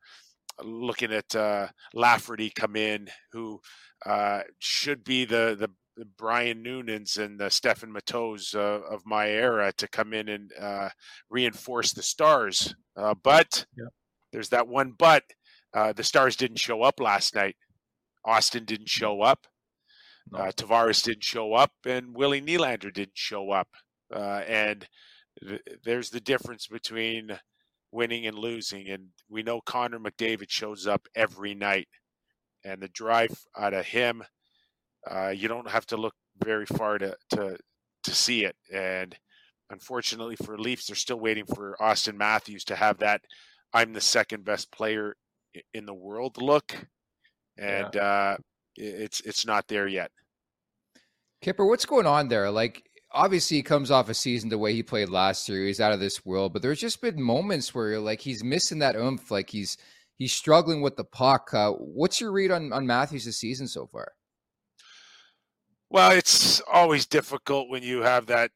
looking 0.62 1.12
at 1.12 1.34
uh, 1.34 1.68
Lafferty 1.94 2.50
come 2.50 2.76
in, 2.76 3.08
who 3.32 3.60
uh, 4.06 4.40
should 4.58 5.04
be 5.04 5.24
the 5.24 5.56
the 5.58 5.68
the 5.96 6.06
Brian 6.16 6.64
Noonans 6.64 7.18
and 7.18 7.38
the 7.38 7.44
Stéphane 7.50 7.92
Matteaus 7.94 8.54
uh, 8.54 8.80
of 8.90 9.02
my 9.04 9.28
era 9.28 9.70
to 9.76 9.86
come 9.88 10.14
in 10.14 10.26
and 10.30 10.50
uh, 10.58 10.88
reinforce 11.28 11.92
the 11.92 12.02
Stars. 12.02 12.74
Uh, 12.96 13.14
but 13.22 13.66
Yeah. 13.76 13.84
there's 14.32 14.48
that 14.50 14.66
one 14.68 14.92
but. 14.98 15.22
Uh, 15.74 15.92
the 15.92 16.02
Stars 16.02 16.34
didn't 16.36 16.58
show 16.58 16.80
up 16.82 16.98
last 16.98 17.34
night. 17.34 17.56
Austin 18.24 18.64
didn't 18.64 18.88
show 18.88 19.20
up. 19.20 19.46
No. 20.30 20.38
Uh, 20.38 20.52
Tavares 20.52 21.02
didn't 21.02 21.24
show 21.24 21.52
up, 21.52 21.72
and 21.84 22.14
Willie 22.16 22.40
Nylander 22.40 22.92
didn't 22.92 23.10
show 23.18 23.50
up. 23.50 23.68
Uh, 24.14 24.42
and 24.48 24.88
th- 25.46 25.60
there's 25.84 26.08
the 26.08 26.20
difference 26.20 26.68
between 26.68 27.38
winning 27.92 28.26
and 28.26 28.36
losing. 28.36 28.88
And 28.88 29.08
we 29.28 29.42
know 29.42 29.60
Connor 29.60 30.00
McDavid 30.00 30.50
shows 30.50 30.86
up 30.86 31.06
every 31.14 31.54
night, 31.54 31.88
and 32.64 32.82
the 32.82 32.88
drive 32.88 33.38
out 33.56 33.74
of 33.74 33.86
him 33.86 34.24
uh, 35.08 35.30
you 35.30 35.48
don't 35.48 35.68
have 35.68 35.86
to 35.86 35.96
look 35.96 36.14
very 36.42 36.66
far 36.66 36.98
to 36.98 37.16
to 37.30 37.58
to 38.04 38.14
see 38.14 38.44
it. 38.44 38.56
And 38.72 39.16
unfortunately 39.70 40.36
for 40.36 40.58
Leafs, 40.58 40.86
they're 40.86 40.96
still 40.96 41.20
waiting 41.20 41.46
for 41.46 41.80
Austin 41.82 42.16
Matthews 42.16 42.64
to 42.64 42.76
have 42.76 42.98
that 42.98 43.22
"I'm 43.72 43.92
the 43.92 44.00
second 44.00 44.44
best 44.44 44.70
player 44.70 45.16
in 45.74 45.86
the 45.86 45.94
world" 45.94 46.40
look, 46.40 46.74
and 47.58 47.96
uh, 47.96 48.36
it's 48.76 49.20
it's 49.20 49.46
not 49.46 49.68
there 49.68 49.88
yet. 49.88 50.10
Kipper, 51.40 51.66
what's 51.66 51.86
going 51.86 52.06
on 52.06 52.28
there? 52.28 52.50
Like, 52.52 52.84
obviously, 53.12 53.58
he 53.58 53.62
comes 53.62 53.90
off 53.90 54.08
a 54.08 54.14
season 54.14 54.48
the 54.48 54.58
way 54.58 54.74
he 54.74 54.82
played 54.82 55.08
last 55.08 55.48
year. 55.48 55.66
He's 55.66 55.80
out 55.80 55.92
of 55.92 56.00
this 56.00 56.24
world, 56.24 56.52
but 56.52 56.62
there's 56.62 56.80
just 56.80 57.00
been 57.00 57.20
moments 57.20 57.74
where 57.74 57.98
like 57.98 58.20
he's 58.20 58.44
missing 58.44 58.78
that 58.80 58.96
oomph. 58.96 59.30
Like 59.30 59.50
he's 59.50 59.76
he's 60.16 60.32
struggling 60.32 60.82
with 60.82 60.96
the 60.96 61.04
puck. 61.04 61.52
Uh, 61.52 61.72
what's 61.72 62.20
your 62.20 62.32
read 62.32 62.50
on 62.50 62.72
on 62.72 62.86
Matthews 62.86 63.24
season 63.36 63.68
so 63.68 63.86
far? 63.86 64.12
Well, 65.90 66.12
it's 66.12 66.62
always 66.72 67.04
difficult 67.04 67.68
when 67.68 67.82
you 67.82 68.00
have 68.00 68.26
that 68.26 68.50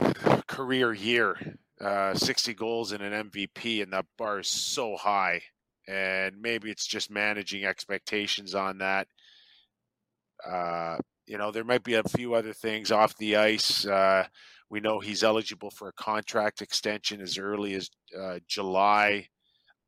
uh, 0.00 0.42
career 0.48 0.92
year, 0.92 1.38
uh, 1.80 2.14
60 2.14 2.54
goals 2.54 2.90
and 2.90 3.02
an 3.02 3.30
MVP, 3.30 3.84
and 3.84 3.92
that 3.92 4.06
bar 4.18 4.40
is 4.40 4.48
so 4.48 4.96
high. 4.96 5.42
And 5.86 6.42
maybe 6.42 6.72
it's 6.72 6.86
just 6.86 7.08
managing 7.08 7.64
expectations 7.64 8.56
on 8.56 8.78
that. 8.78 9.06
Uh, 10.44 10.98
you 11.26 11.38
know, 11.38 11.50
there 11.50 11.64
might 11.64 11.82
be 11.82 11.94
a 11.94 12.02
few 12.04 12.34
other 12.34 12.52
things 12.52 12.92
off 12.92 13.16
the 13.16 13.36
ice. 13.36 13.84
Uh, 13.86 14.26
we 14.70 14.80
know 14.80 15.00
he's 15.00 15.22
eligible 15.22 15.70
for 15.70 15.88
a 15.88 15.92
contract 15.92 16.62
extension 16.62 17.20
as 17.20 17.38
early 17.38 17.74
as 17.74 17.88
uh, 18.18 18.38
July. 18.48 19.28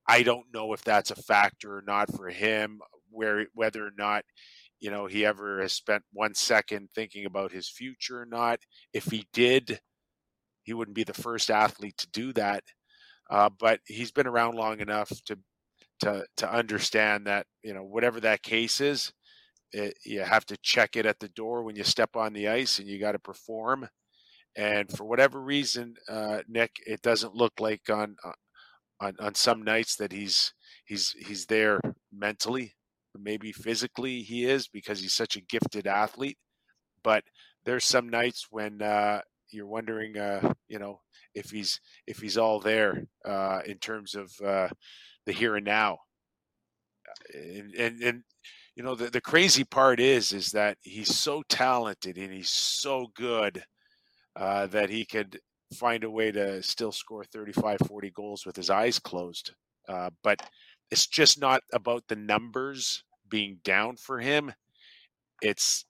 I 0.09 0.22
don't 0.22 0.46
know 0.53 0.72
if 0.72 0.83
that's 0.83 1.11
a 1.11 1.16
factor 1.16 1.77
or 1.79 1.83
not 1.87 2.14
for 2.14 2.29
him, 2.29 2.81
where 3.11 3.46
whether 3.55 3.85
or 3.85 3.92
not 3.96 4.24
you 4.81 4.90
know 4.90 5.07
he 5.07 5.27
ever 5.27 5.61
has 5.61 5.72
spent 5.72 6.03
one 6.12 6.35
second 6.35 6.88
thinking 6.94 7.27
about 7.27 7.53
his 7.53 7.68
future 7.68 8.20
or 8.20 8.27
not. 8.27 8.61
If 8.92 9.07
he 9.07 9.27
did, 9.33 9.81
he 10.62 10.72
wouldn't 10.72 10.96
be 10.96 11.05
the 11.05 11.14
first 11.14 11.51
athlete 11.51 11.96
to 11.98 12.11
do 12.11 12.33
that. 12.35 12.64
Uh, 13.31 13.51
but 13.59 13.81
he's 13.87 14.12
been 14.12 14.27
around 14.27 14.55
long 14.55 14.81
enough 14.81 15.11
to 15.27 15.38
to 16.01 16.24
to 16.37 16.51
understand 16.53 17.27
that 17.27 17.46
you 17.62 17.74
know 17.74 17.83
whatever 17.83 18.20
that 18.20 18.42
case 18.42 18.81
is, 18.81 19.12
it, 19.72 19.98
you 20.04 20.20
have 20.20 20.44
to 20.46 20.57
check 20.62 20.96
it 20.96 21.07
at 21.07 21.18
the 21.20 21.28
door 21.28 21.62
when 21.62 21.76
you 21.76 21.85
step 21.85 22.16
on 22.16 22.33
the 22.33 22.48
ice, 22.48 22.78
and 22.78 22.88
you 22.88 22.98
got 22.98 23.12
to 23.12 23.18
perform. 23.18 23.88
And 24.57 24.90
for 24.90 25.04
whatever 25.04 25.40
reason, 25.40 25.94
uh, 26.09 26.40
Nick, 26.48 26.72
it 26.87 27.02
doesn't 27.02 27.35
look 27.35 27.54
like 27.61 27.88
on 27.90 28.16
uh, 28.24 28.33
on 29.00 29.14
on 29.20 29.35
some 29.35 29.62
nights 29.62 29.96
that 29.96 30.12
he's 30.12 30.52
he's 30.85 31.14
he's 31.18 31.46
there 31.46 31.81
mentally 32.12 32.74
maybe 33.18 33.52
physically 33.52 34.22
he 34.22 34.44
is 34.44 34.68
because 34.68 35.00
he's 35.00 35.14
such 35.14 35.37
a 35.37 35.40
gifted 35.42 35.87
athlete 35.87 36.38
but 37.02 37.24
there's 37.64 37.85
some 37.85 38.09
nights 38.09 38.46
when 38.50 38.81
uh, 38.83 39.20
you're 39.50 39.66
wondering 39.66 40.16
uh, 40.16 40.52
you 40.68 40.78
know 40.78 41.00
if 41.35 41.50
he's 41.50 41.81
if 42.07 42.18
he's 42.18 42.38
all 42.38 42.61
there 42.61 43.04
uh, 43.24 43.61
in 43.66 43.78
terms 43.78 44.14
of 44.14 44.33
uh, 44.44 44.68
the 45.26 45.33
here 45.33 45.57
and 45.57 45.66
now 45.66 45.98
and 47.35 47.74
and, 47.74 48.02
and 48.02 48.22
you 48.79 48.85
know 48.85 48.95
the, 48.95 49.11
the 49.11 49.21
crazy 49.21 49.64
part 49.64 49.99
is 49.99 50.33
is 50.33 50.53
that 50.53 50.79
he's 50.83 51.12
so 51.14 51.43
talented 51.49 52.17
and 52.17 52.33
he's 52.33 52.49
so 52.49 53.09
good 53.17 53.61
uh, 54.37 54.69
that 54.69 54.88
he 54.88 55.05
could 55.05 55.41
find 55.75 56.05
a 56.05 56.11
way 56.11 56.31
to 56.31 56.62
still 56.62 56.93
score 56.93 57.25
35 57.25 57.79
40 57.88 58.11
goals 58.12 58.47
with 58.47 58.55
his 58.55 58.71
eyes 58.71 59.01
closed. 59.01 59.53
Uh, 59.88 60.11
but 60.23 60.41
it's 60.93 61.09
just 61.09 61.41
not 61.41 61.61
about 61.73 62.05
the 62.09 62.14
numbers 62.14 63.03
being 63.29 63.59
down 63.64 63.97
for 63.97 64.21
him. 64.21 64.53
It's 65.43 65.85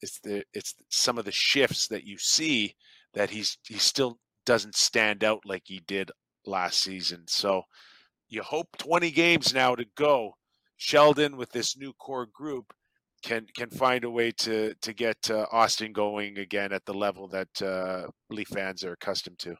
it's 0.00 0.20
the 0.20 0.44
it's 0.54 0.76
some 0.90 1.18
of 1.18 1.24
the 1.24 1.32
shifts 1.32 1.88
that 1.88 2.04
you 2.04 2.18
see 2.18 2.76
that 3.14 3.30
he's 3.30 3.58
he 3.66 3.78
still 3.78 4.16
doesn't 4.46 4.76
stand 4.76 5.24
out 5.24 5.40
like 5.44 5.64
he 5.64 5.80
did 5.88 6.12
last 6.46 6.84
season. 6.84 7.24
So 7.26 7.62
you 8.28 8.42
hope 8.42 8.68
20 8.78 9.10
games 9.10 9.52
now 9.52 9.74
to 9.74 9.84
go 9.96 10.37
sheldon 10.78 11.36
with 11.36 11.50
this 11.52 11.76
new 11.76 11.92
core 11.94 12.26
group 12.32 12.72
can 13.22 13.46
can 13.54 13.68
find 13.68 14.04
a 14.04 14.10
way 14.10 14.30
to 14.30 14.74
to 14.80 14.92
get 14.94 15.30
uh, 15.30 15.44
austin 15.52 15.92
going 15.92 16.38
again 16.38 16.72
at 16.72 16.84
the 16.86 16.94
level 16.94 17.28
that 17.28 17.62
uh, 17.62 18.06
leaf 18.30 18.48
fans 18.48 18.84
are 18.84 18.92
accustomed 18.92 19.38
to 19.38 19.54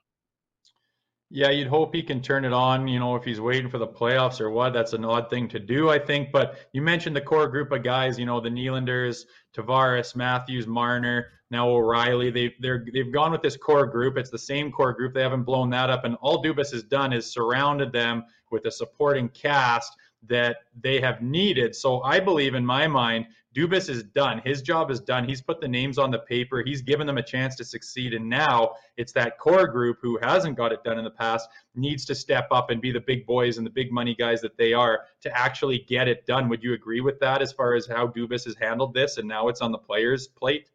Yeah, 1.30 1.50
you'd 1.50 1.68
hope 1.68 1.94
he 1.94 2.02
can 2.02 2.22
turn 2.22 2.46
it 2.46 2.54
on, 2.54 2.88
you 2.88 2.98
know, 2.98 3.14
if 3.16 3.22
he's 3.24 3.38
waiting 3.40 3.68
for 3.68 3.76
the 3.76 3.86
playoffs 3.86 4.40
or 4.40 4.50
what. 4.50 4.72
That's 4.72 4.94
an 4.94 5.04
odd 5.04 5.28
thing 5.28 5.46
to 5.48 5.58
do, 5.58 5.90
I 5.90 5.98
think. 5.98 6.32
But 6.32 6.56
you 6.72 6.80
mentioned 6.80 7.14
the 7.14 7.20
core 7.20 7.48
group 7.48 7.70
of 7.70 7.82
guys, 7.82 8.18
you 8.18 8.24
know, 8.24 8.40
the 8.40 8.48
Nylanders, 8.48 9.26
Tavares, 9.54 10.16
Matthews, 10.16 10.66
Marner. 10.66 11.26
now 11.50 11.68
O'Reilly. 11.68 12.30
They 12.30 12.54
they're 12.60 12.82
they've 12.94 13.12
gone 13.12 13.32
with 13.32 13.42
this 13.42 13.58
core 13.58 13.86
group. 13.86 14.16
It's 14.16 14.30
the 14.30 14.38
same 14.52 14.72
core 14.72 14.94
group. 14.94 15.12
They 15.12 15.22
haven't 15.28 15.44
blown 15.44 15.68
that 15.70 15.90
up, 15.90 16.04
and 16.06 16.14
all 16.22 16.42
Dubas 16.42 16.72
has 16.72 16.84
done 16.84 17.12
is 17.12 17.30
surrounded 17.30 17.92
them 17.92 18.24
with 18.50 18.64
a 18.64 18.70
supporting 18.70 19.28
cast 19.30 19.92
that 20.26 20.58
they 20.80 21.00
have 21.00 21.22
needed. 21.22 21.74
So 21.74 22.02
I 22.02 22.20
believe 22.20 22.54
in 22.54 22.64
my 22.64 22.86
mind, 22.86 23.26
Dubas 23.54 23.88
is 23.88 24.02
done. 24.02 24.40
His 24.44 24.62
job 24.62 24.90
is 24.90 25.00
done. 25.00 25.26
He's 25.26 25.40
put 25.40 25.60
the 25.60 25.66
names 25.66 25.98
on 25.98 26.10
the 26.10 26.18
paper. 26.18 26.62
He's 26.62 26.82
given 26.82 27.06
them 27.06 27.18
a 27.18 27.22
chance 27.22 27.56
to 27.56 27.64
succeed. 27.64 28.14
And 28.14 28.28
now 28.28 28.74
it's 28.96 29.12
that 29.12 29.38
core 29.38 29.66
group 29.66 29.98
who 30.02 30.18
hasn't 30.22 30.56
got 30.56 30.70
it 30.70 30.84
done 30.84 30.98
in 30.98 31.04
the 31.04 31.10
past 31.10 31.48
needs 31.74 32.04
to 32.06 32.14
step 32.14 32.46
up 32.52 32.70
and 32.70 32.80
be 32.80 32.92
the 32.92 33.00
big 33.00 33.26
boys 33.26 33.56
and 33.56 33.66
the 33.66 33.70
big 33.70 33.90
money 33.90 34.14
guys 34.14 34.40
that 34.42 34.56
they 34.58 34.74
are 34.74 35.06
to 35.22 35.36
actually 35.36 35.78
get 35.88 36.08
it 36.08 36.26
done. 36.26 36.48
Would 36.48 36.62
you 36.62 36.74
agree 36.74 37.00
with 37.00 37.18
that 37.20 37.40
as 37.40 37.52
far 37.52 37.74
as 37.74 37.86
how 37.86 38.06
Dubas 38.06 38.44
has 38.44 38.54
handled 38.60 38.94
this? 38.94 39.16
And 39.16 39.26
now 39.26 39.48
it's 39.48 39.60
on 39.60 39.72
the 39.72 39.78
players' 39.78 40.28
plate? 40.28 40.68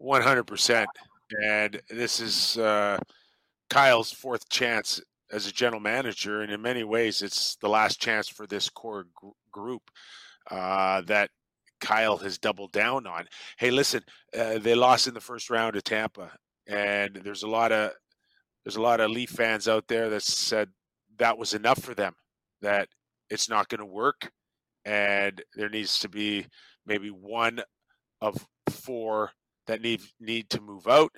100%. 0.00 0.86
And 1.42 1.82
this 1.90 2.20
is 2.20 2.56
uh, 2.56 2.98
Kyle's 3.68 4.12
fourth 4.12 4.48
chance 4.48 5.00
as 5.32 5.46
a 5.46 5.52
general 5.52 5.80
manager. 5.80 6.42
And 6.42 6.52
in 6.52 6.62
many 6.62 6.84
ways, 6.84 7.22
it's 7.22 7.56
the 7.56 7.68
last 7.68 8.00
chance 8.00 8.28
for 8.28 8.46
this 8.46 8.68
core 8.68 9.06
gr- 9.14 9.28
group 9.50 9.82
uh, 10.50 11.02
that 11.02 11.30
Kyle 11.80 12.16
has 12.18 12.38
doubled 12.38 12.72
down 12.72 13.06
on. 13.06 13.26
Hey, 13.58 13.70
listen, 13.70 14.02
uh, 14.36 14.58
they 14.58 14.74
lost 14.74 15.06
in 15.06 15.14
the 15.14 15.20
first 15.20 15.50
round 15.50 15.74
to 15.74 15.82
Tampa. 15.82 16.30
And 16.66 17.16
there's 17.16 17.42
a 17.42 17.48
lot 17.48 17.72
of 17.72 17.92
there's 18.64 18.76
a 18.76 18.82
lot 18.82 19.00
of 19.00 19.10
Leaf 19.12 19.30
fans 19.30 19.68
out 19.68 19.86
there 19.86 20.10
that 20.10 20.22
said 20.22 20.68
that 21.18 21.38
was 21.38 21.54
enough 21.54 21.80
for 21.80 21.94
them, 21.94 22.14
that 22.62 22.88
it's 23.30 23.48
not 23.48 23.68
going 23.68 23.78
to 23.78 23.86
work, 23.86 24.32
and 24.84 25.40
there 25.54 25.68
needs 25.68 26.00
to 26.00 26.08
be 26.08 26.46
maybe 26.84 27.08
one 27.10 27.60
of 28.20 28.44
four 28.68 29.30
that 29.68 29.82
need 29.82 30.00
need 30.18 30.50
to 30.50 30.60
move 30.60 30.88
out. 30.88 31.12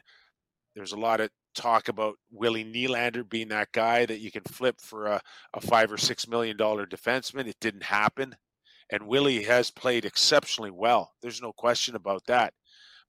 There's 0.74 0.92
a 0.92 0.98
lot 0.98 1.20
of 1.20 1.30
talk 1.54 1.88
about 1.88 2.16
Willie 2.30 2.64
Nylander 2.64 3.28
being 3.28 3.48
that 3.48 3.72
guy 3.72 4.06
that 4.06 4.20
you 4.20 4.30
can 4.30 4.42
flip 4.44 4.80
for 4.80 5.06
a, 5.06 5.20
a 5.54 5.60
five 5.60 5.92
or 5.92 5.98
six 5.98 6.28
million 6.28 6.56
dollar 6.56 6.86
defenseman. 6.86 7.46
It 7.48 7.60
didn't 7.60 7.84
happen. 7.84 8.36
And 8.90 9.06
Willie 9.06 9.42
has 9.44 9.70
played 9.70 10.04
exceptionally 10.04 10.70
well. 10.70 11.12
There's 11.20 11.42
no 11.42 11.52
question 11.52 11.94
about 11.94 12.24
that. 12.26 12.54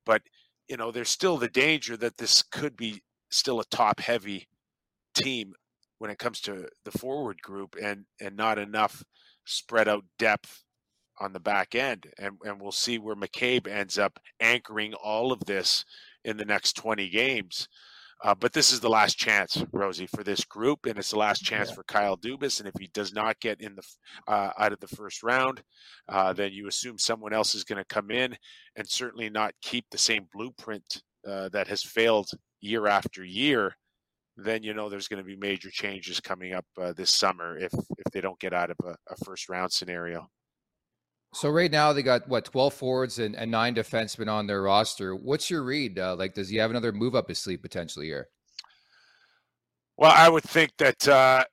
But, 0.05 0.23
you 0.67 0.77
know, 0.77 0.91
there's 0.91 1.09
still 1.09 1.37
the 1.37 1.47
danger 1.47 1.95
that 1.97 2.17
this 2.17 2.41
could 2.43 2.75
be 2.75 3.01
still 3.29 3.59
a 3.59 3.65
top 3.65 3.99
heavy 3.99 4.47
team 5.13 5.53
when 5.99 6.11
it 6.11 6.19
comes 6.19 6.41
to 6.41 6.67
the 6.85 6.91
forward 6.91 7.41
group 7.41 7.75
and 7.81 8.05
and 8.19 8.35
not 8.35 8.57
enough 8.57 9.03
spread 9.45 9.87
out 9.87 10.05
depth 10.17 10.63
on 11.19 11.33
the 11.33 11.39
back 11.39 11.75
end. 11.75 12.07
And, 12.17 12.37
and 12.43 12.61
we'll 12.61 12.71
see 12.71 12.97
where 12.97 13.15
McCabe 13.15 13.67
ends 13.67 13.97
up 13.97 14.19
anchoring 14.39 14.93
all 14.93 15.31
of 15.31 15.45
this 15.45 15.85
in 16.23 16.37
the 16.37 16.45
next 16.45 16.73
20 16.73 17.09
games. 17.09 17.67
Uh, 18.21 18.35
but 18.35 18.51
this 18.51 18.73
is 18.73 18.81
the 18.81 18.89
last 18.89 19.17
chance, 19.17 19.63
Rosie, 19.71 20.07
for 20.07 20.23
this 20.23 20.43
group, 20.43 20.85
and 20.85 20.97
it's 20.97 21.11
the 21.11 21.17
last 21.17 21.41
chance 21.41 21.69
yeah. 21.69 21.75
for 21.75 21.83
Kyle 21.83 22.17
Dubas. 22.17 22.59
And 22.59 22.67
if 22.67 22.73
he 22.77 22.89
does 22.93 23.13
not 23.13 23.39
get 23.39 23.61
in 23.61 23.75
the 23.75 23.83
uh, 24.27 24.51
out 24.57 24.73
of 24.73 24.79
the 24.81 24.87
first 24.87 25.23
round, 25.23 25.61
uh, 26.09 26.33
then 26.33 26.51
you 26.51 26.67
assume 26.67 26.97
someone 26.97 27.31
else 27.31 27.55
is 27.55 27.63
going 27.63 27.77
to 27.77 27.85
come 27.85 28.11
in, 28.11 28.35
and 28.75 28.87
certainly 28.87 29.29
not 29.29 29.53
keep 29.61 29.85
the 29.89 29.97
same 29.97 30.27
blueprint 30.33 31.01
uh, 31.27 31.47
that 31.49 31.67
has 31.67 31.81
failed 31.81 32.29
year 32.59 32.87
after 32.87 33.23
year. 33.23 33.75
Then 34.35 34.63
you 34.63 34.73
know 34.73 34.89
there's 34.89 35.07
going 35.07 35.23
to 35.23 35.27
be 35.27 35.37
major 35.37 35.69
changes 35.69 36.19
coming 36.19 36.53
up 36.53 36.65
uh, 36.77 36.93
this 36.93 37.11
summer 37.11 37.57
if 37.57 37.73
if 37.73 38.11
they 38.11 38.21
don't 38.21 38.39
get 38.39 38.53
out 38.53 38.69
of 38.69 38.77
a, 38.83 38.95
a 39.09 39.15
first 39.25 39.47
round 39.47 39.71
scenario. 39.71 40.29
So 41.33 41.49
right 41.49 41.71
now 41.71 41.93
they 41.93 42.01
got 42.01 42.27
what 42.27 42.45
twelve 42.45 42.73
forwards 42.73 43.19
and, 43.19 43.35
and 43.35 43.51
nine 43.51 43.75
defensemen 43.75 44.27
on 44.31 44.47
their 44.47 44.63
roster. 44.63 45.15
What's 45.15 45.49
your 45.49 45.63
read? 45.63 45.99
Uh, 45.99 46.15
like, 46.15 46.33
does 46.33 46.49
he 46.49 46.57
have 46.57 46.71
another 46.71 46.91
move 46.91 47.15
up 47.15 47.29
his 47.29 47.37
sleeve 47.37 47.61
potentially 47.61 48.07
here? 48.07 48.29
Well, 49.95 50.11
I 50.15 50.27
would 50.29 50.43
think 50.43 50.71
that 50.77 51.07
uh, 51.07 51.43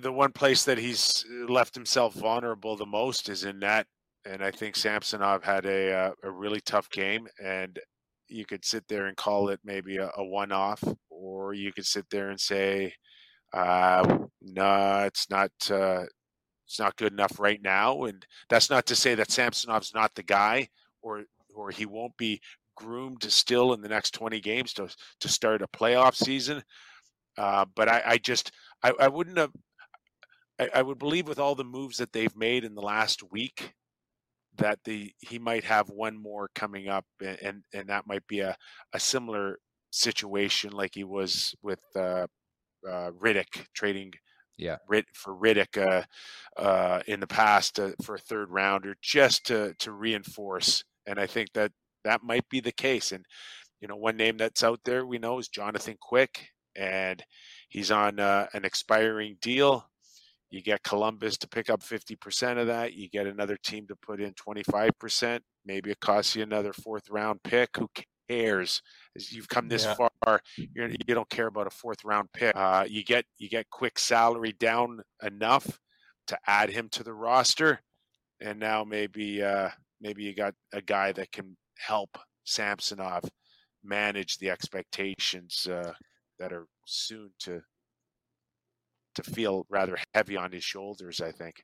the 0.00 0.12
one 0.12 0.32
place 0.32 0.64
that 0.64 0.78
he's 0.78 1.24
left 1.48 1.74
himself 1.74 2.14
vulnerable 2.14 2.76
the 2.76 2.86
most 2.86 3.28
is 3.28 3.44
in 3.44 3.58
net, 3.58 3.86
and 4.24 4.42
I 4.42 4.50
think 4.52 4.74
Samsonov 4.74 5.44
had 5.44 5.66
a 5.66 5.92
uh, 5.92 6.10
a 6.22 6.30
really 6.30 6.60
tough 6.60 6.88
game, 6.90 7.26
and 7.44 7.78
you 8.28 8.46
could 8.46 8.64
sit 8.64 8.88
there 8.88 9.06
and 9.06 9.16
call 9.16 9.50
it 9.50 9.60
maybe 9.64 9.98
a, 9.98 10.10
a 10.16 10.24
one 10.24 10.50
off, 10.52 10.82
or 11.10 11.52
you 11.52 11.72
could 11.72 11.86
sit 11.86 12.06
there 12.10 12.30
and 12.30 12.40
say, 12.40 12.94
uh, 13.52 14.18
"No, 14.40 15.04
it's 15.04 15.28
not." 15.28 15.50
It's 16.66 16.78
not 16.78 16.96
good 16.96 17.12
enough 17.12 17.38
right 17.38 17.62
now. 17.62 18.04
And 18.04 18.24
that's 18.48 18.70
not 18.70 18.86
to 18.86 18.96
say 18.96 19.14
that 19.14 19.28
Samsonov's 19.28 19.94
not 19.94 20.14
the 20.14 20.22
guy 20.22 20.68
or 21.02 21.24
or 21.54 21.70
he 21.70 21.86
won't 21.86 22.16
be 22.16 22.40
groomed 22.76 23.22
still 23.24 23.72
in 23.72 23.80
the 23.80 23.88
next 23.88 24.12
20 24.12 24.40
games 24.40 24.72
to 24.74 24.88
to 25.20 25.28
start 25.28 25.62
a 25.62 25.68
playoff 25.68 26.14
season. 26.14 26.62
Uh, 27.38 27.64
but 27.74 27.88
I, 27.88 28.02
I 28.06 28.18
just 28.18 28.50
I, 28.82 28.92
I, 28.98 29.08
wouldn't 29.08 29.36
have 29.36 29.52
I, 30.58 30.70
I, 30.76 30.82
would 30.82 30.98
believe 30.98 31.28
with 31.28 31.38
all 31.38 31.54
the 31.54 31.64
moves 31.64 31.98
that 31.98 32.12
they've 32.12 32.34
made 32.34 32.64
in 32.64 32.74
the 32.74 32.80
last 32.80 33.22
week 33.30 33.74
that 34.56 34.78
the 34.84 35.12
he 35.18 35.38
might 35.38 35.64
have 35.64 35.90
one 35.90 36.16
more 36.16 36.48
coming 36.54 36.88
up 36.88 37.04
and 37.20 37.38
and, 37.42 37.64
and 37.74 37.88
that 37.90 38.06
might 38.06 38.26
be 38.26 38.40
a, 38.40 38.56
a 38.94 39.00
similar 39.00 39.58
situation 39.90 40.72
like 40.72 40.94
he 40.94 41.04
was 41.04 41.54
with 41.62 41.80
uh, 41.94 42.26
uh, 42.88 43.10
Rittich 43.20 43.66
trading 43.74 44.12
yeah, 44.56 44.76
for 45.12 45.34
Rittich 45.34 45.76
uh, 45.76 46.04
uh, 46.60 47.02
in 47.06 47.20
the 47.20 47.26
past 47.26 47.78
uh, 47.78 47.90
for 48.02 48.14
a 48.14 48.18
third 48.18 48.50
rounder 48.50 48.96
just 49.02 49.46
to 49.46 49.74
to 49.78 49.92
reinforce. 49.92 50.84
And 51.06 51.18
I 51.18 51.26
think 51.26 51.52
that 51.54 51.72
that 52.04 52.22
might 52.22 52.48
be 52.48 52.60
the 52.60 52.72
case. 52.72 53.12
And 53.12 53.24
you 53.80 53.88
know, 53.88 53.96
one 53.96 54.16
name 54.16 54.38
that's 54.38 54.64
out 54.64 54.80
there 54.84 55.06
we 55.06 55.18
know 55.18 55.38
is 55.38 55.48
Jonathan 55.48 55.96
Quick, 56.00 56.48
and 56.74 57.22
he's 57.68 57.90
on 57.90 58.18
uh, 58.18 58.46
an 58.54 58.64
expiring 58.64 59.36
deal. 59.40 59.86
You 60.50 60.62
get 60.62 60.84
Columbus 60.84 61.36
to 61.38 61.48
pick 61.48 61.68
up 61.68 61.82
50% 61.82 62.58
of 62.58 62.68
that. 62.68 62.94
You 62.94 63.10
get 63.10 63.26
another 63.26 63.58
team 63.62 63.86
to 63.88 63.96
put 63.96 64.20
in 64.20 64.32
25%. 64.34 65.40
Maybe 65.66 65.90
it 65.90 66.00
costs 66.00 66.36
you 66.36 66.44
another 66.44 66.72
fourth 66.72 67.10
round 67.10 67.42
pick. 67.42 67.76
Who 67.76 67.90
cares? 68.28 68.82
You've 69.14 69.48
come 69.48 69.68
this 69.68 69.84
yeah. 69.84 69.94
far. 69.94 70.40
You're, 70.56 70.88
you 70.88 70.98
do 71.06 71.14
not 71.14 71.30
care 71.30 71.46
about 71.46 71.66
a 71.66 71.70
fourth 71.70 72.04
round 72.04 72.28
pick. 72.32 72.54
Uh, 72.56 72.84
you 72.88 73.04
get 73.04 73.24
you 73.38 73.48
get 73.48 73.70
quick 73.70 73.98
salary 73.98 74.52
down 74.58 75.00
enough 75.22 75.78
to 76.28 76.38
add 76.46 76.70
him 76.70 76.88
to 76.90 77.02
the 77.02 77.14
roster, 77.14 77.80
and 78.40 78.58
now 78.58 78.84
maybe 78.84 79.42
uh, 79.42 79.70
maybe 80.00 80.24
you 80.24 80.34
got 80.34 80.54
a 80.72 80.82
guy 80.82 81.12
that 81.12 81.32
can 81.32 81.56
help 81.78 82.18
Samsonov 82.44 83.24
manage 83.84 84.38
the 84.38 84.50
expectations 84.50 85.66
uh, 85.70 85.92
that 86.38 86.52
are 86.52 86.66
soon 86.86 87.30
to 87.40 87.60
to 89.14 89.22
feel 89.22 89.64
rather 89.70 89.96
heavy 90.14 90.36
on 90.36 90.52
his 90.52 90.64
shoulders. 90.64 91.20
I 91.20 91.32
think. 91.32 91.56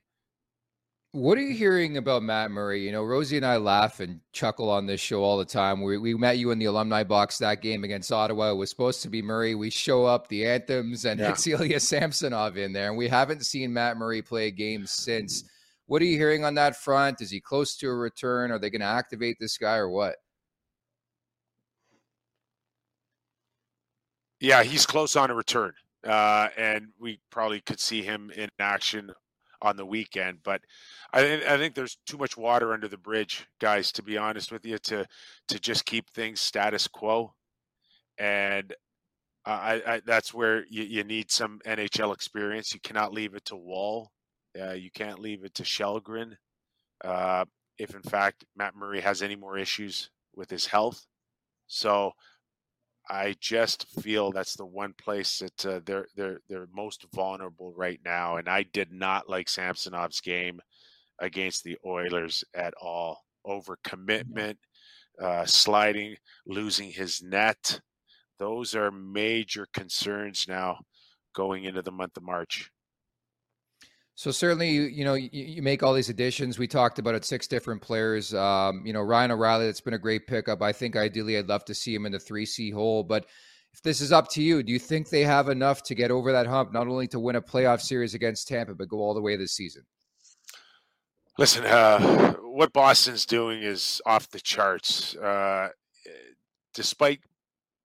What 1.13 1.37
are 1.37 1.41
you 1.41 1.53
hearing 1.53 1.97
about 1.97 2.23
Matt 2.23 2.49
Murray? 2.49 2.83
You 2.83 2.91
know, 2.91 3.03
Rosie 3.03 3.37
and 3.37 3.45
I 3.45 3.57
laugh 3.57 3.99
and 3.99 4.19
chuckle 4.31 4.71
on 4.71 4.87
this 4.87 4.99
show 4.99 5.21
all 5.23 5.37
the 5.37 5.45
time. 5.45 5.83
We, 5.83 5.99
we 5.99 6.15
met 6.15 6.39
you 6.39 6.49
in 6.49 6.57
the 6.57 6.65
alumni 6.65 7.03
box 7.03 7.37
that 7.37 7.61
game 7.61 7.83
against 7.83 8.11
Ottawa. 8.11 8.49
It 8.49 8.55
was 8.55 8.71
supposed 8.71 9.03
to 9.03 9.09
be 9.09 9.21
Murray. 9.21 9.53
We 9.53 9.69
show 9.69 10.05
up, 10.05 10.27
the 10.27 10.43
anthems, 10.47 11.05
and 11.05 11.19
yeah. 11.19 11.35
Ilya 11.45 11.79
Samsonov 11.81 12.57
in 12.57 12.73
there. 12.73 12.87
And 12.87 12.97
we 12.97 13.07
haven't 13.07 13.45
seen 13.45 13.71
Matt 13.71 13.95
Murray 13.95 14.23
play 14.23 14.47
a 14.47 14.51
game 14.51 14.87
since. 14.87 15.43
What 15.85 16.01
are 16.01 16.05
you 16.05 16.17
hearing 16.17 16.43
on 16.43 16.55
that 16.55 16.77
front? 16.77 17.21
Is 17.21 17.29
he 17.29 17.39
close 17.39 17.77
to 17.77 17.89
a 17.89 17.93
return? 17.93 18.49
Are 18.49 18.57
they 18.57 18.71
going 18.71 18.81
to 18.81 18.87
activate 18.87 19.37
this 19.39 19.59
guy 19.59 19.75
or 19.75 19.89
what? 19.89 20.15
Yeah, 24.39 24.63
he's 24.63 24.87
close 24.87 25.15
on 25.15 25.29
a 25.29 25.35
return. 25.35 25.73
Uh, 26.03 26.47
and 26.57 26.87
we 26.99 27.19
probably 27.29 27.61
could 27.61 27.79
see 27.79 28.01
him 28.01 28.31
in 28.35 28.49
action 28.57 29.11
on 29.63 29.77
the 29.77 29.85
weekend. 29.85 30.39
But 30.43 30.61
I, 31.13 31.41
I 31.47 31.57
think 31.57 31.73
there's 31.73 31.97
too 32.05 32.17
much 32.17 32.37
water 32.37 32.73
under 32.73 32.87
the 32.87 32.97
bridge, 32.97 33.47
guys. 33.59 33.91
To 33.93 34.03
be 34.03 34.17
honest 34.17 34.51
with 34.51 34.65
you, 34.65 34.77
to 34.79 35.07
to 35.47 35.59
just 35.59 35.85
keep 35.85 36.09
things 36.11 36.41
status 36.41 36.87
quo, 36.87 37.33
and 38.19 38.73
I, 39.45 39.81
I 39.85 40.01
that's 40.05 40.33
where 40.33 40.65
you, 40.69 40.83
you 40.83 41.03
need 41.03 41.31
some 41.31 41.59
NHL 41.65 42.13
experience. 42.13 42.73
You 42.73 42.79
cannot 42.81 43.13
leave 43.13 43.33
it 43.33 43.45
to 43.45 43.55
Woll. 43.55 44.11
Uh, 44.59 44.73
you 44.73 44.91
can't 44.91 45.19
leave 45.19 45.43
it 45.43 45.55
to 45.55 45.63
Källgren. 45.63 46.35
Uh, 47.03 47.45
if 47.79 47.95
in 47.95 48.03
fact 48.03 48.45
Matt 48.55 48.75
Murray 48.75 49.01
has 49.01 49.21
any 49.21 49.35
more 49.35 49.57
issues 49.57 50.09
with 50.35 50.49
his 50.49 50.67
health, 50.67 51.05
so 51.67 52.11
I 53.09 53.35
just 53.39 53.87
feel 54.01 54.31
that's 54.31 54.55
the 54.55 54.65
one 54.65 54.93
place 54.93 55.39
that 55.39 55.65
uh, 55.65 55.79
they're 55.85 56.07
they're 56.15 56.39
they're 56.49 56.67
most 56.73 57.05
vulnerable 57.13 57.73
right 57.75 57.99
now. 58.05 58.37
And 58.37 58.47
I 58.47 58.63
did 58.63 58.91
not 58.91 59.29
like 59.29 59.47
Samsonov's 59.47 60.21
game 60.21 60.59
against 61.19 61.63
the 61.63 61.77
Oilers 61.85 62.43
at 62.55 62.73
all. 62.81 63.21
Over 63.45 63.77
commitment, 63.83 64.57
uh, 65.21 65.45
sliding, 65.45 66.15
losing 66.47 66.91
his 66.91 67.21
net. 67.21 67.81
Those 68.39 68.73
are 68.73 68.89
major 68.89 69.67
concerns 69.73 70.45
now 70.47 70.79
going 71.35 71.65
into 71.65 71.81
the 71.81 71.91
month 71.91 72.17
of 72.17 72.23
March. 72.23 72.71
So 74.15 74.29
certainly, 74.29 74.69
you 74.69 75.03
know, 75.03 75.15
you, 75.15 75.29
you, 75.31 75.61
make 75.63 75.81
all 75.81 75.93
these 75.93 76.09
additions. 76.09 76.59
We 76.59 76.67
talked 76.67 76.99
about 76.99 77.15
it, 77.15 77.25
six 77.25 77.47
different 77.47 77.81
players. 77.81 78.33
Um, 78.33 78.85
you 78.85 78.93
know, 78.93 79.01
Ryan 79.01 79.31
O'Reilly, 79.31 79.65
that's 79.65 79.81
been 79.81 79.95
a 79.95 79.99
great 79.99 80.27
pickup. 80.27 80.61
I 80.61 80.71
think 80.71 80.95
ideally, 80.95 81.37
I'd 81.37 81.47
love 81.47 81.65
to 81.65 81.73
see 81.73 81.95
him 81.95 82.05
in 82.05 82.11
the 82.11 82.19
three 82.19 82.45
C 82.45 82.69
hole. 82.69 83.03
But 83.03 83.25
if 83.73 83.81
this 83.81 84.01
is 84.01 84.11
up 84.11 84.29
to 84.31 84.43
you, 84.43 84.61
do 84.61 84.71
you 84.71 84.77
think 84.77 85.09
they 85.09 85.23
have 85.23 85.49
enough 85.49 85.81
to 85.83 85.95
get 85.95 86.11
over 86.11 86.31
that 86.31 86.45
hump, 86.45 86.71
not 86.71 86.87
only 86.87 87.07
to 87.07 87.19
win 87.19 87.37
a 87.37 87.41
playoff 87.41 87.81
series 87.81 88.13
against 88.13 88.47
Tampa, 88.47 88.75
but 88.75 88.87
go 88.87 88.97
all 88.97 89.15
the 89.15 89.21
way 89.21 89.35
this 89.35 89.53
season? 89.53 89.83
Listen, 91.39 91.65
uh, 91.65 92.33
what 92.33 92.71
Boston's 92.71 93.25
doing 93.25 93.63
is 93.63 93.99
off 94.05 94.29
the 94.29 94.39
charts. 94.39 95.15
Uh, 95.15 95.69
despite 96.75 97.21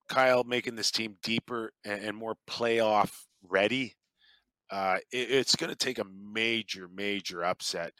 Kyle 0.08 0.44
making 0.44 0.76
this 0.76 0.90
team 0.90 1.16
deeper 1.22 1.72
and 1.86 2.14
more 2.14 2.36
playoff 2.46 3.10
ready, 3.42 3.96
uh, 4.70 4.98
it, 5.12 5.30
it's 5.30 5.56
going 5.56 5.70
to 5.70 5.76
take 5.76 5.98
a 5.98 6.06
major, 6.32 6.88
major 6.94 7.44
upset 7.44 7.92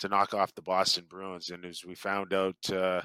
to 0.00 0.08
knock 0.08 0.34
off 0.34 0.54
the 0.54 0.62
Boston 0.62 1.04
Bruins. 1.08 1.50
And 1.50 1.64
as 1.64 1.84
we 1.86 1.94
found 1.94 2.34
out 2.34 2.56
uh, 2.72 3.02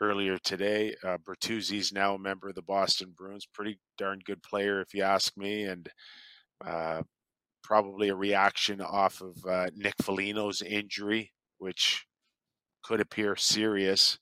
earlier 0.00 0.38
today, 0.38 0.94
uh, 1.04 1.18
Bertuzzi's 1.18 1.92
now 1.92 2.14
a 2.14 2.18
member 2.18 2.48
of 2.48 2.54
the 2.54 2.62
Boston 2.62 3.12
Bruins. 3.16 3.46
Pretty 3.52 3.78
darn 3.98 4.20
good 4.24 4.42
player, 4.42 4.80
if 4.80 4.94
you 4.94 5.02
ask 5.02 5.36
me, 5.36 5.64
and 5.64 5.88
uh, 6.64 7.02
probably 7.62 8.08
a 8.08 8.14
reaction 8.14 8.80
off 8.80 9.20
of 9.20 9.36
uh, 9.44 9.66
Nick 9.74 9.94
Foligno's 10.00 10.62
injury, 10.62 11.32
which 11.58 12.06
could 12.84 13.00
appear 13.00 13.34
serious. 13.34 14.18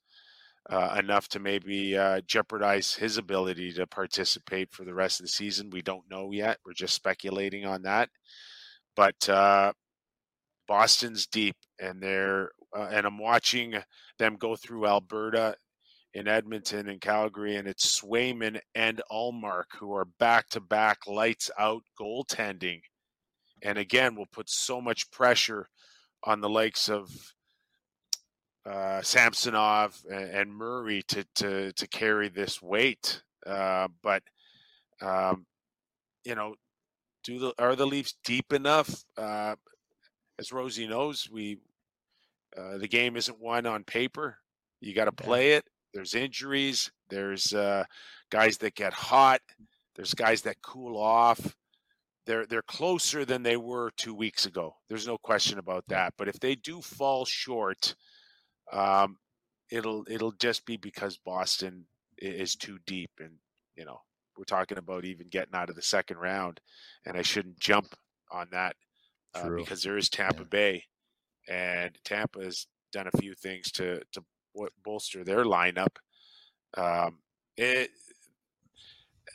Uh, 0.70 0.96
enough 0.98 1.28
to 1.28 1.38
maybe 1.38 1.94
uh, 1.94 2.22
jeopardize 2.26 2.94
his 2.94 3.18
ability 3.18 3.70
to 3.70 3.86
participate 3.86 4.72
for 4.72 4.84
the 4.84 4.94
rest 4.94 5.20
of 5.20 5.24
the 5.24 5.28
season. 5.28 5.68
We 5.68 5.82
don't 5.82 6.10
know 6.10 6.30
yet. 6.32 6.56
We're 6.64 6.72
just 6.72 6.94
speculating 6.94 7.66
on 7.66 7.82
that. 7.82 8.08
But 8.96 9.28
uh, 9.28 9.74
Boston's 10.66 11.26
deep, 11.26 11.56
and 11.78 12.02
they're 12.02 12.50
uh, 12.74 12.88
and 12.90 13.06
I'm 13.06 13.18
watching 13.18 13.74
them 14.18 14.36
go 14.36 14.56
through 14.56 14.86
Alberta, 14.86 15.56
in 16.14 16.28
Edmonton 16.28 16.88
and 16.88 17.00
Calgary, 17.00 17.56
and 17.56 17.66
it's 17.66 18.00
Swayman 18.00 18.60
and 18.74 19.02
Ullmark 19.10 19.64
who 19.78 19.92
are 19.94 20.04
back 20.04 20.48
to 20.50 20.60
back 20.60 21.06
lights 21.06 21.50
out 21.58 21.82
goaltending, 22.00 22.80
and 23.62 23.76
again 23.76 24.14
will 24.14 24.28
put 24.32 24.48
so 24.48 24.80
much 24.80 25.10
pressure 25.10 25.68
on 26.22 26.40
the 26.40 26.48
likes 26.48 26.88
of 26.88 27.33
uh, 28.66 29.02
Samsonov 29.02 30.02
and, 30.10 30.30
and, 30.30 30.54
Murray 30.54 31.02
to 31.08 31.24
to 31.36 31.72
to 31.72 31.88
carry 31.88 32.28
this 32.28 32.62
weight. 32.62 33.22
Uh, 33.46 33.88
but 34.02 34.22
um, 35.02 35.46
you 36.24 36.34
know, 36.34 36.54
do 37.24 37.38
the 37.38 37.54
are 37.58 37.76
the 37.76 37.86
Leafs 37.86 38.14
deep 38.24 38.52
enough? 38.52 39.04
Uh, 39.16 39.56
as 40.38 40.52
Rosie 40.52 40.86
knows, 40.86 41.28
we 41.30 41.58
uh, 42.56 42.78
the 42.78 42.88
game 42.88 43.16
isn't 43.16 43.40
won 43.40 43.66
on 43.66 43.84
paper. 43.84 44.38
You 44.80 44.94
got 44.94 45.06
to 45.06 45.12
play 45.12 45.52
it. 45.52 45.64
There's 45.92 46.14
injuries. 46.14 46.90
There's 47.08 47.54
uh, 47.54 47.84
guys 48.30 48.58
that 48.58 48.74
get 48.74 48.92
hot. 48.92 49.40
There's 49.94 50.14
guys 50.14 50.42
that 50.42 50.60
cool 50.62 50.96
off. 50.96 51.54
They're 52.26 52.46
they're 52.46 52.62
closer 52.62 53.24
than 53.24 53.42
they 53.42 53.56
were 53.56 53.90
two 53.96 54.14
weeks 54.14 54.46
ago. 54.46 54.74
There's 54.88 55.06
no 55.06 55.18
question 55.18 55.58
about 55.58 55.84
that. 55.88 56.14
But 56.16 56.28
if 56.28 56.40
they 56.40 56.54
do 56.54 56.80
fall 56.80 57.24
short, 57.24 57.94
um, 58.72 59.18
it'll 59.70 60.04
it'll 60.08 60.32
just 60.32 60.66
be 60.66 60.76
because 60.76 61.16
Boston 61.16 61.86
is 62.18 62.54
too 62.54 62.78
deep, 62.86 63.10
and 63.18 63.32
you 63.76 63.84
know 63.84 64.00
we're 64.36 64.44
talking 64.44 64.78
about 64.78 65.04
even 65.04 65.28
getting 65.28 65.54
out 65.54 65.70
of 65.70 65.76
the 65.76 65.82
second 65.82 66.18
round, 66.18 66.60
and 67.06 67.16
I 67.16 67.22
shouldn't 67.22 67.58
jump 67.58 67.94
on 68.30 68.48
that 68.52 68.76
uh, 69.34 69.48
because 69.50 69.82
there 69.82 69.96
is 69.96 70.08
Tampa 70.08 70.42
yeah. 70.42 70.48
Bay, 70.50 70.84
and 71.48 71.96
Tampa 72.04 72.42
has 72.42 72.66
done 72.92 73.08
a 73.12 73.18
few 73.18 73.34
things 73.34 73.70
to 73.72 74.00
to 74.12 74.22
bolster 74.84 75.24
their 75.24 75.44
lineup. 75.44 75.96
Um, 76.76 77.18
it, 77.56 77.90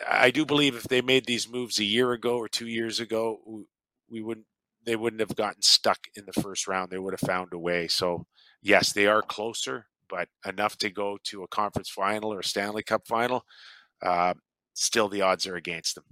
I 0.08 0.32
do 0.32 0.46
believe 0.46 0.76
if 0.76 0.84
they 0.84 1.02
made 1.02 1.26
these 1.26 1.50
moves 1.50 1.80
a 1.80 1.84
year 1.84 2.12
ago 2.12 2.38
or 2.38 2.48
two 2.48 2.68
years 2.68 3.00
ago, 3.00 3.66
we 4.10 4.22
wouldn't 4.22 4.48
they 4.86 4.96
wouldn't 4.96 5.20
have 5.20 5.36
gotten 5.36 5.62
stuck 5.62 6.08
in 6.16 6.26
the 6.26 6.42
first 6.42 6.68
round. 6.68 6.90
They 6.90 6.98
would 6.98 7.14
have 7.14 7.28
found 7.28 7.54
a 7.54 7.60
way. 7.60 7.88
So 7.88 8.26
yes, 8.62 8.92
they 8.94 9.08
are 9.08 9.22
closer, 9.22 9.86
but 10.10 10.28
enough 10.46 10.78
to 10.78 10.90
go 10.90 11.18
to 11.26 11.44
a 11.44 11.48
conference 11.48 11.90
final 11.90 12.34
or 12.34 12.40
a 12.40 12.44
Stanley 12.44 12.84
Cup 12.84 13.08
final. 13.08 13.44
Uh, 14.02 14.34
still, 14.74 15.10
the 15.10 15.22
odds 15.22 15.48
are 15.48 15.56
against 15.56 15.96
them. 15.96 16.06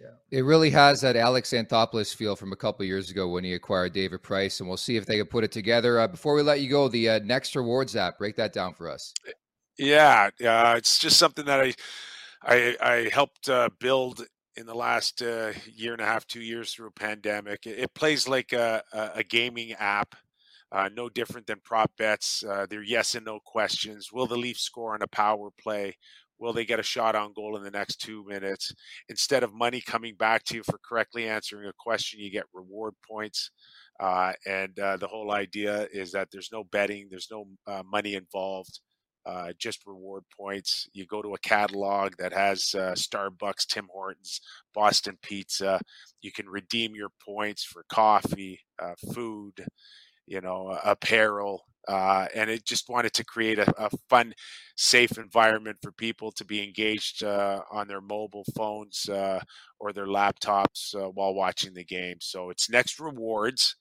Yeah. 0.00 0.38
It 0.38 0.42
really 0.44 0.70
has 0.70 1.00
that 1.00 1.16
Alex 1.16 1.50
Anthopoulos 1.50 2.14
feel 2.14 2.36
from 2.36 2.52
a 2.52 2.56
couple 2.56 2.84
years 2.84 3.10
ago 3.10 3.28
when 3.28 3.44
he 3.44 3.54
acquired 3.54 3.92
David 3.92 4.22
Price, 4.22 4.60
and 4.60 4.68
we'll 4.68 4.76
see 4.76 4.96
if 4.96 5.06
they 5.06 5.18
can 5.18 5.26
put 5.26 5.44
it 5.44 5.52
together. 5.52 6.00
Uh, 6.00 6.08
before 6.08 6.34
we 6.34 6.42
let 6.42 6.60
you 6.60 6.70
go, 6.70 6.88
the 6.88 7.08
uh, 7.08 7.18
next 7.20 7.56
rewards 7.56 7.96
app, 7.96 8.18
break 8.18 8.36
that 8.36 8.52
down 8.52 8.74
for 8.74 8.88
us. 8.88 9.12
Yeah, 9.78 10.30
uh, 10.44 10.74
it's 10.76 10.98
just 10.98 11.18
something 11.18 11.44
that 11.46 11.60
I 11.60 11.74
I, 12.42 12.76
I 12.80 13.10
helped 13.12 13.48
uh, 13.48 13.68
build 13.80 14.24
in 14.56 14.66
the 14.66 14.74
last 14.74 15.22
uh, 15.22 15.52
year 15.74 15.92
and 15.92 16.00
a 16.00 16.06
half, 16.06 16.26
two 16.26 16.40
years 16.40 16.72
through 16.72 16.88
a 16.88 16.92
pandemic. 16.92 17.66
It, 17.66 17.78
it 17.78 17.94
plays 17.94 18.28
like 18.28 18.52
a, 18.52 18.82
a 18.92 19.22
gaming 19.22 19.72
app. 19.72 20.14
Uh, 20.70 20.88
no 20.94 21.08
different 21.08 21.46
than 21.46 21.60
prop 21.64 21.90
bets. 21.96 22.44
Uh, 22.44 22.66
they're 22.68 22.82
yes 22.82 23.14
and 23.14 23.24
no 23.24 23.40
questions. 23.44 24.12
Will 24.12 24.26
the 24.26 24.36
Leafs 24.36 24.62
score 24.62 24.94
on 24.94 25.02
a 25.02 25.06
power 25.08 25.48
play? 25.60 25.96
Will 26.38 26.52
they 26.52 26.64
get 26.64 26.78
a 26.78 26.84
shot 26.84 27.16
on 27.16 27.32
goal 27.32 27.56
in 27.56 27.64
the 27.64 27.70
next 27.70 27.96
two 28.00 28.24
minutes? 28.28 28.72
Instead 29.08 29.42
of 29.42 29.52
money 29.52 29.80
coming 29.80 30.14
back 30.14 30.44
to 30.44 30.54
you 30.54 30.62
for 30.62 30.78
correctly 30.88 31.28
answering 31.28 31.68
a 31.68 31.72
question, 31.78 32.20
you 32.20 32.30
get 32.30 32.44
reward 32.52 32.94
points. 33.08 33.50
Uh, 33.98 34.32
and 34.46 34.78
uh, 34.78 34.96
the 34.96 35.08
whole 35.08 35.32
idea 35.32 35.88
is 35.92 36.12
that 36.12 36.28
there's 36.30 36.50
no 36.52 36.62
betting, 36.64 37.08
there's 37.10 37.28
no 37.30 37.46
uh, 37.66 37.82
money 37.90 38.14
involved, 38.14 38.78
uh, 39.26 39.52
just 39.58 39.84
reward 39.86 40.22
points. 40.38 40.88
You 40.92 41.06
go 41.06 41.22
to 41.22 41.34
a 41.34 41.38
catalog 41.38 42.14
that 42.18 42.32
has 42.32 42.60
Starbucks, 42.60 43.66
Tim 43.66 43.88
Hortons, 43.90 44.40
Boston 44.74 45.18
Pizza. 45.22 45.80
You 46.20 46.30
can 46.30 46.48
redeem 46.48 46.94
your 46.94 47.10
points 47.26 47.64
for 47.64 47.84
coffee, 47.90 48.60
food, 49.12 49.66
you 50.28 50.40
know, 50.40 50.78
apparel, 50.84 51.64
uh, 51.88 52.26
and 52.34 52.50
it 52.50 52.66
just 52.66 52.90
wanted 52.90 53.14
to 53.14 53.24
create 53.24 53.58
a, 53.58 53.82
a, 53.82 53.88
fun, 54.10 54.34
safe 54.76 55.16
environment 55.16 55.78
for 55.82 55.90
people 55.92 56.30
to 56.30 56.44
be 56.44 56.62
engaged 56.62 57.24
uh, 57.24 57.62
on 57.72 57.88
their 57.88 58.02
mobile 58.02 58.44
phones 58.54 59.08
uh, 59.08 59.40
or 59.80 59.92
their 59.92 60.06
laptops 60.06 60.94
uh, 60.94 61.08
while 61.08 61.34
watching 61.34 61.72
the 61.72 61.84
game. 61.84 62.16
So 62.20 62.50
it's 62.50 62.68
Next 62.68 63.00
Rewards, 63.00 63.74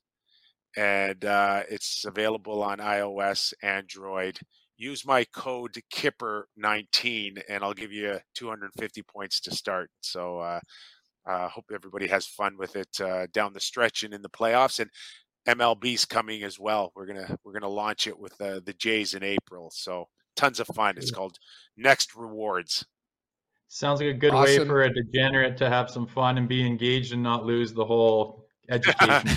and 0.77 1.23
uh, 1.25 1.63
it's 1.69 2.05
available 2.05 2.63
on 2.63 2.77
iOS, 2.77 3.53
Android. 3.61 4.39
Use 4.77 5.05
my 5.05 5.25
code 5.35 5.77
Kipper19, 5.93 7.41
and 7.49 7.63
I'll 7.63 7.73
give 7.73 7.91
you 7.91 8.19
250 8.35 9.03
points 9.03 9.41
to 9.41 9.51
start. 9.51 9.91
So. 10.01 10.39
Uh, 10.39 10.59
hope 11.49 11.65
everybody 11.75 12.07
has 12.07 12.25
fun 12.25 12.55
with 12.57 12.77
it 12.77 12.87
down 13.33 13.51
the 13.51 13.59
stretch 13.59 14.03
and 14.03 14.13
in 14.13 14.21
the 14.21 14.29
playoffs. 14.29 14.79
And 14.79 14.89
MLB's 15.47 16.05
coming 16.05 16.43
as 16.43 16.59
well. 16.59 16.91
We're 16.95 17.05
gonna 17.05 17.37
we're 17.43 17.53
gonna 17.53 17.69
launch 17.69 18.05
it 18.07 18.19
with 18.19 18.39
uh, 18.41 18.59
the 18.63 18.73
Jays 18.73 19.13
in 19.13 19.23
April. 19.23 19.71
So 19.73 20.07
tons 20.35 20.59
of 20.59 20.67
fun. 20.67 20.97
It's 20.97 21.11
called 21.11 21.37
Next 21.77 22.15
Rewards. 22.15 22.85
Sounds 23.69 23.99
like 23.99 24.09
a 24.09 24.13
good 24.13 24.33
awesome. 24.33 24.61
way 24.61 24.65
for 24.65 24.83
a 24.83 24.93
degenerate 24.93 25.57
to 25.57 25.69
have 25.69 25.89
some 25.89 26.07
fun 26.07 26.37
and 26.37 26.47
be 26.47 26.65
engaged 26.65 27.13
and 27.13 27.21
not 27.21 27.45
lose 27.45 27.73
the 27.73 27.83
whole 27.83 28.45
education. 28.69 29.29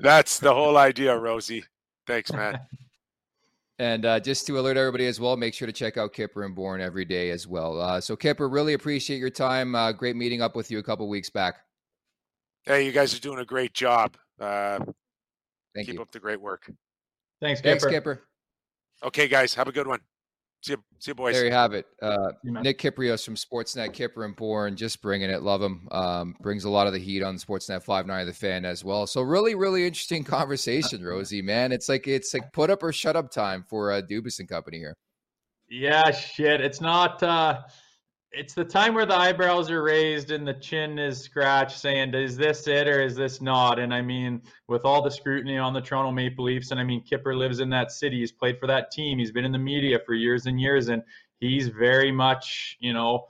That's 0.00 0.38
the 0.38 0.52
whole 0.52 0.76
idea, 0.76 1.16
Rosie. 1.16 1.64
Thanks, 2.06 2.32
man. 2.32 2.60
And 3.78 4.04
uh, 4.04 4.20
just 4.20 4.46
to 4.46 4.60
alert 4.60 4.76
everybody 4.76 5.06
as 5.06 5.18
well, 5.18 5.36
make 5.36 5.54
sure 5.54 5.66
to 5.66 5.72
check 5.72 5.96
out 5.96 6.12
Kipper 6.12 6.44
and 6.44 6.54
Bourne 6.54 6.80
every 6.80 7.04
day 7.04 7.30
as 7.30 7.48
well. 7.48 7.80
Uh, 7.80 8.00
so, 8.00 8.14
Kipper, 8.14 8.48
really 8.48 8.74
appreciate 8.74 9.18
your 9.18 9.30
time. 9.30 9.74
Uh, 9.74 9.90
great 9.90 10.14
meeting 10.14 10.40
up 10.40 10.54
with 10.54 10.70
you 10.70 10.78
a 10.78 10.82
couple 10.84 11.08
weeks 11.08 11.30
back. 11.30 11.56
Hey, 12.62 12.86
you 12.86 12.92
guys 12.92 13.12
are 13.12 13.18
doing 13.18 13.40
a 13.40 13.44
great 13.44 13.72
job. 13.72 14.16
Thank 15.74 15.86
Keep 15.86 15.96
you. 15.96 16.02
up 16.02 16.10
the 16.12 16.20
great 16.20 16.40
work. 16.40 16.70
Thanks, 17.40 17.60
Kipper. 17.60 17.80
Thanks, 17.80 17.86
Kipper. 17.86 18.22
Okay, 19.04 19.28
guys, 19.28 19.54
have 19.54 19.68
a 19.68 19.72
good 19.72 19.86
one. 19.86 20.00
See 20.62 20.74
you, 20.74 20.84
see 21.00 21.10
you 21.10 21.14
boys. 21.16 21.34
There 21.34 21.44
you 21.44 21.50
have 21.50 21.72
it. 21.72 21.86
Uh, 22.00 22.30
Nick 22.44 22.78
Kypreos 22.78 23.24
from 23.24 23.34
Sportsnet, 23.34 23.92
Kipper 23.92 24.24
and 24.24 24.36
Bourne, 24.36 24.76
just 24.76 25.02
bringing 25.02 25.28
it. 25.28 25.42
Love 25.42 25.60
him. 25.60 25.88
Um, 25.90 26.36
brings 26.40 26.62
a 26.62 26.70
lot 26.70 26.86
of 26.86 26.92
the 26.92 27.00
heat 27.00 27.20
on 27.20 27.34
Sportsnet 27.34 27.82
590 27.82 28.30
The 28.30 28.36
Fan 28.36 28.64
as 28.64 28.84
well. 28.84 29.08
So 29.08 29.22
really, 29.22 29.56
really 29.56 29.84
interesting 29.84 30.22
conversation, 30.22 31.02
Rosie, 31.04 31.42
man. 31.42 31.72
It's 31.72 31.88
like 31.88 32.06
it's 32.06 32.32
like 32.32 32.52
put 32.52 32.70
up 32.70 32.84
or 32.84 32.92
shut 32.92 33.16
up 33.16 33.32
time 33.32 33.64
for 33.68 33.90
uh, 33.90 34.02
Dubas 34.02 34.38
and 34.38 34.48
company 34.48 34.78
here. 34.78 34.94
Yeah, 35.68 36.12
shit. 36.12 36.60
It's 36.60 36.80
not 36.80 37.20
uh 37.24 37.62
it's 38.32 38.54
the 38.54 38.64
time 38.64 38.94
where 38.94 39.06
the 39.06 39.16
eyebrows 39.16 39.70
are 39.70 39.82
raised 39.82 40.30
and 40.30 40.46
the 40.46 40.54
chin 40.54 40.98
is 40.98 41.20
scratched 41.20 41.78
saying 41.78 42.14
is 42.14 42.36
this 42.36 42.66
it 42.66 42.88
or 42.88 43.02
is 43.02 43.14
this 43.14 43.40
not 43.40 43.78
and 43.78 43.92
i 43.92 44.00
mean 44.00 44.40
with 44.68 44.84
all 44.84 45.02
the 45.02 45.10
scrutiny 45.10 45.58
on 45.58 45.72
the 45.72 45.80
toronto 45.80 46.10
maple 46.10 46.44
leafs 46.44 46.70
and 46.70 46.80
i 46.80 46.84
mean 46.84 47.02
kipper 47.02 47.34
lives 47.34 47.60
in 47.60 47.68
that 47.68 47.92
city 47.92 48.20
he's 48.20 48.32
played 48.32 48.58
for 48.58 48.66
that 48.66 48.90
team 48.90 49.18
he's 49.18 49.32
been 49.32 49.44
in 49.44 49.52
the 49.52 49.58
media 49.58 49.98
for 50.04 50.14
years 50.14 50.46
and 50.46 50.60
years 50.60 50.88
and 50.88 51.02
he's 51.40 51.68
very 51.68 52.10
much 52.10 52.76
you 52.80 52.92
know 52.92 53.26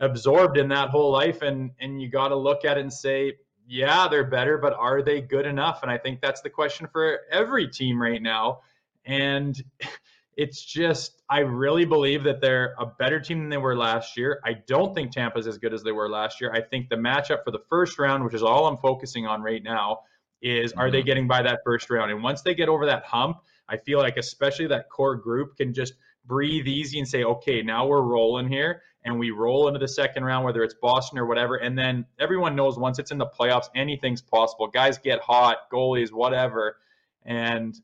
absorbed 0.00 0.58
in 0.58 0.68
that 0.68 0.90
whole 0.90 1.10
life 1.10 1.42
and 1.42 1.70
and 1.80 2.02
you 2.02 2.08
got 2.08 2.28
to 2.28 2.36
look 2.36 2.64
at 2.64 2.76
it 2.76 2.80
and 2.80 2.92
say 2.92 3.32
yeah, 3.66 4.08
they're 4.08 4.24
better, 4.24 4.58
but 4.58 4.74
are 4.74 5.02
they 5.02 5.20
good 5.20 5.46
enough? 5.46 5.82
And 5.82 5.90
I 5.90 5.98
think 5.98 6.20
that's 6.20 6.40
the 6.40 6.50
question 6.50 6.88
for 6.92 7.20
every 7.30 7.68
team 7.68 8.00
right 8.00 8.20
now. 8.20 8.60
And 9.04 9.60
it's 10.36 10.64
just, 10.64 11.22
I 11.28 11.40
really 11.40 11.84
believe 11.84 12.24
that 12.24 12.40
they're 12.40 12.74
a 12.78 12.86
better 12.86 13.20
team 13.20 13.40
than 13.40 13.48
they 13.50 13.58
were 13.58 13.76
last 13.76 14.16
year. 14.16 14.40
I 14.44 14.54
don't 14.66 14.94
think 14.94 15.12
Tampa's 15.12 15.46
as 15.46 15.58
good 15.58 15.74
as 15.74 15.82
they 15.82 15.92
were 15.92 16.08
last 16.08 16.40
year. 16.40 16.52
I 16.52 16.62
think 16.62 16.88
the 16.88 16.96
matchup 16.96 17.44
for 17.44 17.50
the 17.50 17.62
first 17.68 17.98
round, 17.98 18.24
which 18.24 18.34
is 18.34 18.42
all 18.42 18.66
I'm 18.66 18.78
focusing 18.78 19.26
on 19.26 19.42
right 19.42 19.62
now, 19.62 20.00
is 20.40 20.72
are 20.72 20.86
mm-hmm. 20.86 20.92
they 20.92 21.02
getting 21.02 21.28
by 21.28 21.42
that 21.42 21.60
first 21.64 21.90
round? 21.90 22.10
And 22.10 22.22
once 22.22 22.42
they 22.42 22.54
get 22.54 22.68
over 22.68 22.86
that 22.86 23.04
hump, 23.04 23.38
I 23.68 23.76
feel 23.76 23.98
like 23.98 24.16
especially 24.16 24.66
that 24.68 24.88
core 24.90 25.16
group 25.16 25.56
can 25.56 25.74
just 25.74 25.94
breathe 26.24 26.66
easy 26.66 26.98
and 26.98 27.06
say, 27.06 27.24
okay, 27.24 27.62
now 27.62 27.86
we're 27.86 28.02
rolling 28.02 28.48
here. 28.48 28.82
And 29.04 29.18
we 29.18 29.32
roll 29.32 29.66
into 29.66 29.80
the 29.80 29.88
second 29.88 30.24
round, 30.24 30.44
whether 30.44 30.62
it's 30.62 30.74
Boston 30.74 31.18
or 31.18 31.26
whatever. 31.26 31.56
And 31.56 31.76
then 31.76 32.06
everyone 32.20 32.54
knows 32.54 32.78
once 32.78 33.00
it's 33.00 33.10
in 33.10 33.18
the 33.18 33.26
playoffs, 33.26 33.68
anything's 33.74 34.22
possible. 34.22 34.68
Guys 34.68 34.98
get 34.98 35.20
hot, 35.20 35.56
goalies, 35.72 36.12
whatever. 36.12 36.76
And 37.24 37.74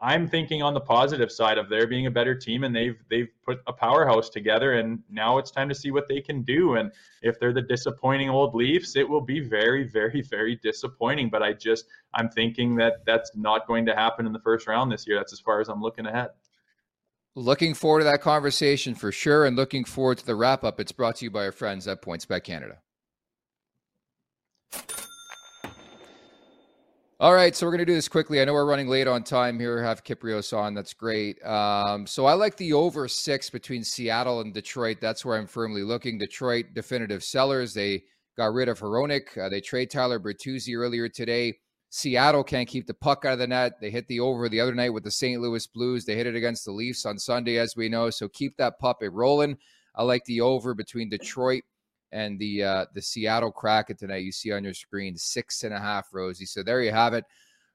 I'm 0.00 0.28
thinking 0.28 0.62
on 0.62 0.74
the 0.74 0.80
positive 0.80 1.32
side 1.32 1.58
of 1.58 1.68
there 1.68 1.88
being 1.88 2.06
a 2.06 2.10
better 2.10 2.34
team 2.34 2.62
and 2.62 2.74
they've 2.74 2.96
they've 3.10 3.28
put 3.44 3.60
a 3.66 3.72
powerhouse 3.72 4.30
together 4.30 4.74
and 4.74 5.00
now 5.10 5.38
it's 5.38 5.50
time 5.50 5.68
to 5.68 5.74
see 5.74 5.90
what 5.90 6.06
they 6.06 6.20
can 6.20 6.42
do 6.42 6.76
and 6.76 6.92
if 7.22 7.40
they're 7.40 7.52
the 7.52 7.62
disappointing 7.62 8.30
old 8.30 8.54
Leafs 8.54 8.94
it 8.94 9.08
will 9.08 9.20
be 9.20 9.40
very 9.40 9.82
very 9.82 10.22
very 10.22 10.54
disappointing 10.56 11.28
but 11.28 11.42
I 11.42 11.52
just 11.52 11.86
I'm 12.14 12.28
thinking 12.28 12.76
that 12.76 13.04
that's 13.06 13.32
not 13.34 13.66
going 13.66 13.84
to 13.86 13.94
happen 13.94 14.24
in 14.24 14.32
the 14.32 14.38
first 14.38 14.68
round 14.68 14.92
this 14.92 15.04
year 15.06 15.16
that's 15.16 15.32
as 15.32 15.40
far 15.40 15.60
as 15.60 15.68
I'm 15.68 15.82
looking 15.82 16.06
ahead. 16.06 16.30
Looking 17.34 17.74
forward 17.74 18.00
to 18.00 18.04
that 18.04 18.20
conversation 18.20 18.94
for 18.94 19.10
sure 19.10 19.46
and 19.46 19.56
looking 19.56 19.84
forward 19.84 20.18
to 20.18 20.26
the 20.26 20.34
wrap 20.34 20.64
up. 20.64 20.80
It's 20.80 20.92
brought 20.92 21.16
to 21.16 21.24
you 21.24 21.30
by 21.30 21.44
our 21.44 21.52
friends 21.52 21.86
at 21.86 22.02
PointsBet 22.02 22.42
Canada. 22.44 22.78
All 27.20 27.34
right, 27.34 27.56
so 27.56 27.66
we're 27.66 27.72
going 27.72 27.80
to 27.80 27.84
do 27.84 27.96
this 27.96 28.06
quickly. 28.06 28.40
I 28.40 28.44
know 28.44 28.52
we're 28.52 28.64
running 28.64 28.86
late 28.86 29.08
on 29.08 29.24
time 29.24 29.58
here. 29.58 29.82
Have 29.82 30.04
Kypreos 30.04 30.56
on. 30.56 30.72
That's 30.72 30.94
great. 30.94 31.44
Um, 31.44 32.06
so 32.06 32.26
I 32.26 32.34
like 32.34 32.56
the 32.56 32.74
over 32.74 33.08
six 33.08 33.50
between 33.50 33.82
Seattle 33.82 34.40
and 34.40 34.54
Detroit. 34.54 34.98
That's 35.00 35.24
where 35.24 35.36
I'm 35.36 35.48
firmly 35.48 35.82
looking. 35.82 36.16
Detroit 36.16 36.66
definitive 36.74 37.24
sellers. 37.24 37.74
They 37.74 38.04
got 38.36 38.52
rid 38.52 38.68
of 38.68 38.78
Hronek. 38.78 39.36
Uh, 39.36 39.48
they 39.48 39.60
trade 39.60 39.90
Tyler 39.90 40.20
Bertuzzi 40.20 40.76
earlier 40.76 41.08
today. 41.08 41.58
Seattle 41.90 42.44
can't 42.44 42.68
keep 42.68 42.86
the 42.86 42.94
puck 42.94 43.24
out 43.24 43.32
of 43.32 43.40
the 43.40 43.48
net. 43.48 43.80
They 43.80 43.90
hit 43.90 44.06
the 44.06 44.20
over 44.20 44.48
the 44.48 44.60
other 44.60 44.76
night 44.76 44.90
with 44.90 45.02
the 45.02 45.10
St. 45.10 45.40
Louis 45.40 45.66
Blues. 45.66 46.04
They 46.04 46.14
hit 46.14 46.28
it 46.28 46.36
against 46.36 46.66
the 46.66 46.70
Leafs 46.70 47.04
on 47.04 47.18
Sunday, 47.18 47.58
as 47.58 47.74
we 47.76 47.88
know. 47.88 48.10
So 48.10 48.28
keep 48.28 48.56
that 48.58 48.78
puppet 48.78 49.10
rolling. 49.12 49.58
I 49.96 50.04
like 50.04 50.24
the 50.26 50.40
over 50.40 50.72
between 50.72 51.08
Detroit 51.08 51.64
and 52.12 52.38
the 52.38 52.62
uh, 52.62 52.86
the 52.94 53.02
Seattle 53.02 53.52
Kraken 53.52 53.96
tonight. 53.96 54.24
You 54.24 54.32
see 54.32 54.52
on 54.52 54.64
your 54.64 54.74
screen 54.74 55.16
six 55.16 55.64
and 55.64 55.74
a 55.74 55.78
half, 55.78 56.08
Rosie. 56.12 56.46
So 56.46 56.62
there 56.62 56.82
you 56.82 56.92
have 56.92 57.14
it. 57.14 57.24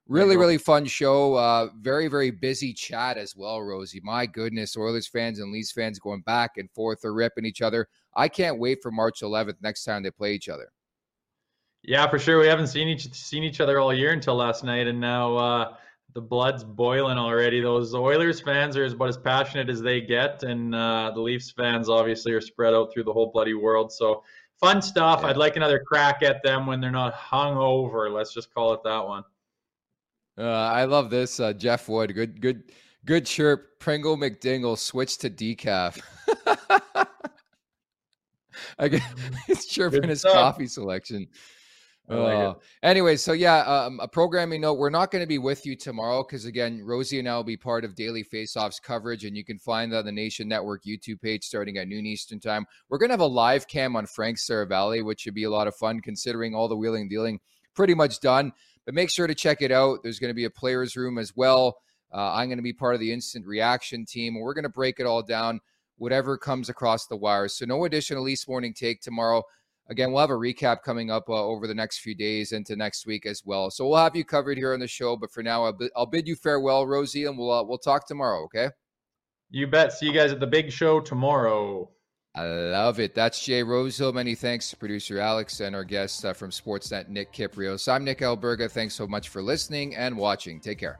Really, 0.07 0.36
really 0.36 0.57
fun 0.57 0.86
show. 0.86 1.36
Uh, 1.36 1.69
very, 1.79 2.09
very 2.09 2.29
busy 2.29 2.73
chat 2.73 3.17
as 3.17 3.38
well, 3.38 3.61
Rosie. 3.61 4.01
My 4.03 4.25
goodness, 4.25 4.75
Oilers 4.75 5.07
fans 5.07 5.39
and 5.39 5.51
Leafs 5.51 5.71
fans 5.71 5.97
going 5.97 6.21
back 6.21 6.57
and 6.57 6.69
forth 6.71 7.05
are 7.05 7.13
ripping 7.13 7.45
each 7.45 7.61
other. 7.61 7.88
I 8.13 8.27
can't 8.27 8.59
wait 8.59 8.79
for 8.81 8.91
March 8.91 9.21
11th 9.21 9.55
next 9.61 9.86
time 9.86 10.03
they 10.03 10.11
play 10.11 10.34
each 10.34 10.49
other. 10.49 10.69
Yeah, 11.84 12.09
for 12.09 12.19
sure. 12.19 12.39
We 12.39 12.47
haven't 12.47 12.67
seen 12.67 12.88
each 12.88 13.11
seen 13.13 13.43
each 13.43 13.61
other 13.61 13.79
all 13.79 13.93
year 13.93 14.11
until 14.11 14.36
last 14.36 14.63
night, 14.63 14.88
and 14.88 14.99
now 14.99 15.36
uh, 15.36 15.75
the 16.14 16.22
blood's 16.22 16.64
boiling 16.64 17.18
already. 17.18 17.59
Those 17.61 17.93
Oilers 17.95 18.39
fans 18.39 18.78
are 18.78 18.86
about 18.86 19.09
as 19.09 19.18
passionate 19.18 19.70
as 19.70 19.82
they 19.82 20.01
get, 20.01 20.43
and 20.43 20.74
uh, 20.76 21.11
the 21.14 21.22
Leafs 21.22 21.51
fans 21.51 21.89
obviously 21.89 22.32
are 22.34 22.41
spread 22.41 22.74
out 22.74 22.93
through 22.93 23.03
the 23.03 23.14
whole 23.14 23.32
bloody 23.32 23.53
world. 23.53 23.91
So 23.91 24.24
fun 24.59 24.82
stuff. 24.82 25.22
Yeah. 25.22 25.30
I'd 25.30 25.38
like 25.38 25.55
another 25.55 25.80
crack 25.80 26.22
at 26.24 26.43
them 26.43 26.68
when 26.68 26.80
they're 26.80 26.91
not 26.91 27.14
hung 27.14 27.57
over. 27.57 28.09
Let's 28.09 28.34
just 28.34 28.53
call 28.53 28.74
it 28.74 28.82
that 28.84 29.05
one. 29.05 29.24
Uh, 30.38 30.43
I 30.43 30.86
love 30.86 31.09
this, 31.09 31.39
uh, 31.39 31.53
Jeff 31.53 31.88
Wood. 31.89 32.14
Good, 32.16 32.41
good, 32.41 32.72
good 33.05 33.26
chirp. 33.26 33.80
Pringle 33.80 34.18
McDingle 34.18 34.78
switch 34.78 35.18
to 35.20 35.30
decaf. 35.30 35.99
I 38.80 38.88
get 38.88 39.01
he's 39.47 39.66
chirping 39.68 40.09
his 40.09 40.24
coffee 40.24 40.68
selection. 40.68 41.28
Uh, 42.09 42.53
anyway, 42.83 43.15
so 43.15 43.31
yeah, 43.31 43.59
um, 43.59 43.99
a 44.01 44.07
programming 44.07 44.61
note. 44.61 44.73
We're 44.73 44.89
not 44.89 45.09
going 45.09 45.23
to 45.23 45.27
be 45.27 45.37
with 45.37 45.65
you 45.65 45.75
tomorrow 45.75 46.23
because, 46.23 46.45
again, 46.45 46.81
Rosie 46.83 47.19
and 47.19 47.29
I 47.29 47.35
will 47.35 47.43
be 47.43 47.55
part 47.55 47.85
of 47.85 47.95
Daily 47.95 48.23
Faceoffs 48.23 48.81
coverage, 48.81 49.23
and 49.23 49.37
you 49.37 49.45
can 49.45 49.57
find 49.57 49.91
that 49.91 49.99
on 49.99 50.05
the 50.05 50.11
Nation 50.11 50.47
Network 50.47 50.83
YouTube 50.83 51.21
page 51.21 51.45
starting 51.45 51.77
at 51.77 51.87
noon 51.87 52.05
Eastern 52.05 52.39
Time. 52.39 52.65
We're 52.89 52.97
going 52.97 53.09
to 53.09 53.13
have 53.13 53.21
a 53.21 53.25
live 53.25 53.67
cam 53.67 53.95
on 53.95 54.05
Frank 54.05 54.37
Seravalli, 54.37 55.03
which 55.03 55.21
should 55.21 55.33
be 55.33 55.45
a 55.45 55.49
lot 55.49 55.67
of 55.67 55.75
fun 55.75 56.01
considering 56.01 56.53
all 56.53 56.67
the 56.67 56.75
wheeling 56.75 57.01
and 57.03 57.09
dealing 57.09 57.39
pretty 57.73 57.95
much 57.95 58.19
done. 58.19 58.51
But 58.85 58.95
make 58.95 59.09
sure 59.09 59.27
to 59.27 59.35
check 59.35 59.61
it 59.61 59.71
out. 59.71 59.99
There's 60.03 60.19
going 60.19 60.31
to 60.31 60.35
be 60.35 60.43
a 60.43 60.49
players' 60.49 60.97
room 60.97 61.17
as 61.17 61.33
well. 61.35 61.77
Uh, 62.13 62.33
I'm 62.33 62.49
going 62.49 62.57
to 62.57 62.63
be 62.63 62.73
part 62.73 62.95
of 62.95 62.99
the 62.99 63.13
instant 63.13 63.45
reaction 63.47 64.05
team, 64.05 64.35
and 64.35 64.43
we're 64.43 64.53
going 64.53 64.63
to 64.63 64.69
break 64.69 64.99
it 64.99 65.05
all 65.05 65.23
down, 65.23 65.61
whatever 65.97 66.37
comes 66.37 66.67
across 66.67 67.07
the 67.07 67.15
wires. 67.15 67.57
So, 67.57 67.65
no 67.65 67.85
additional 67.85 68.23
Leafs 68.23 68.47
Morning 68.47 68.73
Take 68.73 69.01
tomorrow. 69.01 69.43
Again, 69.89 70.11
we'll 70.11 70.21
have 70.21 70.29
a 70.29 70.34
recap 70.34 70.81
coming 70.81 71.11
up 71.11 71.29
uh, 71.29 71.34
over 71.34 71.67
the 71.67 71.73
next 71.73 71.99
few 71.99 72.15
days 72.15 72.53
into 72.53 72.75
next 72.75 73.05
week 73.05 73.25
as 73.25 73.43
well. 73.45 73.69
So 73.69 73.88
we'll 73.88 73.97
have 73.97 74.15
you 74.15 74.23
covered 74.23 74.57
here 74.57 74.73
on 74.73 74.79
the 74.79 74.88
show. 74.88 75.17
But 75.17 75.31
for 75.31 75.43
now, 75.43 75.65
I'll, 75.65 75.77
I'll 75.95 76.05
bid 76.05 76.27
you 76.27 76.36
farewell, 76.36 76.88
Rosie, 76.88 77.25
and 77.25 77.38
we'll 77.38 77.51
uh, 77.51 77.63
we'll 77.63 77.77
talk 77.77 78.07
tomorrow. 78.07 78.43
Okay. 78.45 78.69
You 79.49 79.67
bet. 79.67 79.93
See 79.93 80.07
you 80.07 80.13
guys 80.13 80.31
at 80.31 80.39
the 80.39 80.47
big 80.47 80.71
show 80.71 80.99
tomorrow. 80.99 81.89
I 82.36 82.45
love 82.45 82.99
it. 82.99 83.13
That's 83.13 83.43
Jay 83.43 83.61
Rosehill. 83.61 84.13
Many 84.13 84.34
thanks 84.34 84.69
to 84.71 84.77
producer 84.77 85.19
Alex 85.19 85.59
and 85.59 85.75
our 85.75 85.84
guest 85.84 86.25
uh, 86.25 86.34
from 86.34 86.49
Sportsnet, 86.49 87.07
Nick 87.07 87.31
Kypreos. 87.31 87.91
I'm 87.91 88.03
Nick 88.03 88.19
Alberga. 88.19 88.71
Thanks 88.71 88.95
so 88.95 89.05
much 89.05 89.29
for 89.29 89.43
listening 89.43 89.95
and 89.95 90.17
watching. 90.17 90.59
Take 90.59 90.79
care. 90.79 90.99